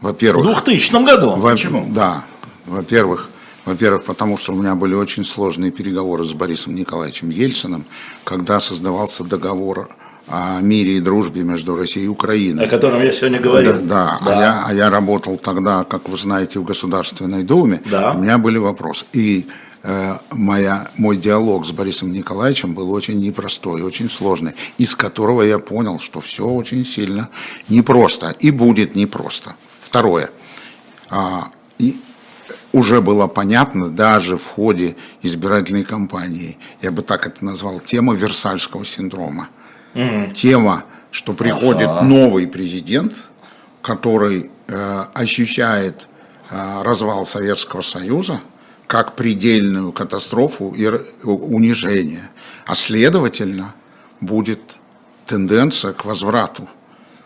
В 0.00 0.04
во-первых, 0.06 0.44
2000 0.64 1.04
году? 1.04 1.30
Во- 1.36 1.50
Почему? 1.50 1.86
Да. 1.94 2.24
Во-первых, 2.66 3.30
во-первых, 3.64 4.02
потому 4.04 4.36
что 4.36 4.52
у 4.52 4.56
меня 4.56 4.74
были 4.74 4.94
очень 4.94 5.24
сложные 5.24 5.70
переговоры 5.70 6.24
с 6.24 6.32
Борисом 6.32 6.74
Николаевичем 6.74 7.30
Ельциным, 7.30 7.84
когда 8.24 8.58
создавался 8.58 9.22
договор 9.22 9.90
о 10.26 10.60
мире 10.60 10.96
и 10.96 11.00
дружбе 11.00 11.42
между 11.42 11.76
Россией 11.76 12.06
и 12.06 12.08
Украиной. 12.08 12.64
О 12.64 12.68
котором 12.68 13.02
я 13.02 13.12
сегодня 13.12 13.40
говорил. 13.40 13.74
Да, 13.82 14.18
да. 14.24 14.36
А, 14.36 14.40
я, 14.40 14.64
а 14.66 14.74
я 14.74 14.90
работал 14.90 15.36
тогда, 15.36 15.84
как 15.84 16.08
вы 16.08 16.16
знаете, 16.16 16.58
в 16.58 16.64
Государственной 16.64 17.42
Думе. 17.42 17.82
Да. 17.84 18.12
У 18.12 18.18
меня 18.18 18.38
были 18.38 18.58
вопросы. 18.58 19.04
И 19.12 19.46
э, 19.82 20.16
моя, 20.30 20.88
мой 20.96 21.16
диалог 21.16 21.66
с 21.66 21.72
Борисом 21.72 22.12
Николаевичем 22.12 22.74
был 22.74 22.90
очень 22.92 23.20
непростой, 23.20 23.82
очень 23.82 24.08
сложный, 24.08 24.52
из 24.78 24.96
которого 24.96 25.42
я 25.42 25.58
понял, 25.58 26.00
что 26.00 26.20
все 26.20 26.46
очень 26.46 26.86
сильно 26.86 27.28
непросто 27.68 28.34
и 28.40 28.50
будет 28.50 28.94
непросто. 28.94 29.56
Второе. 29.82 30.30
А, 31.10 31.50
и 31.78 32.00
уже 32.72 33.00
было 33.00 33.26
понятно 33.26 33.88
даже 33.88 34.36
в 34.36 34.46
ходе 34.46 34.96
избирательной 35.22 35.84
кампании, 35.84 36.58
я 36.82 36.90
бы 36.90 37.02
так 37.02 37.26
это 37.26 37.44
назвал, 37.44 37.78
тема 37.78 38.14
Версальского 38.14 38.84
синдрома. 38.84 39.48
Тема, 40.34 40.84
что 41.10 41.32
приходит 41.32 42.02
новый 42.02 42.46
президент, 42.46 43.28
который 43.82 44.50
э, 44.66 45.04
ощущает 45.14 46.08
э, 46.50 46.82
развал 46.82 47.24
Советского 47.24 47.82
Союза 47.82 48.40
как 48.86 49.14
предельную 49.14 49.92
катастрофу 49.92 50.70
и 50.76 50.86
унижение, 51.22 52.30
а 52.66 52.74
следовательно 52.74 53.74
будет 54.20 54.76
тенденция 55.26 55.92
к 55.92 56.04
возврату 56.04 56.68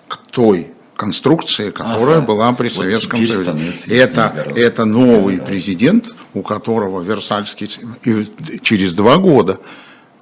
к 0.09 0.17
той 0.17 0.73
конструкции, 0.97 1.71
которая 1.71 2.19
Ага. 2.19 2.27
была 2.27 2.53
при 2.53 2.69
Вот 2.69 2.79
Советском 2.79 3.21
теперь 3.21 3.37
Союзе. 3.37 3.97
Это, 3.97 4.53
это 4.57 4.85
новый 4.85 5.39
президент, 5.39 6.13
у 6.35 6.43
которого 6.43 7.01
Версальский, 7.01 7.71
и 8.05 8.59
через 8.63 8.95
два 8.95 9.17
года, 9.17 9.61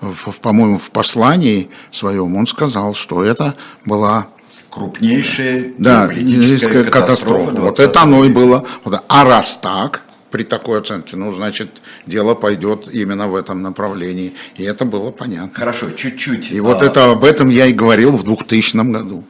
в- 0.01 0.31
в- 0.31 0.41
по-моему, 0.41 0.77
в 0.79 0.91
послании 0.91 1.71
своем 1.91 2.37
он 2.37 2.47
сказал, 2.47 2.95
что 2.95 3.25
это 3.25 3.55
была 3.85 4.29
Крупнейшая 4.71 5.73
да, 5.79 6.07
геополитическая 6.07 6.85
катастрофа. 6.85 6.91
катастрофа. 6.91 7.45
Вот 7.45 7.77
20 7.77 7.81
это 7.81 8.03
оно 8.03 8.25
и 8.25 8.29
было. 8.31 8.67
Вот, 8.85 9.03
А 9.09 9.25
раз 9.25 9.57
так, 9.57 10.03
при 10.31 10.43
такой 10.43 10.81
оценке, 10.81 11.17
ну, 11.17 11.33
значит, 11.33 11.81
дело 12.07 12.35
пойдет 12.35 12.89
именно 12.93 13.27
в 13.27 13.37
этом 13.37 13.63
направлении. 13.63 14.35
И 14.57 14.65
это 14.65 14.85
было 14.85 15.11
понятно. 15.11 15.51
Хорошо, 15.55 15.91
чуть-чуть. 15.93 16.51
И 16.53 16.61
вот 16.61 16.83
а, 16.83 16.85
это 16.85 17.11
об 17.13 17.25
этом 17.25 17.49
я 17.49 17.67
и 17.67 17.73
говорил 17.73 18.11
в 18.13 18.25
2000 18.25 18.77
году. 18.93 19.25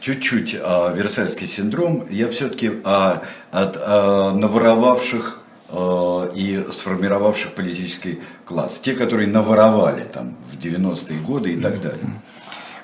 Чуть-чуть 0.00 0.56
а, 0.62 0.92
Версальский 0.94 1.48
синдром. 1.48 2.04
Я 2.08 2.28
все-таки 2.30 2.68
от 2.84 3.22
а, 3.52 4.32
наворовавших 4.36 5.38
а, 5.38 5.43
и 6.34 6.64
сформировавших 6.72 7.52
политический 7.52 8.20
класс. 8.44 8.80
Те, 8.80 8.94
которые 8.94 9.28
наворовали 9.28 10.04
там 10.04 10.36
в 10.52 10.58
90-е 10.58 11.20
годы 11.20 11.52
и 11.52 11.60
так 11.60 11.80
далее. 11.80 12.04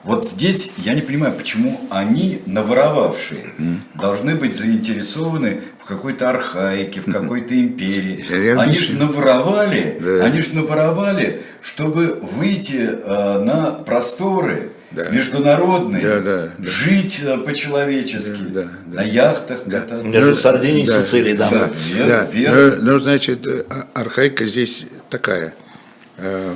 Вот 0.03 0.27
здесь 0.27 0.73
я 0.79 0.95
не 0.95 1.03
понимаю, 1.03 1.35
почему 1.35 1.79
они, 1.91 2.41
наворовавшие, 2.47 3.53
должны 3.95 4.35
быть 4.35 4.57
заинтересованы 4.57 5.61
в 5.79 5.87
какой-то 5.87 6.31
архаике, 6.31 7.01
в 7.01 7.13
какой-то 7.13 7.55
империи. 7.55 8.25
Они 8.57 8.77
же 8.77 8.95
наворовали, 8.95 10.01
они 10.23 10.41
же 10.41 10.55
наворовали, 10.55 11.43
чтобы 11.61 12.19
выйти 12.23 12.89
э, 12.91 13.45
на 13.45 13.73
просторы 13.73 14.73
Да. 14.91 15.09
международные, 15.11 16.03
Да, 16.03 16.21
да, 16.21 16.53
да. 16.59 16.65
жить 16.65 17.21
э, 17.25 17.39
по-человечески, 17.39 18.43
Да, 18.49 18.69
да, 18.87 19.03
на 19.03 19.03
яхтах 19.05 19.63
кататься. 19.65 20.03
Между 20.07 20.35
Сардинией 20.37 20.85
и 20.85 20.87
Да, 20.87 21.01
Сицилией, 21.05 21.37
да. 21.37 21.51
да, 21.51 21.71
да. 22.07 22.25
верно. 22.25 22.77
Ну, 22.83 22.93
ну, 22.95 22.99
значит, 22.99 23.47
э, 23.47 23.65
архаика 23.95 24.45
здесь 24.47 24.85
такая. 25.09 25.55
Э, 26.17 26.55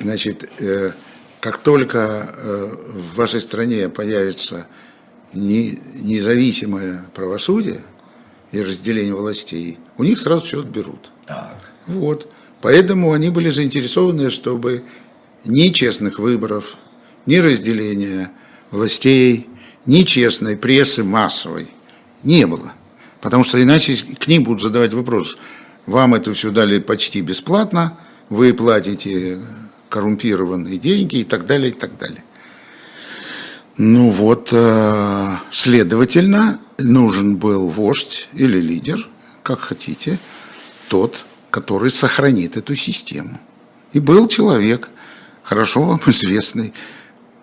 Значит, 0.00 0.48
как 1.40 1.58
только 1.58 2.28
в 2.38 3.16
вашей 3.16 3.40
стране 3.40 3.88
появится 3.88 4.68
не- 5.32 5.76
независимое 5.94 7.04
правосудие 7.14 7.80
и 8.52 8.62
разделение 8.62 9.12
властей, 9.16 9.80
у 9.96 10.04
них 10.04 10.20
сразу 10.20 10.44
все 10.46 10.60
отберут. 10.60 11.10
Так. 11.26 11.56
Вот. 11.88 12.30
Поэтому 12.60 13.12
они 13.12 13.30
были 13.30 13.50
заинтересованы, 13.50 14.30
чтобы 14.30 14.84
ни 15.44 15.70
честных 15.70 16.20
выборов, 16.20 16.76
ни 17.28 17.36
разделения 17.36 18.30
властей, 18.70 19.46
ни 19.84 20.02
честной 20.02 20.56
прессы 20.56 21.04
массовой 21.04 21.68
не 22.22 22.46
было. 22.46 22.72
Потому 23.20 23.44
что 23.44 23.62
иначе 23.62 23.96
к 23.96 24.26
ним 24.28 24.44
будут 24.44 24.62
задавать 24.62 24.94
вопрос. 24.94 25.36
Вам 25.84 26.14
это 26.14 26.32
все 26.32 26.50
дали 26.50 26.78
почти 26.78 27.20
бесплатно, 27.20 27.98
вы 28.30 28.54
платите 28.54 29.40
коррумпированные 29.90 30.78
деньги 30.78 31.16
и 31.16 31.24
так 31.24 31.44
далее, 31.44 31.70
и 31.70 31.74
так 31.74 31.98
далее. 31.98 32.24
Ну 33.76 34.08
вот, 34.08 34.48
э, 34.52 35.36
следовательно, 35.52 36.60
нужен 36.78 37.36
был 37.36 37.68
вождь 37.68 38.28
или 38.32 38.58
лидер, 38.58 39.06
как 39.42 39.60
хотите, 39.60 40.18
тот, 40.88 41.26
который 41.50 41.90
сохранит 41.90 42.56
эту 42.56 42.74
систему. 42.74 43.38
И 43.92 44.00
был 44.00 44.28
человек, 44.28 44.88
хорошо 45.42 45.82
вам 45.82 46.00
известный, 46.06 46.72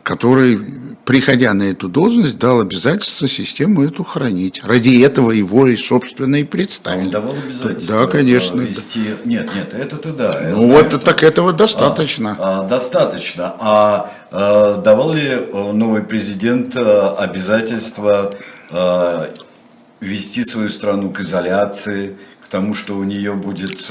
который, 0.05 0.59
приходя 1.03 1.51
на 1.55 1.63
эту 1.63 1.89
должность, 1.89 2.37
дал 2.37 2.61
обязательство 2.61 3.27
систему 3.27 3.83
эту 3.83 4.03
хранить. 4.03 4.61
Ради 4.63 5.01
этого 5.03 5.31
его 5.31 5.67
и, 5.67 5.75
собственно, 5.75 6.35
и 6.35 6.43
А 6.43 6.45
представили. 6.45 7.05
он 7.05 7.09
давал 7.11 7.33
обязательства 7.33 8.01
Да, 8.05 8.07
конечно. 8.11 8.61
э, 8.61 8.65
вести... 8.65 8.99
Нет, 9.25 9.49
нет, 9.55 9.73
это-то 9.73 10.13
да. 10.13 10.39
я 10.43 10.49
Ну 10.51 10.61
знаю, 10.61 10.73
вот 10.83 10.87
что- 10.91 10.99
так 10.99 11.23
этого 11.23 11.53
достаточно. 11.53 12.37
А, 12.39 12.67
достаточно. 12.67 13.55
А 13.59 14.11
э, 14.31 14.81
давал 14.83 15.13
ли 15.13 15.23
э, 15.27 15.71
новый 15.73 16.03
президент 16.03 16.77
обязательства 16.77 18.31
э, 18.69 19.27
вести 20.01 20.43
свою 20.43 20.69
страну 20.69 21.09
к 21.09 21.19
изоляции, 21.21 22.15
к 22.43 22.47
тому, 22.47 22.75
что 22.75 22.95
у 22.95 23.03
нее 23.03 23.33
будет 23.33 23.89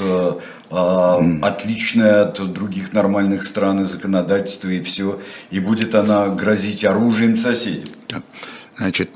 э, 0.69 1.39
отличное 1.41 2.23
от 2.23 2.53
других 2.53 2.93
нормальных 2.93 3.43
стран 3.43 3.81
и 3.81 3.83
законодательство 3.83 4.69
и 4.69 4.81
все, 4.81 5.19
и 5.51 5.59
будет 5.59 5.95
она 5.95 6.29
грозить 6.29 6.85
оружием 6.85 7.35
соседям? 7.37 7.93
Так, 8.07 8.23
Значит, 8.77 9.09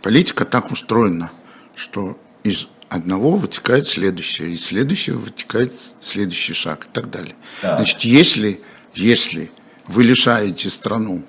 политика 0.00 0.44
так 0.44 0.70
устроена, 0.70 1.30
что 1.74 2.18
из 2.44 2.68
одного 2.88 3.36
вытекает 3.36 3.88
следующее, 3.88 4.52
из 4.52 4.64
следующего 4.64 5.18
вытекает 5.18 5.72
следующий 6.00 6.54
шаг 6.54 6.86
и 6.86 6.88
так 6.92 7.10
далее. 7.10 7.34
Так. 7.60 7.76
Значит, 7.76 8.00
если, 8.02 8.60
если 8.94 9.50
вы 9.86 10.04
лишаете 10.04 10.70
страну 10.70 11.22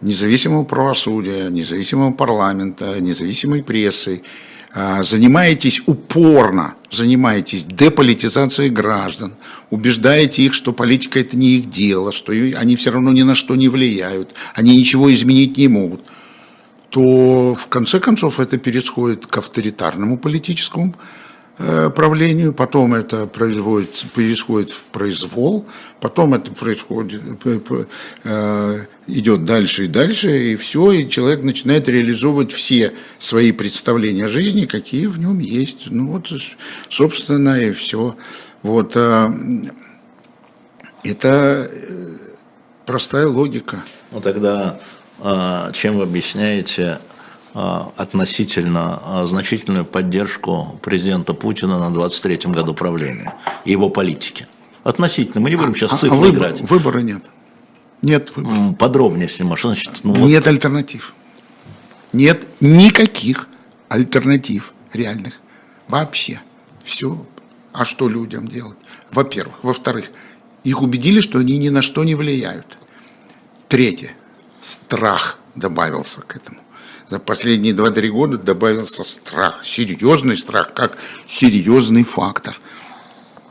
независимого 0.00 0.64
правосудия, 0.64 1.48
независимого 1.48 2.12
парламента, 2.12 3.00
независимой 3.00 3.62
прессы, 3.64 4.22
занимаетесь 4.74 5.82
упорно, 5.86 6.74
занимаетесь 6.90 7.64
деполитизацией 7.64 8.70
граждан, 8.70 9.34
убеждаете 9.70 10.42
их, 10.42 10.54
что 10.54 10.72
политика 10.72 11.20
это 11.20 11.36
не 11.36 11.58
их 11.58 11.70
дело, 11.70 12.12
что 12.12 12.32
они 12.32 12.76
все 12.76 12.90
равно 12.90 13.12
ни 13.12 13.22
на 13.22 13.34
что 13.34 13.56
не 13.56 13.68
влияют, 13.68 14.34
они 14.54 14.76
ничего 14.76 15.12
изменить 15.12 15.56
не 15.56 15.68
могут, 15.68 16.02
то 16.90 17.54
в 17.54 17.66
конце 17.68 18.00
концов 18.00 18.40
это 18.40 18.58
переходит 18.58 19.26
к 19.26 19.36
авторитарному 19.38 20.18
политическому 20.18 20.94
правлению, 21.58 22.52
потом 22.52 22.94
это 22.94 23.26
производится, 23.26 24.06
происходит 24.06 24.70
в 24.70 24.84
произвол, 24.84 25.66
потом 26.00 26.34
это 26.34 26.52
происходит, 26.52 27.20
э, 28.24 28.84
идет 29.08 29.44
дальше 29.44 29.86
и 29.86 29.88
дальше, 29.88 30.52
и 30.52 30.56
все, 30.56 30.92
и 30.92 31.10
человек 31.10 31.42
начинает 31.42 31.88
реализовывать 31.88 32.52
все 32.52 32.94
свои 33.18 33.50
представления 33.50 34.26
о 34.26 34.28
жизни, 34.28 34.66
какие 34.66 35.06
в 35.06 35.18
нем 35.18 35.40
есть. 35.40 35.90
Ну 35.90 36.12
вот, 36.12 36.28
с- 36.28 36.56
собственно, 36.88 37.60
и 37.60 37.72
все. 37.72 38.16
Вот, 38.62 38.92
а, 38.94 39.32
это 41.02 41.68
э, 41.70 42.16
простая 42.86 43.26
логика. 43.26 43.82
Ну 44.12 44.20
тогда 44.20 44.78
а, 45.20 45.72
чем 45.72 45.96
вы 45.98 46.04
объясняете 46.04 47.00
относительно 47.54 49.00
а, 49.04 49.26
значительную 49.26 49.84
поддержку 49.84 50.78
президента 50.82 51.34
Путина 51.34 51.78
на 51.78 51.94
23-м 51.94 52.52
году 52.52 52.74
правления 52.74 53.34
и 53.64 53.72
его 53.72 53.88
политики? 53.90 54.46
Относительно. 54.84 55.40
Мы 55.40 55.50
не 55.50 55.56
будем 55.56 55.74
сейчас 55.74 55.92
А- 55.92 55.94
а 55.94 55.98
цифры 55.98 56.16
выбор- 56.16 56.34
играть. 56.50 56.60
Выбора 56.62 56.98
нет. 57.00 57.24
Нет 58.02 58.34
выбора. 58.36 58.54
М, 58.54 58.74
Подробнее, 58.74 59.24
если 59.24 59.42
можно. 59.42 59.56
Что 59.56 59.68
значит, 59.90 60.04
ну, 60.04 60.12
вот 60.14 60.28
Нет 60.28 60.46
альтернатив. 60.46 61.14
Нет 62.12 62.46
никаких 62.60 63.48
альтернатив 63.88 64.72
реальных. 64.92 65.34
Вообще. 65.88 66.40
Все. 66.84 67.26
А 67.72 67.84
что 67.84 68.08
людям 68.08 68.48
делать? 68.48 68.76
Во-первых. 69.10 69.56
Во-вторых, 69.62 70.10
их 70.64 70.80
убедили, 70.82 71.20
что 71.20 71.38
они 71.38 71.58
ни 71.58 71.68
на 71.68 71.82
что 71.82 72.04
не 72.04 72.14
влияют. 72.14 72.78
Третье. 73.68 74.12
Страх 74.60 75.38
добавился 75.54 76.20
к 76.22 76.36
этому. 76.36 76.58
За 77.10 77.18
последние 77.18 77.74
2-3 77.74 78.08
года 78.08 78.36
добавился 78.38 79.02
страх. 79.04 79.64
Серьезный 79.64 80.36
страх, 80.36 80.72
как 80.74 80.98
серьезный 81.26 82.04
фактор. 82.04 82.58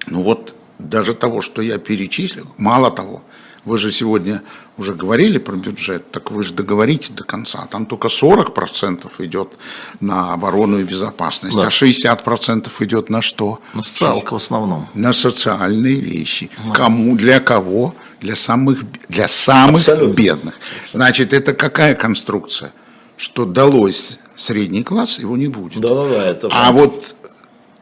Ну 0.05 0.21
вот 0.21 0.55
даже 0.79 1.13
того, 1.15 1.41
что 1.41 1.61
я 1.61 1.79
перечислил, 1.79 2.47
мало 2.57 2.91
того, 2.91 3.23
вы 3.65 3.77
же 3.79 3.91
сегодня 3.91 4.43
уже 4.77 4.93
говорили 4.93 5.39
про 5.39 5.55
бюджет, 5.55 6.11
так 6.11 6.31
вы 6.31 6.43
же 6.43 6.53
договорите 6.53 7.11
до 7.13 7.23
конца. 7.23 7.67
Там 7.71 7.85
только 7.87 8.07
40% 8.09 9.09
идет 9.25 9.57
на 9.99 10.33
оборону 10.33 10.79
и 10.79 10.83
безопасность, 10.83 11.55
Да. 11.55 11.67
а 11.67 11.69
60% 11.69 12.69
идет 12.81 13.09
на 13.09 13.21
что? 13.23 13.59
ну, 13.73 13.81
социалка 13.81 14.33
в 14.33 14.35
основном. 14.35 14.87
На 14.93 15.13
социальные 15.13 15.95
вещи. 15.95 16.49
Кому, 16.73 17.15
для 17.17 17.39
кого? 17.39 17.95
Для 18.21 18.35
самых, 18.35 18.83
для 19.09 19.27
самых 19.27 19.81
Абсолютно. 19.81 20.13
бедных. 20.13 20.53
Значит, 20.91 21.33
это 21.33 21.53
какая 21.53 21.95
конструкция? 21.95 22.71
Что 23.17 23.45
далось 23.45 24.19
средний 24.35 24.83
класс, 24.83 25.19
его 25.19 25.35
не 25.35 25.47
будет. 25.47 25.81
Да-да-да, 25.81 26.25
это 26.27 26.49
А 26.51 26.71
вот 26.71 27.15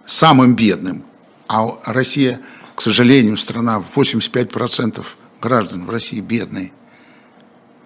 самым 0.06 0.56
бедным, 0.56 1.04
а 1.48 1.78
Россия, 1.86 2.40
к 2.76 2.82
сожалению, 2.82 3.36
страна, 3.38 3.84
85% 3.96 5.06
граждан 5.42 5.86
в 5.86 5.90
России 5.90 6.22
бедные. 6.22 6.72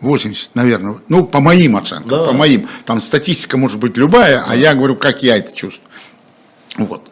80, 0.01 0.55
наверное, 0.55 0.99
ну, 1.09 1.25
по 1.25 1.41
моим 1.41 1.75
оценкам, 1.75 2.09
Да. 2.09 2.25
по 2.25 2.31
моим. 2.31 2.67
Там 2.85 2.99
статистика 3.01 3.57
может 3.57 3.79
быть 3.79 3.97
любая, 3.97 4.45
а 4.47 4.55
я 4.55 4.73
говорю, 4.73 4.95
как 4.95 5.23
я 5.23 5.35
это 5.37 5.53
чувствую. 5.53 5.89
Вот. 6.77 7.09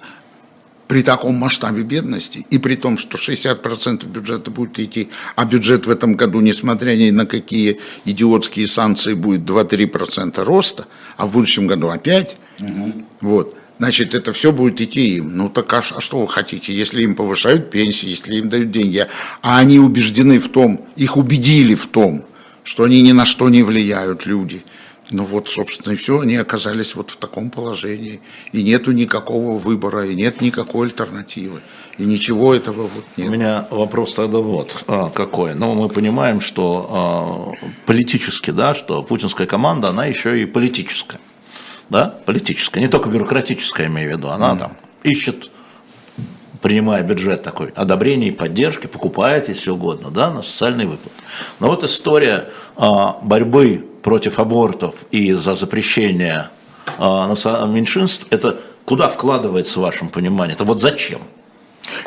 При 0.87 1.03
таком 1.03 1.35
масштабе 1.35 1.83
бедности 1.83 2.45
и 2.49 2.57
при 2.57 2.75
том, 2.75 2.97
что 2.97 3.17
60% 3.17 4.05
бюджета 4.07 4.51
будет 4.51 4.79
идти, 4.79 5.09
а 5.35 5.45
бюджет 5.45 5.85
в 5.85 5.89
этом 5.89 6.15
году, 6.15 6.39
несмотря 6.39 6.95
ни 6.95 7.09
на 7.09 7.25
какие 7.25 7.79
идиотские 8.05 8.67
санкции, 8.67 9.13
будет 9.13 9.41
2-3% 9.41 10.43
роста, 10.43 10.87
а 11.17 11.27
в 11.27 11.31
будущем 11.31 11.67
году 11.67 11.89
опять, 11.89 12.37
угу. 12.59 13.05
вот, 13.21 13.55
значит, 13.79 14.15
это 14.15 14.31
все 14.31 14.51
будет 14.51 14.79
идти 14.81 15.17
им. 15.17 15.35
Ну 15.35 15.49
так 15.49 15.71
а, 15.73 15.83
а 15.95 16.01
что 16.01 16.21
вы 16.21 16.27
хотите, 16.27 16.73
если 16.73 17.03
им 17.03 17.15
повышают 17.15 17.69
пенсии, 17.69 18.07
если 18.07 18.37
им 18.37 18.49
дают 18.49 18.71
деньги, 18.71 19.05
а 19.41 19.59
они 19.59 19.79
убеждены 19.79 20.39
в 20.39 20.49
том, 20.49 20.85
их 20.95 21.17
убедили 21.17 21.75
в 21.75 21.87
том, 21.87 22.25
что 22.63 22.83
они 22.83 23.01
ни 23.01 23.11
на 23.11 23.25
что 23.25 23.49
не 23.49 23.63
влияют, 23.63 24.25
люди– 24.25 24.63
ну 25.09 25.23
вот, 25.23 25.49
собственно, 25.49 25.93
и 25.93 25.95
все, 25.95 26.19
они 26.19 26.35
оказались 26.35 26.95
вот 26.95 27.11
в 27.11 27.17
таком 27.17 27.49
положении. 27.49 28.19
И 28.51 28.61
нету 28.61 28.91
никакого 28.91 29.57
выбора, 29.57 30.05
и 30.05 30.15
нет 30.15 30.41
никакой 30.41 30.87
альтернативы. 30.87 31.61
И 31.97 32.03
ничего 32.03 32.53
этого 32.53 32.83
вот 32.83 33.05
нет. 33.15 33.29
У 33.29 33.31
меня 33.31 33.67
вопрос 33.71 34.15
тогда 34.15 34.39
вот 34.39 34.83
а, 34.87 35.09
какой. 35.09 35.55
Ну, 35.55 35.75
мы 35.75 35.87
понимаем, 35.87 36.41
что 36.41 36.89
а, 36.89 37.67
политически, 37.85 38.51
да, 38.51 38.73
что 38.73 39.01
путинская 39.01 39.47
команда, 39.47 39.89
она 39.89 40.05
еще 40.05 40.41
и 40.41 40.45
политическая. 40.45 41.19
Да, 41.89 42.19
политическая, 42.25 42.81
не 42.81 42.89
только 42.89 43.09
бюрократическая, 43.09 43.87
имею 43.87 44.09
в 44.09 44.17
виду. 44.17 44.27
Она 44.27 44.55
mm. 44.55 44.59
там 44.59 44.77
ищет 45.03 45.49
принимая 46.61 47.03
бюджет 47.03 47.43
такой, 47.43 47.71
одобрение 47.75 48.29
и 48.29 48.31
поддержки, 48.31 48.87
покупает, 48.87 49.49
если 49.49 49.69
угодно, 49.69 50.09
да, 50.09 50.31
на 50.31 50.41
социальный 50.41 50.85
выплат. 50.85 51.13
Но 51.59 51.67
вот 51.67 51.83
история 51.83 52.49
а, 52.75 53.19
борьбы 53.21 53.85
против 54.03 54.39
абортов 54.39 54.95
и 55.11 55.33
за 55.33 55.55
запрещение 55.55 56.49
а, 56.97 57.27
меньшинств, 57.67 58.27
это 58.29 58.59
куда 58.85 59.09
вкладывается 59.09 59.79
в 59.79 59.83
вашем 59.83 60.09
понимании? 60.09 60.55
Это 60.55 60.63
вот 60.63 60.79
зачем? 60.79 61.21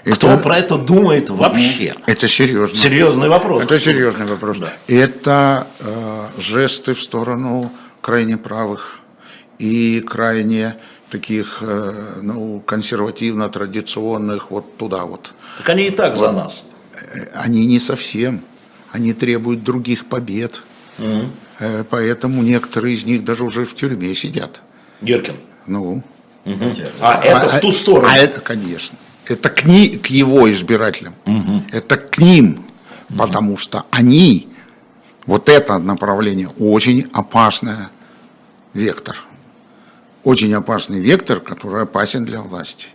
Это, 0.05 0.16
Кто 0.16 0.38
про 0.38 0.59
это 0.59 0.76
думает 0.76 1.30
вообще? 1.30 1.92
Это 2.07 2.28
серьезный, 2.28 2.76
серьезный 2.76 3.28
вопрос. 3.28 3.64
Это 3.64 3.78
серьезный 3.78 4.26
вопрос. 4.26 4.59
Да. 4.59 4.72
Это 4.88 5.66
э, 5.80 6.26
жесты 6.38 6.94
в 6.94 7.03
сторону 7.03 7.70
крайне 8.01 8.36
правых 8.36 8.96
и 9.59 10.01
крайне 10.01 10.76
таких 11.11 11.58
э, 11.61 12.20
ну, 12.22 12.61
консервативно-традиционных 12.61 14.50
вот 14.50 14.76
туда 14.76 15.04
вот. 15.04 15.32
Так 15.58 15.68
они 15.70 15.84
и 15.84 15.90
так 15.90 16.12
вот. 16.12 16.20
за 16.20 16.32
нас. 16.32 16.62
Э, 16.94 17.26
они 17.34 17.66
не 17.66 17.78
совсем. 17.78 18.40
Они 18.92 19.12
требуют 19.12 19.62
других 19.62 20.06
побед. 20.06 20.62
Угу. 20.98 21.26
Поэтому 21.90 22.42
некоторые 22.42 22.94
из 22.96 23.04
них 23.04 23.24
даже 23.24 23.44
уже 23.44 23.64
в 23.64 23.76
тюрьме 23.76 24.14
сидят. 24.14 24.62
Геркин? 25.02 25.36
Ну. 25.66 26.02
Угу. 26.44 26.74
А, 27.00 27.20
а 27.22 27.24
это 27.24 27.48
в 27.48 27.61
ту 27.61 27.72
сторону? 27.72 28.08
А 28.11 28.16
это, 28.16 28.40
конечно. 28.40 28.96
Это 29.26 29.50
к, 29.50 29.64
ни, 29.64 29.88
к 29.88 30.06
его 30.06 30.50
избирателям. 30.50 31.14
Угу. 31.26 31.64
Это 31.72 31.96
к 31.96 32.18
ним. 32.18 32.64
Угу. 33.11 33.18
Потому 33.18 33.58
что 33.58 33.84
они, 33.90 34.48
вот 35.26 35.48
это 35.48 35.78
направление, 35.78 36.48
очень 36.58 37.08
опасное 37.12 37.90
вектор 38.74 39.16
очень 40.25 40.53
опасный 40.55 41.01
вектор, 41.01 41.41
который 41.41 41.83
опасен 41.83 42.25
для 42.25 42.41
власти. 42.41 42.89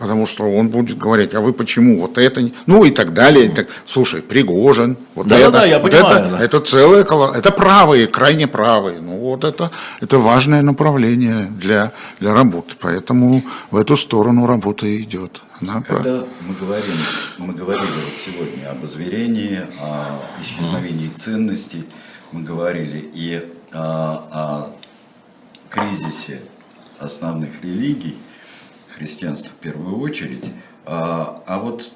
Потому 0.00 0.26
что 0.26 0.44
он 0.44 0.70
будет 0.70 0.96
говорить, 0.96 1.34
а 1.34 1.40
вы 1.42 1.52
почему 1.52 2.00
вот 2.00 2.16
это, 2.16 2.40
ну 2.64 2.84
и 2.84 2.90
так 2.90 3.12
далее. 3.12 3.44
И 3.44 3.48
так, 3.50 3.68
слушай, 3.84 4.22
Пригожин, 4.22 4.96
вот 5.14 5.26
да, 5.26 5.38
это, 5.38 5.50
да, 5.50 5.58
да, 5.58 5.66
я 5.66 5.78
вот 5.78 5.90
понимаю, 5.90 6.16
это, 6.16 6.30
да. 6.30 6.42
это 6.42 6.60
целое, 6.60 7.02
это 7.02 7.52
правые, 7.52 8.06
крайне 8.06 8.46
правые. 8.46 8.98
Ну 9.00 9.18
вот 9.18 9.44
это, 9.44 9.70
это 10.00 10.18
важное 10.18 10.62
направление 10.62 11.50
для, 11.50 11.92
для 12.18 12.32
работы. 12.32 12.76
Поэтому 12.80 13.42
в 13.70 13.76
эту 13.76 13.94
сторону 13.94 14.46
работа 14.46 14.86
идет. 14.98 15.42
Она 15.60 15.82
Когда 15.82 16.24
мы 16.48 16.54
говорим, 16.54 16.96
мы 17.36 17.52
говорили 17.52 17.84
вот 17.84 18.14
сегодня 18.24 18.70
об 18.70 18.82
озверении, 18.82 19.60
о 19.78 20.18
исчезновении 20.42 21.10
ценностей, 21.14 21.84
мы 22.32 22.42
говорили 22.42 23.10
и 23.12 23.44
о, 23.70 23.82
о 24.32 24.70
кризисе 25.68 26.40
основных 27.00 27.62
религий, 27.62 28.16
христианства 28.94 29.50
в 29.50 29.60
первую 29.60 29.98
очередь, 29.98 30.50
а, 30.84 31.42
а 31.46 31.58
вот 31.58 31.90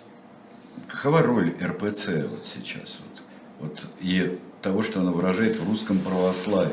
какова 0.88 1.22
роль 1.22 1.55
РПЦ 1.62 2.09
вот 2.30 2.44
сейчас? 2.44 2.98
Вот, 3.00 3.22
вот, 3.61 3.86
и 4.00 4.38
того, 4.62 4.82
что 4.82 5.00
она 5.00 5.12
выражает 5.12 5.59
в 5.59 5.68
русском 5.68 5.98
православии. 5.98 6.72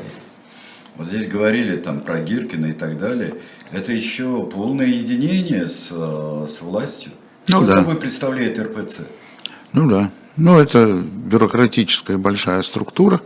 Вот 0.96 1.08
здесь 1.08 1.26
говорили 1.26 1.76
там 1.76 2.00
про 2.00 2.20
Гиркина 2.20 2.66
и 2.66 2.72
так 2.72 2.98
далее. 2.98 3.36
Это 3.70 3.92
еще 3.92 4.44
полное 4.46 4.86
единение 4.86 5.66
с, 5.66 5.88
с 5.88 6.62
властью. 6.62 7.12
Ну, 7.48 7.58
что 7.58 7.66
да. 7.66 7.72
собой 7.78 7.96
представляет 7.96 8.58
РПЦ? 8.58 9.00
Ну 9.72 9.88
да. 9.88 10.10
Ну, 10.36 10.58
это 10.58 10.92
бюрократическая 10.94 12.16
большая 12.16 12.62
структура, 12.62 13.20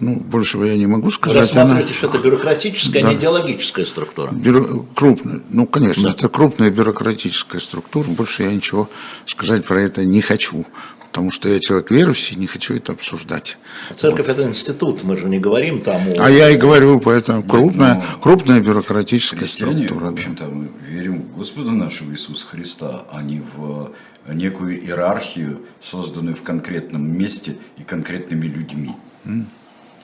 ну, 0.00 0.16
большего 0.16 0.64
я 0.64 0.76
не 0.76 0.86
могу 0.86 1.10
сказать. 1.10 1.36
Вы 1.36 1.40
рассматриваете, 1.40 1.90
она... 1.90 1.94
что 1.94 2.06
это 2.08 2.18
бюрократическая, 2.18 3.02
да. 3.02 3.08
а 3.08 3.12
не 3.12 3.18
идеологическая 3.18 3.84
структура? 3.84 4.30
Бюро... 4.32 4.86
Крупная. 4.94 5.40
Ну, 5.50 5.66
конечно, 5.66 6.04
да. 6.04 6.10
это 6.10 6.28
крупная 6.28 6.70
бюрократическая 6.70 7.60
структура. 7.60 8.08
Больше 8.08 8.42
я 8.42 8.52
ничего 8.52 8.88
сказать 9.26 9.64
про 9.64 9.80
это 9.80 10.04
не 10.04 10.20
хочу. 10.20 10.66
Потому 11.10 11.30
что 11.30 11.48
я 11.48 11.60
человек 11.60 11.92
верующий, 11.92 12.34
не 12.34 12.48
хочу 12.48 12.74
это 12.74 12.90
обсуждать. 12.90 13.56
Церковь 13.94 14.26
вот. 14.26 14.36
это 14.36 14.48
институт, 14.48 15.04
мы 15.04 15.16
же 15.16 15.28
не 15.28 15.38
говорим 15.38 15.80
там 15.80 16.02
о... 16.08 16.26
А 16.26 16.28
я 16.28 16.50
и 16.50 16.56
говорю, 16.56 16.98
поэтому 16.98 17.44
крупная, 17.44 17.94
ну, 17.94 18.20
крупная 18.20 18.60
бюрократическая 18.60 19.46
структура. 19.46 20.06
В 20.06 20.12
общем-то, 20.12 20.46
мы 20.46 20.70
верим 20.84 21.22
в 21.22 21.38
Господа 21.38 21.70
нашего 21.70 22.10
Иисуса 22.10 22.44
Христа, 22.48 23.04
а 23.12 23.22
не 23.22 23.44
в 23.56 23.92
некую 24.26 24.82
иерархию, 24.84 25.60
созданную 25.80 26.34
в 26.34 26.42
конкретном 26.42 27.16
месте 27.16 27.58
и 27.78 27.84
конкретными 27.84 28.46
людьми. 28.46 28.90
Mm 29.24 29.44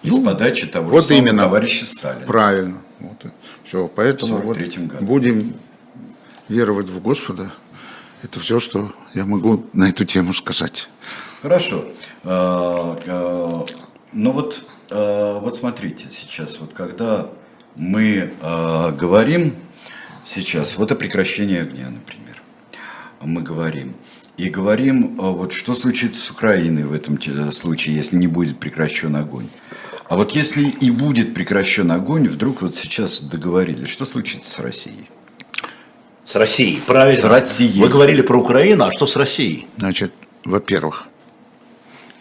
из 0.02 0.12
ну, 0.12 0.24
подачи 0.24 0.66
того 0.66 0.90
вот 0.90 1.10
именно, 1.10 1.44
товарища 1.44 1.86
Сталина. 1.86 2.26
Правильно. 2.26 2.78
Вот. 3.00 3.26
Все, 3.64 3.88
поэтому 3.88 4.38
вот 4.38 4.58
будем 5.00 5.54
веровать 6.48 6.88
в 6.88 7.00
Господа. 7.00 7.50
Это 8.22 8.40
все, 8.40 8.58
что 8.58 8.92
я 9.14 9.24
могу 9.24 9.66
на 9.72 9.88
эту 9.88 10.04
тему 10.04 10.34
сказать. 10.34 10.88
Хорошо. 11.42 11.84
А, 12.24 12.98
а, 13.06 13.64
ну 14.12 14.32
вот, 14.32 14.64
а, 14.90 15.40
вот 15.40 15.56
смотрите, 15.56 16.06
сейчас, 16.10 16.58
вот 16.60 16.72
когда 16.72 17.28
мы 17.76 18.32
говорим 18.98 19.54
сейчас, 20.26 20.76
вот 20.76 20.92
о 20.92 20.96
прекращении 20.96 21.58
огня, 21.58 21.88
например, 21.88 22.42
мы 23.22 23.42
говорим, 23.42 23.94
и 24.36 24.48
говорим, 24.48 25.16
вот 25.16 25.52
что 25.52 25.74
случится 25.74 26.20
с 26.20 26.30
Украиной 26.30 26.84
в 26.84 26.92
этом 26.92 27.20
случае, 27.52 27.96
если 27.96 28.16
не 28.16 28.26
будет 28.26 28.58
прекращен 28.58 29.14
огонь. 29.16 29.48
А 30.10 30.16
вот 30.16 30.32
если 30.32 30.64
и 30.64 30.90
будет 30.90 31.34
прекращен 31.34 31.92
огонь, 31.92 32.26
вдруг 32.26 32.62
вот 32.62 32.74
сейчас 32.74 33.20
договорились, 33.20 33.88
что 33.88 34.04
случится 34.04 34.50
с 34.50 34.58
Россией? 34.58 35.08
С 36.24 36.34
Россией, 36.34 36.80
правильно. 36.84 37.20
С 37.20 37.24
Россией. 37.24 37.80
Вы 37.80 37.88
говорили 37.88 38.20
про 38.20 38.36
Украину, 38.40 38.82
а 38.82 38.90
что 38.90 39.06
с 39.06 39.14
Россией? 39.14 39.68
Значит, 39.76 40.12
во-первых, 40.44 41.06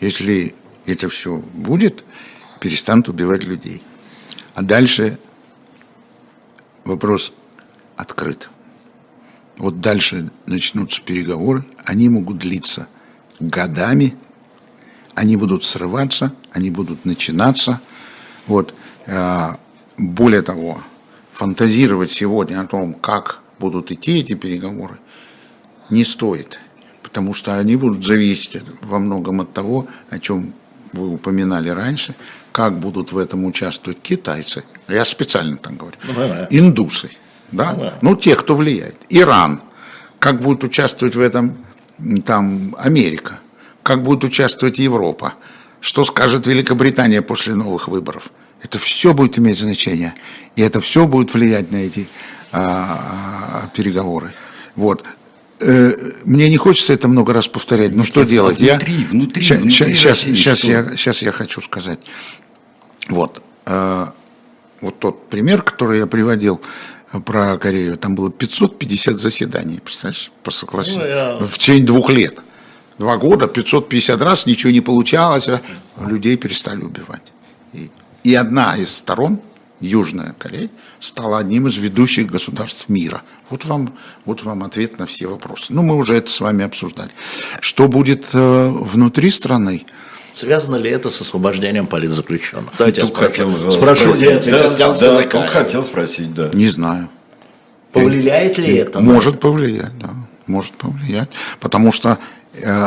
если 0.01 0.53
это 0.85 1.09
все 1.09 1.37
будет, 1.37 2.03
перестанут 2.59 3.09
убивать 3.09 3.43
людей. 3.43 3.81
А 4.53 4.61
дальше 4.61 5.17
вопрос 6.85 7.33
открыт. 7.95 8.51
Вот 9.57 9.81
дальше 9.81 10.29
начнутся 10.45 11.01
переговоры, 11.01 11.65
они 11.85 12.07
могут 12.07 12.37
длиться 12.37 12.87
годами, 13.39 14.15
они 15.19 15.35
будут 15.35 15.65
срываться, 15.65 16.31
они 16.51 16.71
будут 16.71 17.03
начинаться. 17.03 17.81
Вот. 18.47 18.73
Э, 19.05 19.55
более 19.97 20.41
того, 20.41 20.81
фантазировать 21.33 22.11
сегодня 22.11 22.61
о 22.61 22.65
том, 22.65 22.93
как 22.93 23.39
будут 23.59 23.91
идти 23.91 24.19
эти 24.19 24.33
переговоры, 24.33 24.97
не 25.89 26.05
стоит, 26.05 26.59
потому 27.03 27.33
что 27.33 27.57
они 27.57 27.75
будут 27.75 28.05
зависеть 28.05 28.63
во 28.81 28.99
многом 28.99 29.41
от 29.41 29.53
того, 29.53 29.87
о 30.09 30.19
чем 30.19 30.53
вы 30.93 31.09
упоминали 31.09 31.67
раньше, 31.67 32.15
как 32.53 32.79
будут 32.79 33.11
в 33.11 33.17
этом 33.17 33.43
участвовать 33.43 33.99
китайцы, 34.01 34.63
я 34.87 35.03
специально 35.03 35.57
там 35.57 35.75
говорю, 35.75 35.97
ну, 36.05 36.47
индусы, 36.49 37.09
да? 37.51 37.73
Ну, 37.73 37.91
ну, 38.01 38.15
те, 38.15 38.37
кто 38.37 38.55
влияет, 38.55 38.95
Иран, 39.09 39.61
как 40.17 40.41
будет 40.41 40.63
участвовать 40.63 41.15
в 41.15 41.19
этом 41.19 41.57
там 42.25 42.73
Америка, 42.77 43.39
как 43.89 44.03
будет 44.03 44.23
участвовать 44.23 44.77
Европа, 44.77 45.33
что 45.81 46.05
скажет 46.05 46.45
Великобритания 46.45 47.23
после 47.23 47.55
новых 47.55 47.87
выборов. 47.87 48.29
Это 48.61 48.77
все 48.77 49.15
будет 49.15 49.39
иметь 49.39 49.57
значение, 49.57 50.13
и 50.55 50.61
это 50.61 50.79
все 50.79 51.07
будет 51.07 51.33
влиять 51.33 51.71
на 51.71 51.77
эти 51.77 52.07
а, 52.51 53.63
а, 53.63 53.67
переговоры. 53.75 54.35
Вот. 54.75 55.03
Э, 55.59 55.91
мне 56.23 56.51
не 56.51 56.57
хочется 56.57 56.93
это 56.93 57.07
много 57.07 57.33
раз 57.33 57.47
повторять. 57.47 57.95
Ну 57.95 58.03
что 58.03 58.25
делать? 58.25 58.59
Внутри, 58.59 58.93
я, 58.93 59.07
внутри, 59.07 59.41
ща, 59.41 59.55
внутри 59.55 59.71
сейчас, 59.71 60.05
России, 60.05 60.35
сейчас, 60.35 60.63
я, 60.65 60.85
сейчас 60.89 61.23
я 61.23 61.31
хочу 61.31 61.59
сказать. 61.59 61.99
Вот. 63.07 63.41
Э, 63.65 64.05
вот 64.81 64.99
тот 64.99 65.29
пример, 65.29 65.63
который 65.63 65.97
я 65.97 66.05
приводил, 66.05 66.61
про 67.25 67.57
Корею, 67.57 67.97
там 67.97 68.13
было 68.13 68.31
550 68.31 69.17
заседаний, 69.17 69.79
представляешь, 69.79 70.31
по 70.43 70.51
соглашению, 70.51 70.99
Ну, 70.99 71.07
я- 71.07 71.37
в 71.47 71.57
течение 71.57 71.85
двух 71.85 72.11
лет. 72.11 72.39
Два 72.99 73.17
года, 73.17 73.47
550 73.47 74.21
раз, 74.21 74.45
ничего 74.45 74.71
не 74.73 74.81
получалось, 74.81 75.47
а 75.47 75.61
людей 76.05 76.35
перестали 76.37 76.81
убивать. 76.81 77.31
И, 77.73 77.89
и 78.25 78.35
одна 78.35 78.75
из 78.75 78.93
сторон, 78.95 79.39
Южная 79.79 80.35
Корея, 80.37 80.69
стала 80.99 81.39
одним 81.39 81.67
из 81.67 81.77
ведущих 81.77 82.27
государств 82.29 82.89
мира. 82.89 83.21
Вот 83.49 83.63
вам, 83.63 83.93
вот 84.25 84.43
вам 84.43 84.63
ответ 84.63 84.99
на 84.99 85.05
все 85.05 85.27
вопросы. 85.27 85.73
Ну, 85.73 85.81
мы 85.81 85.95
уже 85.95 86.15
это 86.15 86.29
с 86.29 86.41
вами 86.41 86.65
обсуждали. 86.65 87.09
Что 87.61 87.87
будет 87.87 88.25
э, 88.33 88.69
внутри 88.69 89.29
страны? 89.29 89.85
Связано 90.33 90.75
ли 90.75 90.89
это 90.89 91.09
с 91.09 91.21
освобождением 91.21 91.87
политзаключенных? 91.87 92.73
Давайте 92.77 93.01
я 93.01 93.07
хотел, 93.07 93.49
спрошу. 93.49 93.67
э, 93.67 93.71
Спрошу, 93.71 94.15
спросить. 94.15 94.51
да, 94.51 94.69
да, 94.77 94.93
только 94.93 95.23
такая. 95.23 95.47
хотел 95.47 95.83
спросить, 95.85 96.33
да. 96.33 96.49
Не 96.53 96.67
знаю. 96.67 97.09
Повлияет 97.93 98.57
ли 98.57 98.75
это? 98.75 98.99
Может 98.99 99.39
повлиять, 99.39 99.97
да, 99.97 100.09
может 100.47 100.73
повлиять. 100.73 101.29
Потому 101.59 101.91
что 101.91 102.19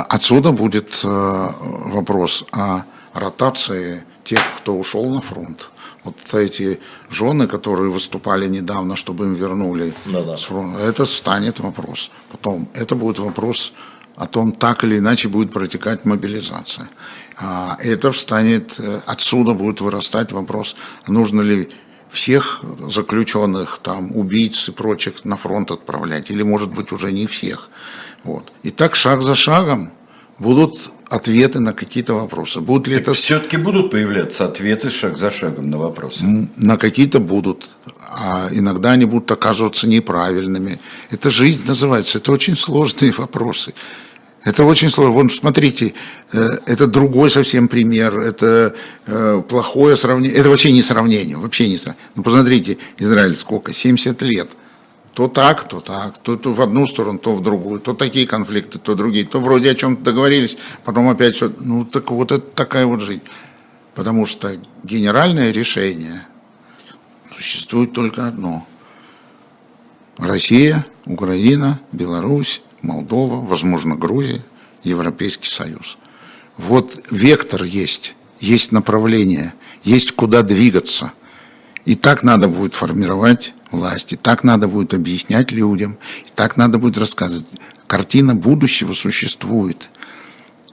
отсюда 0.08 0.52
будет 0.52 1.00
э, 1.04 1.48
вопрос 1.92 2.44
о 2.52 2.82
ротации 3.14 4.02
тех, 4.24 4.40
кто 4.58 4.76
ушел 4.76 5.08
на 5.10 5.20
фронт. 5.20 5.70
Вот 6.04 6.16
эти 6.34 6.80
жены, 7.10 7.46
которые 7.46 7.90
выступали 7.90 8.48
недавно, 8.48 8.96
чтобы 8.96 9.24
им 9.24 9.34
вернули 9.34 9.92
Да-да. 10.06 10.36
с 10.36 10.42
фронта, 10.42 10.80
это 10.80 11.06
станет 11.06 11.60
вопрос. 11.60 12.10
Потом 12.30 12.68
это 12.74 12.96
будет 12.96 13.18
вопрос 13.18 13.72
о 14.16 14.26
том, 14.26 14.52
так 14.52 14.84
или 14.84 14.98
иначе 14.98 15.28
будет 15.28 15.52
протекать 15.52 16.04
мобилизация. 16.04 16.88
А 17.36 17.76
это 17.80 18.10
встанет, 18.10 18.78
э, 18.78 19.00
отсюда 19.06 19.54
будет 19.54 19.80
вырастать 19.80 20.32
вопрос, 20.32 20.76
нужно 21.06 21.40
ли 21.42 21.70
всех 22.12 22.62
заключенных, 22.88 23.78
там, 23.82 24.16
убийц 24.16 24.68
и 24.68 24.72
прочих 24.72 25.24
на 25.24 25.36
фронт 25.36 25.70
отправлять, 25.70 26.30
или, 26.30 26.42
может 26.42 26.70
быть, 26.70 26.92
уже 26.92 27.12
не 27.12 27.26
всех. 27.26 27.68
Вот. 28.24 28.52
И 28.62 28.70
так 28.70 28.94
шаг 28.94 29.22
за 29.22 29.34
шагом 29.34 29.90
будут 30.38 30.90
ответы 31.08 31.60
на 31.60 31.72
какие-то 31.72 32.14
вопросы. 32.14 32.60
Будут 32.60 32.88
ли 32.88 32.96
это 32.96 33.12
Все-таки 33.12 33.56
будут 33.56 33.90
появляться 33.90 34.44
ответы 34.44 34.90
шаг 34.90 35.18
за 35.18 35.30
шагом 35.30 35.70
на 35.70 35.78
вопросы. 35.78 36.48
на 36.56 36.76
какие-то 36.76 37.20
будут, 37.20 37.76
а 38.00 38.48
иногда 38.50 38.92
они 38.92 39.04
будут 39.04 39.30
оказываться 39.30 39.86
неправильными. 39.86 40.78
Это 41.10 41.30
жизнь 41.30 41.62
называется, 41.66 42.18
это 42.18 42.32
очень 42.32 42.56
сложные 42.56 43.12
вопросы. 43.12 43.74
Это 44.45 44.64
очень 44.64 44.90
сложно. 44.90 45.12
Вон, 45.12 45.30
смотрите, 45.30 45.95
э, 46.32 46.59
это 46.66 46.86
другой 46.86 47.30
совсем 47.30 47.68
пример, 47.68 48.18
это 48.18 48.74
э, 49.07 49.43
плохое 49.49 49.97
сравнение, 49.97 50.36
это 50.36 50.51
вообще 50.51 50.72
не 50.72 50.82
сравнение, 50.82 51.36
вообще 51.36 51.68
не 51.68 51.76
сравнение. 51.76 52.05
Ну, 52.16 52.22
посмотрите, 52.24 52.78
Израиль 52.99 53.36
сколько, 53.36 53.72
70 53.72 54.20
лет. 54.22 54.51
То 55.14 55.28
так, 55.28 55.68
то 55.68 55.80
так, 55.80 56.18
то, 56.22 56.36
то 56.36 56.53
в 56.53 56.61
одну 56.61 56.86
сторону, 56.86 57.18
то 57.18 57.34
в 57.34 57.43
другую, 57.43 57.80
то 57.80 57.93
такие 57.95 58.26
конфликты, 58.26 58.78
то 58.78 58.95
другие, 58.95 59.26
то 59.26 59.40
вроде 59.40 59.70
о 59.70 59.74
чем-то 59.74 60.03
договорились, 60.03 60.57
потом 60.84 61.09
опять 61.09 61.36
что 61.36 61.53
Ну, 61.61 61.84
так 61.84 62.11
вот 62.11 62.32
это 62.32 62.45
такая 62.55 62.86
вот 62.86 63.03
жизнь. 63.03 63.22
Потому 63.95 64.24
что 64.24 64.57
генеральное 64.82 65.53
решение 65.53 66.26
существует 67.30 67.93
только 67.93 68.26
одно. 68.26 68.66
Россия, 70.16 70.86
Украина, 71.05 71.78
Беларусь, 71.93 72.62
Молдова, 72.83 73.37
возможно, 73.37 73.95
Грузия, 73.95 74.43
Европейский 74.83 75.49
Союз. 75.49 75.99
Вот 76.59 77.05
вектор 77.11 77.62
есть, 77.62 78.14
есть 78.41 78.72
направление, 78.72 79.55
есть 79.85 80.12
куда 80.12 80.43
двигаться. 80.43 81.12
И 81.85 81.95
так 81.95 82.22
надо 82.22 82.49
будет 82.49 82.74
формировать 82.74 83.55
власти, 83.70 84.18
так 84.20 84.45
надо 84.45 84.68
будет 84.68 84.95
объяснять 84.95 85.51
людям, 85.51 85.97
и 86.24 86.28
так 86.35 86.57
надо 86.57 86.78
будет 86.78 86.99
рассказывать. 86.99 87.47
Картина 87.87 88.35
будущего 88.35 88.93
существует. 88.93 89.89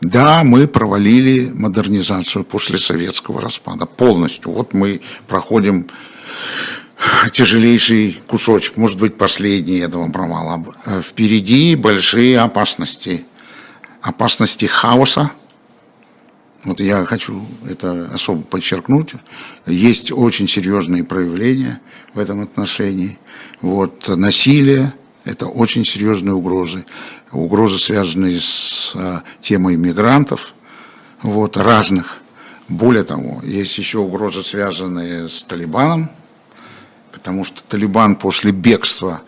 Да, 0.02 0.44
мы 0.46 0.68
провалили 0.68 1.50
модернизацию 1.54 2.46
после 2.46 2.78
советского 2.78 3.42
распада 3.42 3.86
полностью. 3.86 4.54
Вот 4.54 4.74
мы 4.74 5.02
проходим 5.28 5.88
тяжелейший 7.34 8.22
кусочек, 8.28 8.78
может 8.78 8.98
быть, 8.98 9.18
последний 9.18 9.80
этого 9.80 10.10
провала. 10.10 10.64
Впереди 11.02 11.76
большие 11.76 12.40
опасности. 12.40 13.26
Опасности 14.02 14.66
хаоса. 14.66 15.32
Вот 16.64 16.80
я 16.80 17.04
хочу 17.04 17.46
это 17.70 18.10
особо 18.14 18.44
подчеркнуть. 18.44 19.14
Есть 19.66 20.12
очень 20.14 20.48
серьезные 20.48 21.04
проявления 21.04 21.82
в 22.14 22.20
этом 22.20 22.42
отношении. 22.42 23.20
Вот, 23.62 24.08
насилие– 24.08 24.94
это 25.26 25.48
очень 25.48 25.86
серьезные 25.86 26.34
угрозы. 26.34 26.86
Угрозы, 27.32 27.80
связанные 27.80 28.40
с 28.40 28.94
э, 28.96 29.22
темой 29.42 29.76
мигрантов, 29.78 30.54
вот, 31.22 31.58
разных. 31.58 32.22
Более 32.68 33.04
того, 33.04 33.42
есть 33.44 33.78
еще 33.78 34.00
угрозы, 34.00 34.44
связанные 34.44 35.28
с 35.28 35.44
Талибаном, 35.44 36.10
потому 37.12 37.44
что 37.44 37.62
Талибан 37.64 38.16
после 38.16 38.52
бегства 38.52 39.22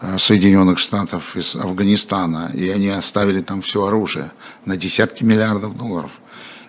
э, 0.00 0.18
Соединенных 0.18 0.78
Штатов 0.78 1.36
из 1.36 1.54
Афганистана, 1.54 2.50
и 2.54 2.68
они 2.68 2.88
оставили 2.88 3.42
там 3.42 3.60
все 3.62 3.84
оружие 3.84 4.30
на 4.64 4.76
десятки 4.76 5.24
миллиардов 5.24 5.76
долларов. 5.76 6.12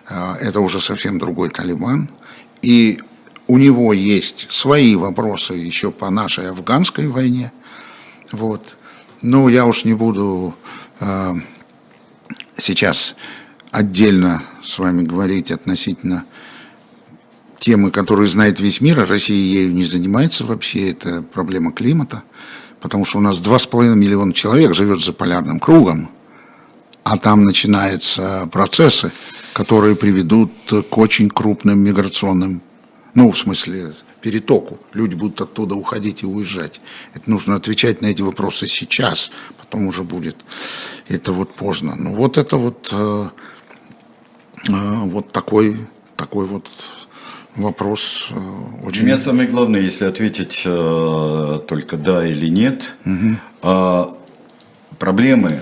Э, 0.08 0.34
Это 0.40 0.60
уже 0.60 0.80
совсем 0.80 1.18
другой 1.18 1.50
Талибан. 1.50 2.10
И 2.62 3.00
у 3.46 3.56
него 3.56 3.92
есть 3.92 4.46
свои 4.50 4.94
вопросы 4.94 5.54
еще 5.54 5.90
по 5.90 6.10
нашей 6.10 6.50
афганской 6.50 7.08
войне. 7.08 7.50
Вот. 8.32 8.76
Ну, 9.22 9.48
я 9.48 9.66
уж 9.66 9.84
не 9.84 9.94
буду 9.94 10.54
э, 11.00 11.34
сейчас 12.56 13.16
отдельно 13.70 14.42
с 14.62 14.78
вами 14.78 15.02
говорить 15.02 15.50
относительно 15.50 16.24
темы, 17.58 17.90
которую 17.90 18.28
знает 18.28 18.60
весь 18.60 18.80
мир, 18.80 19.00
а 19.00 19.06
Россия 19.06 19.36
ею 19.36 19.74
не 19.74 19.84
занимается 19.84 20.44
вообще, 20.44 20.90
это 20.90 21.22
проблема 21.22 21.72
климата, 21.72 22.22
потому 22.80 23.04
что 23.04 23.18
у 23.18 23.20
нас 23.20 23.40
2,5 23.40 23.94
миллиона 23.94 24.32
человек 24.32 24.74
живет 24.74 25.00
за 25.00 25.12
полярным 25.12 25.58
кругом, 25.58 26.10
а 27.02 27.16
там 27.16 27.44
начинаются 27.44 28.48
процессы, 28.52 29.10
которые 29.52 29.96
приведут 29.96 30.52
к 30.90 30.98
очень 30.98 31.30
крупным 31.30 31.80
миграционным, 31.80 32.62
ну, 33.14 33.30
в 33.32 33.38
смысле, 33.38 33.92
перетоку. 34.20 34.78
Люди 34.92 35.14
будут 35.14 35.40
оттуда 35.40 35.74
уходить 35.74 36.22
и 36.22 36.26
уезжать. 36.26 36.80
Это 37.14 37.30
нужно 37.30 37.56
отвечать 37.56 38.02
на 38.02 38.06
эти 38.06 38.22
вопросы 38.22 38.66
сейчас, 38.66 39.30
потом 39.58 39.86
уже 39.86 40.02
будет 40.02 40.36
это 41.08 41.32
вот 41.32 41.54
поздно. 41.54 41.94
Ну, 41.96 42.14
вот 42.14 42.38
это 42.38 42.56
вот, 42.56 42.90
э, 42.92 43.28
э, 44.68 44.72
вот 45.04 45.32
такой, 45.32 45.76
такой 46.16 46.46
вот 46.46 46.68
вопрос 47.56 48.28
э, 48.30 48.86
очень... 48.86 49.04
меня 49.04 49.18
самое 49.18 49.48
главное, 49.48 49.80
если 49.80 50.04
ответить 50.04 50.62
э, 50.64 51.60
только 51.66 51.96
да 51.96 52.26
или 52.26 52.48
нет, 52.48 52.94
а, 53.62 54.16
проблемы 54.98 55.60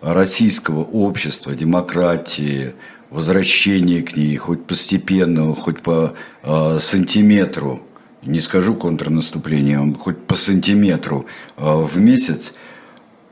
российского 0.00 0.84
общества, 0.84 1.54
демократии, 1.54 2.74
возвращения 3.14 4.02
к 4.02 4.16
ней, 4.16 4.36
хоть 4.36 4.66
постепенно, 4.66 5.54
хоть 5.54 5.80
по 5.82 6.14
а, 6.42 6.78
сантиметру, 6.80 7.80
не 8.22 8.40
скажу 8.40 8.74
контрнаступлением, 8.74 9.94
хоть 9.94 10.26
по 10.26 10.34
сантиметру 10.34 11.26
а, 11.56 11.76
в 11.76 11.96
месяц, 11.96 12.54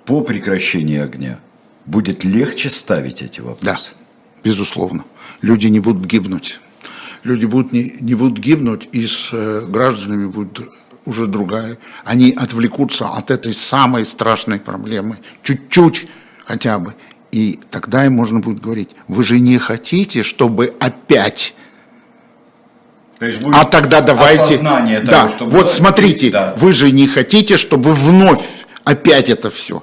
по 0.05 0.21
прекращении 0.21 1.01
огня 1.01 1.41
будет 1.85 2.23
легче 2.23 2.71
ставить 2.71 3.23
эти 3.23 3.41
Да, 3.41 3.47
вопросы. 3.47 3.93
безусловно. 4.45 5.05
Люди 5.41 5.67
не 5.67 5.81
будут 5.81 6.07
гибнуть. 6.07 6.61
Люди 7.25 7.47
будут 7.47 7.73
не, 7.73 7.97
не 8.01 8.15
будут 8.15 8.39
гибнуть, 8.39 8.89
и 8.93 9.05
с 9.05 9.31
э, 9.33 9.67
гражданами 9.67 10.27
будет 10.27 10.61
уже 11.05 11.27
другая. 11.27 11.79
Они 12.05 12.31
отвлекутся 12.31 13.09
от 13.09 13.33
этой 13.33 13.53
самой 13.53 14.05
страшной 14.05 14.61
проблемы. 14.61 15.19
Чуть-чуть 15.43 16.07
хотя 16.45 16.79
бы. 16.79 16.95
И 17.33 17.59
тогда 17.71 18.05
им 18.05 18.13
можно 18.13 18.41
будет 18.41 18.61
говорить, 18.61 18.91
вы 19.09 19.25
же 19.25 19.41
не 19.41 19.59
хотите, 19.59 20.23
чтобы 20.23 20.75
опять 20.79 21.55
То 23.19 23.25
есть 23.25 23.39
будет 23.41 23.57
А 23.57 23.65
тогда 23.65 24.03
давайте... 24.03 24.59
того, 24.59 25.01
да, 25.03 25.29
что 25.31 25.47
вот 25.47 25.71
смотрите, 25.71 26.31
Да. 26.31 26.55
вы 26.59 26.75
же 26.75 26.93
не 26.93 27.09
хотите, 27.09 27.57
чтобы 27.57 27.95
вновь 27.95 28.67
опять 28.85 29.31
это 29.31 29.51
все. 29.51 29.83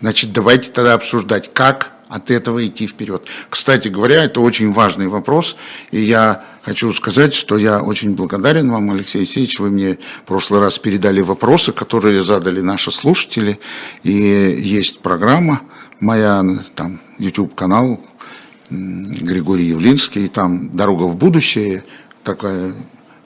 Значит, 0.00 0.32
давайте 0.32 0.70
тогда 0.70 0.94
обсуждать, 0.94 1.52
как 1.52 1.92
от 2.08 2.30
этого 2.30 2.66
идти 2.66 2.86
вперед. 2.86 3.24
Кстати 3.50 3.88
говоря, 3.88 4.24
это 4.24 4.40
очень 4.40 4.72
важный 4.72 5.06
вопрос, 5.06 5.56
и 5.92 6.00
я 6.00 6.42
хочу 6.62 6.92
сказать, 6.92 7.34
что 7.34 7.58
я 7.58 7.82
очень 7.82 8.16
благодарен 8.16 8.70
вам, 8.70 8.90
Алексей 8.90 9.18
Алексеевич, 9.18 9.60
вы 9.60 9.70
мне 9.70 9.98
в 10.24 10.26
прошлый 10.26 10.60
раз 10.60 10.78
передали 10.78 11.20
вопросы, 11.20 11.72
которые 11.72 12.24
задали 12.24 12.62
наши 12.62 12.90
слушатели, 12.90 13.60
и 14.02 14.10
есть 14.12 15.00
программа 15.00 15.60
моя, 16.00 16.44
там, 16.74 17.00
YouTube-канал, 17.18 18.00
Григорий 18.70 19.64
Явлинский, 19.66 20.28
там 20.28 20.70
«Дорога 20.76 21.04
в 21.04 21.16
будущее», 21.16 21.82
такая 22.22 22.72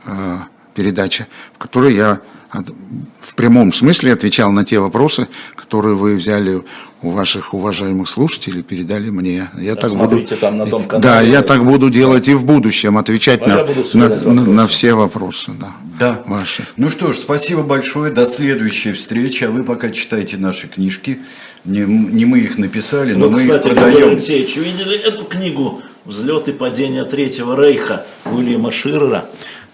э, 0.07 0.37
передача, 0.75 1.27
в 1.55 1.59
которой 1.59 1.95
я 1.95 2.20
от- 2.51 2.72
в 3.20 3.35
прямом 3.35 3.72
смысле 3.72 4.12
отвечал 4.12 4.53
на 4.53 4.64
те 4.64 4.79
вопросы, 4.79 5.29
которые 5.57 5.97
вы 5.97 6.14
взяли 6.14 6.62
у 7.03 7.11
ваших 7.11 7.53
уважаемых 7.53 8.09
слушателей, 8.09 8.62
передали 8.62 9.11
мне. 9.11 9.49
Я 9.59 9.75
так 9.75 9.91
буду, 9.91 10.09
смотрите 10.09 10.37
там 10.37 10.57
на 10.57 10.64
том 10.66 10.87
канале. 10.87 11.03
да, 11.03 11.20
я 11.20 11.43
так 11.43 11.62
буду 11.64 11.91
делать 11.91 12.29
и 12.29 12.35
в 12.35 12.45
будущем, 12.47 12.97
отвечать 12.97 13.43
А 13.43 13.49
на, 13.49 14.09
на, 14.09 14.33
на- 14.33 14.45
на 14.45 14.66
все 14.68 14.95
вопросы, 14.95 15.51
да, 15.61 15.72
Да. 15.99 16.22
ваши. 16.27 16.64
Ну 16.79 16.89
что 16.89 17.12
ж, 17.12 17.16
спасибо 17.16 17.62
большое. 17.62 18.11
До 18.12 18.25
следующей 18.25 18.93
встречи. 18.93 19.45
А 19.45 19.51
вы 19.51 19.64
пока 19.64 19.91
читайте 19.91 20.39
наши 20.39 20.68
книжки. 20.68 21.18
Не, 21.65 21.81
не 21.81 22.25
мы 22.27 22.41
их 22.41 22.59
написали, 22.59 23.15
но 23.15 23.27
Вот, 23.27 23.33
мы 23.35 23.41
кстати, 23.41 23.69
их 23.69 23.75
продаем. 23.75 24.09
Алексеевич, 24.11 24.57
видели 24.57 24.99
эту 24.99 25.25
книгу 25.25 25.81
«Взлет 26.05 26.49
и 26.49 26.53
падение 26.53 27.05
Третьего 27.05 27.57
Рейха» 27.59 28.05
Уильяма 28.27 28.71
Ширера, 28.71 29.25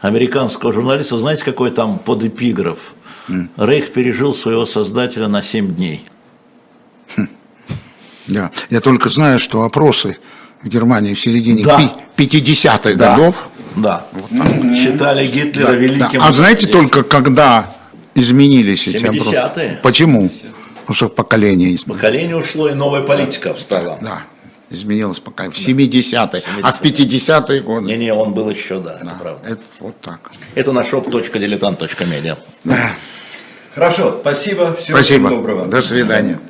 американского 0.00 0.72
журналиста? 0.72 1.18
Знаете, 1.18 1.44
какой 1.44 1.70
там 1.72 1.98
подэпиграф? 1.98 2.94
Рейх 3.56 3.92
пережил 3.92 4.34
своего 4.34 4.64
создателя 4.66 5.26
на 5.28 5.42
7 5.42 5.74
дней. 5.74 6.04
Да. 8.26 8.50
Я 8.70 8.80
только 8.80 9.08
знаю, 9.08 9.40
что 9.40 9.62
опросы 9.64 10.16
в 10.62 10.68
Германии 10.68 11.14
в 11.14 11.20
середине 11.20 11.64
Да. 11.64 11.78
пи- 11.78 11.90
50-х 12.16 12.94
Да. 12.94 13.16
годов 13.16 13.48
Да. 13.76 14.06
Считали 14.74 15.26
Гитлера 15.26 15.66
Да, 15.68 15.72
да. 15.72 15.78
великим. 15.78 16.22
А 16.22 16.32
знаете 16.32 16.66
только 16.68 17.02
когда 17.02 17.74
изменились 18.14 18.86
эти 18.88 18.98
70-е. 18.98 19.38
опросы? 19.40 19.78
Почему? 19.82 20.30
Потому 20.90 21.08
что 21.08 21.08
поколение 21.22 21.72
изменилось. 21.76 22.00
Поколение 22.00 22.36
ушло, 22.36 22.68
и 22.68 22.74
новая 22.74 23.02
политика 23.02 23.54
встала. 23.54 23.96
Да, 24.02 24.24
изменилось 24.70 25.20
поколение. 25.20 25.54
В 25.56 25.68
70-е, 25.68 26.42
а 26.64 26.72
в 26.72 26.82
50-е 26.82 27.60
годы. 27.60 27.86
Не-не, 27.86 28.12
он 28.12 28.32
был 28.34 28.50
еще, 28.50 28.80
да, 28.80 28.96
это 28.96 29.04
Да, 29.04 29.16
правда. 29.22 29.48
это 29.48 29.60
вот 29.78 30.00
так. 30.00 30.32
Это 30.56 30.72
на 30.72 30.80
shop.diletant.media. 30.80 32.38
Да. 32.64 32.90
Хорошо, 33.72 34.18
спасибо. 34.20 34.74
Всего 34.80 34.98
Спасибо. 34.98 35.30
доброго. 35.30 35.66
До 35.66 35.80
свидания. 35.80 36.40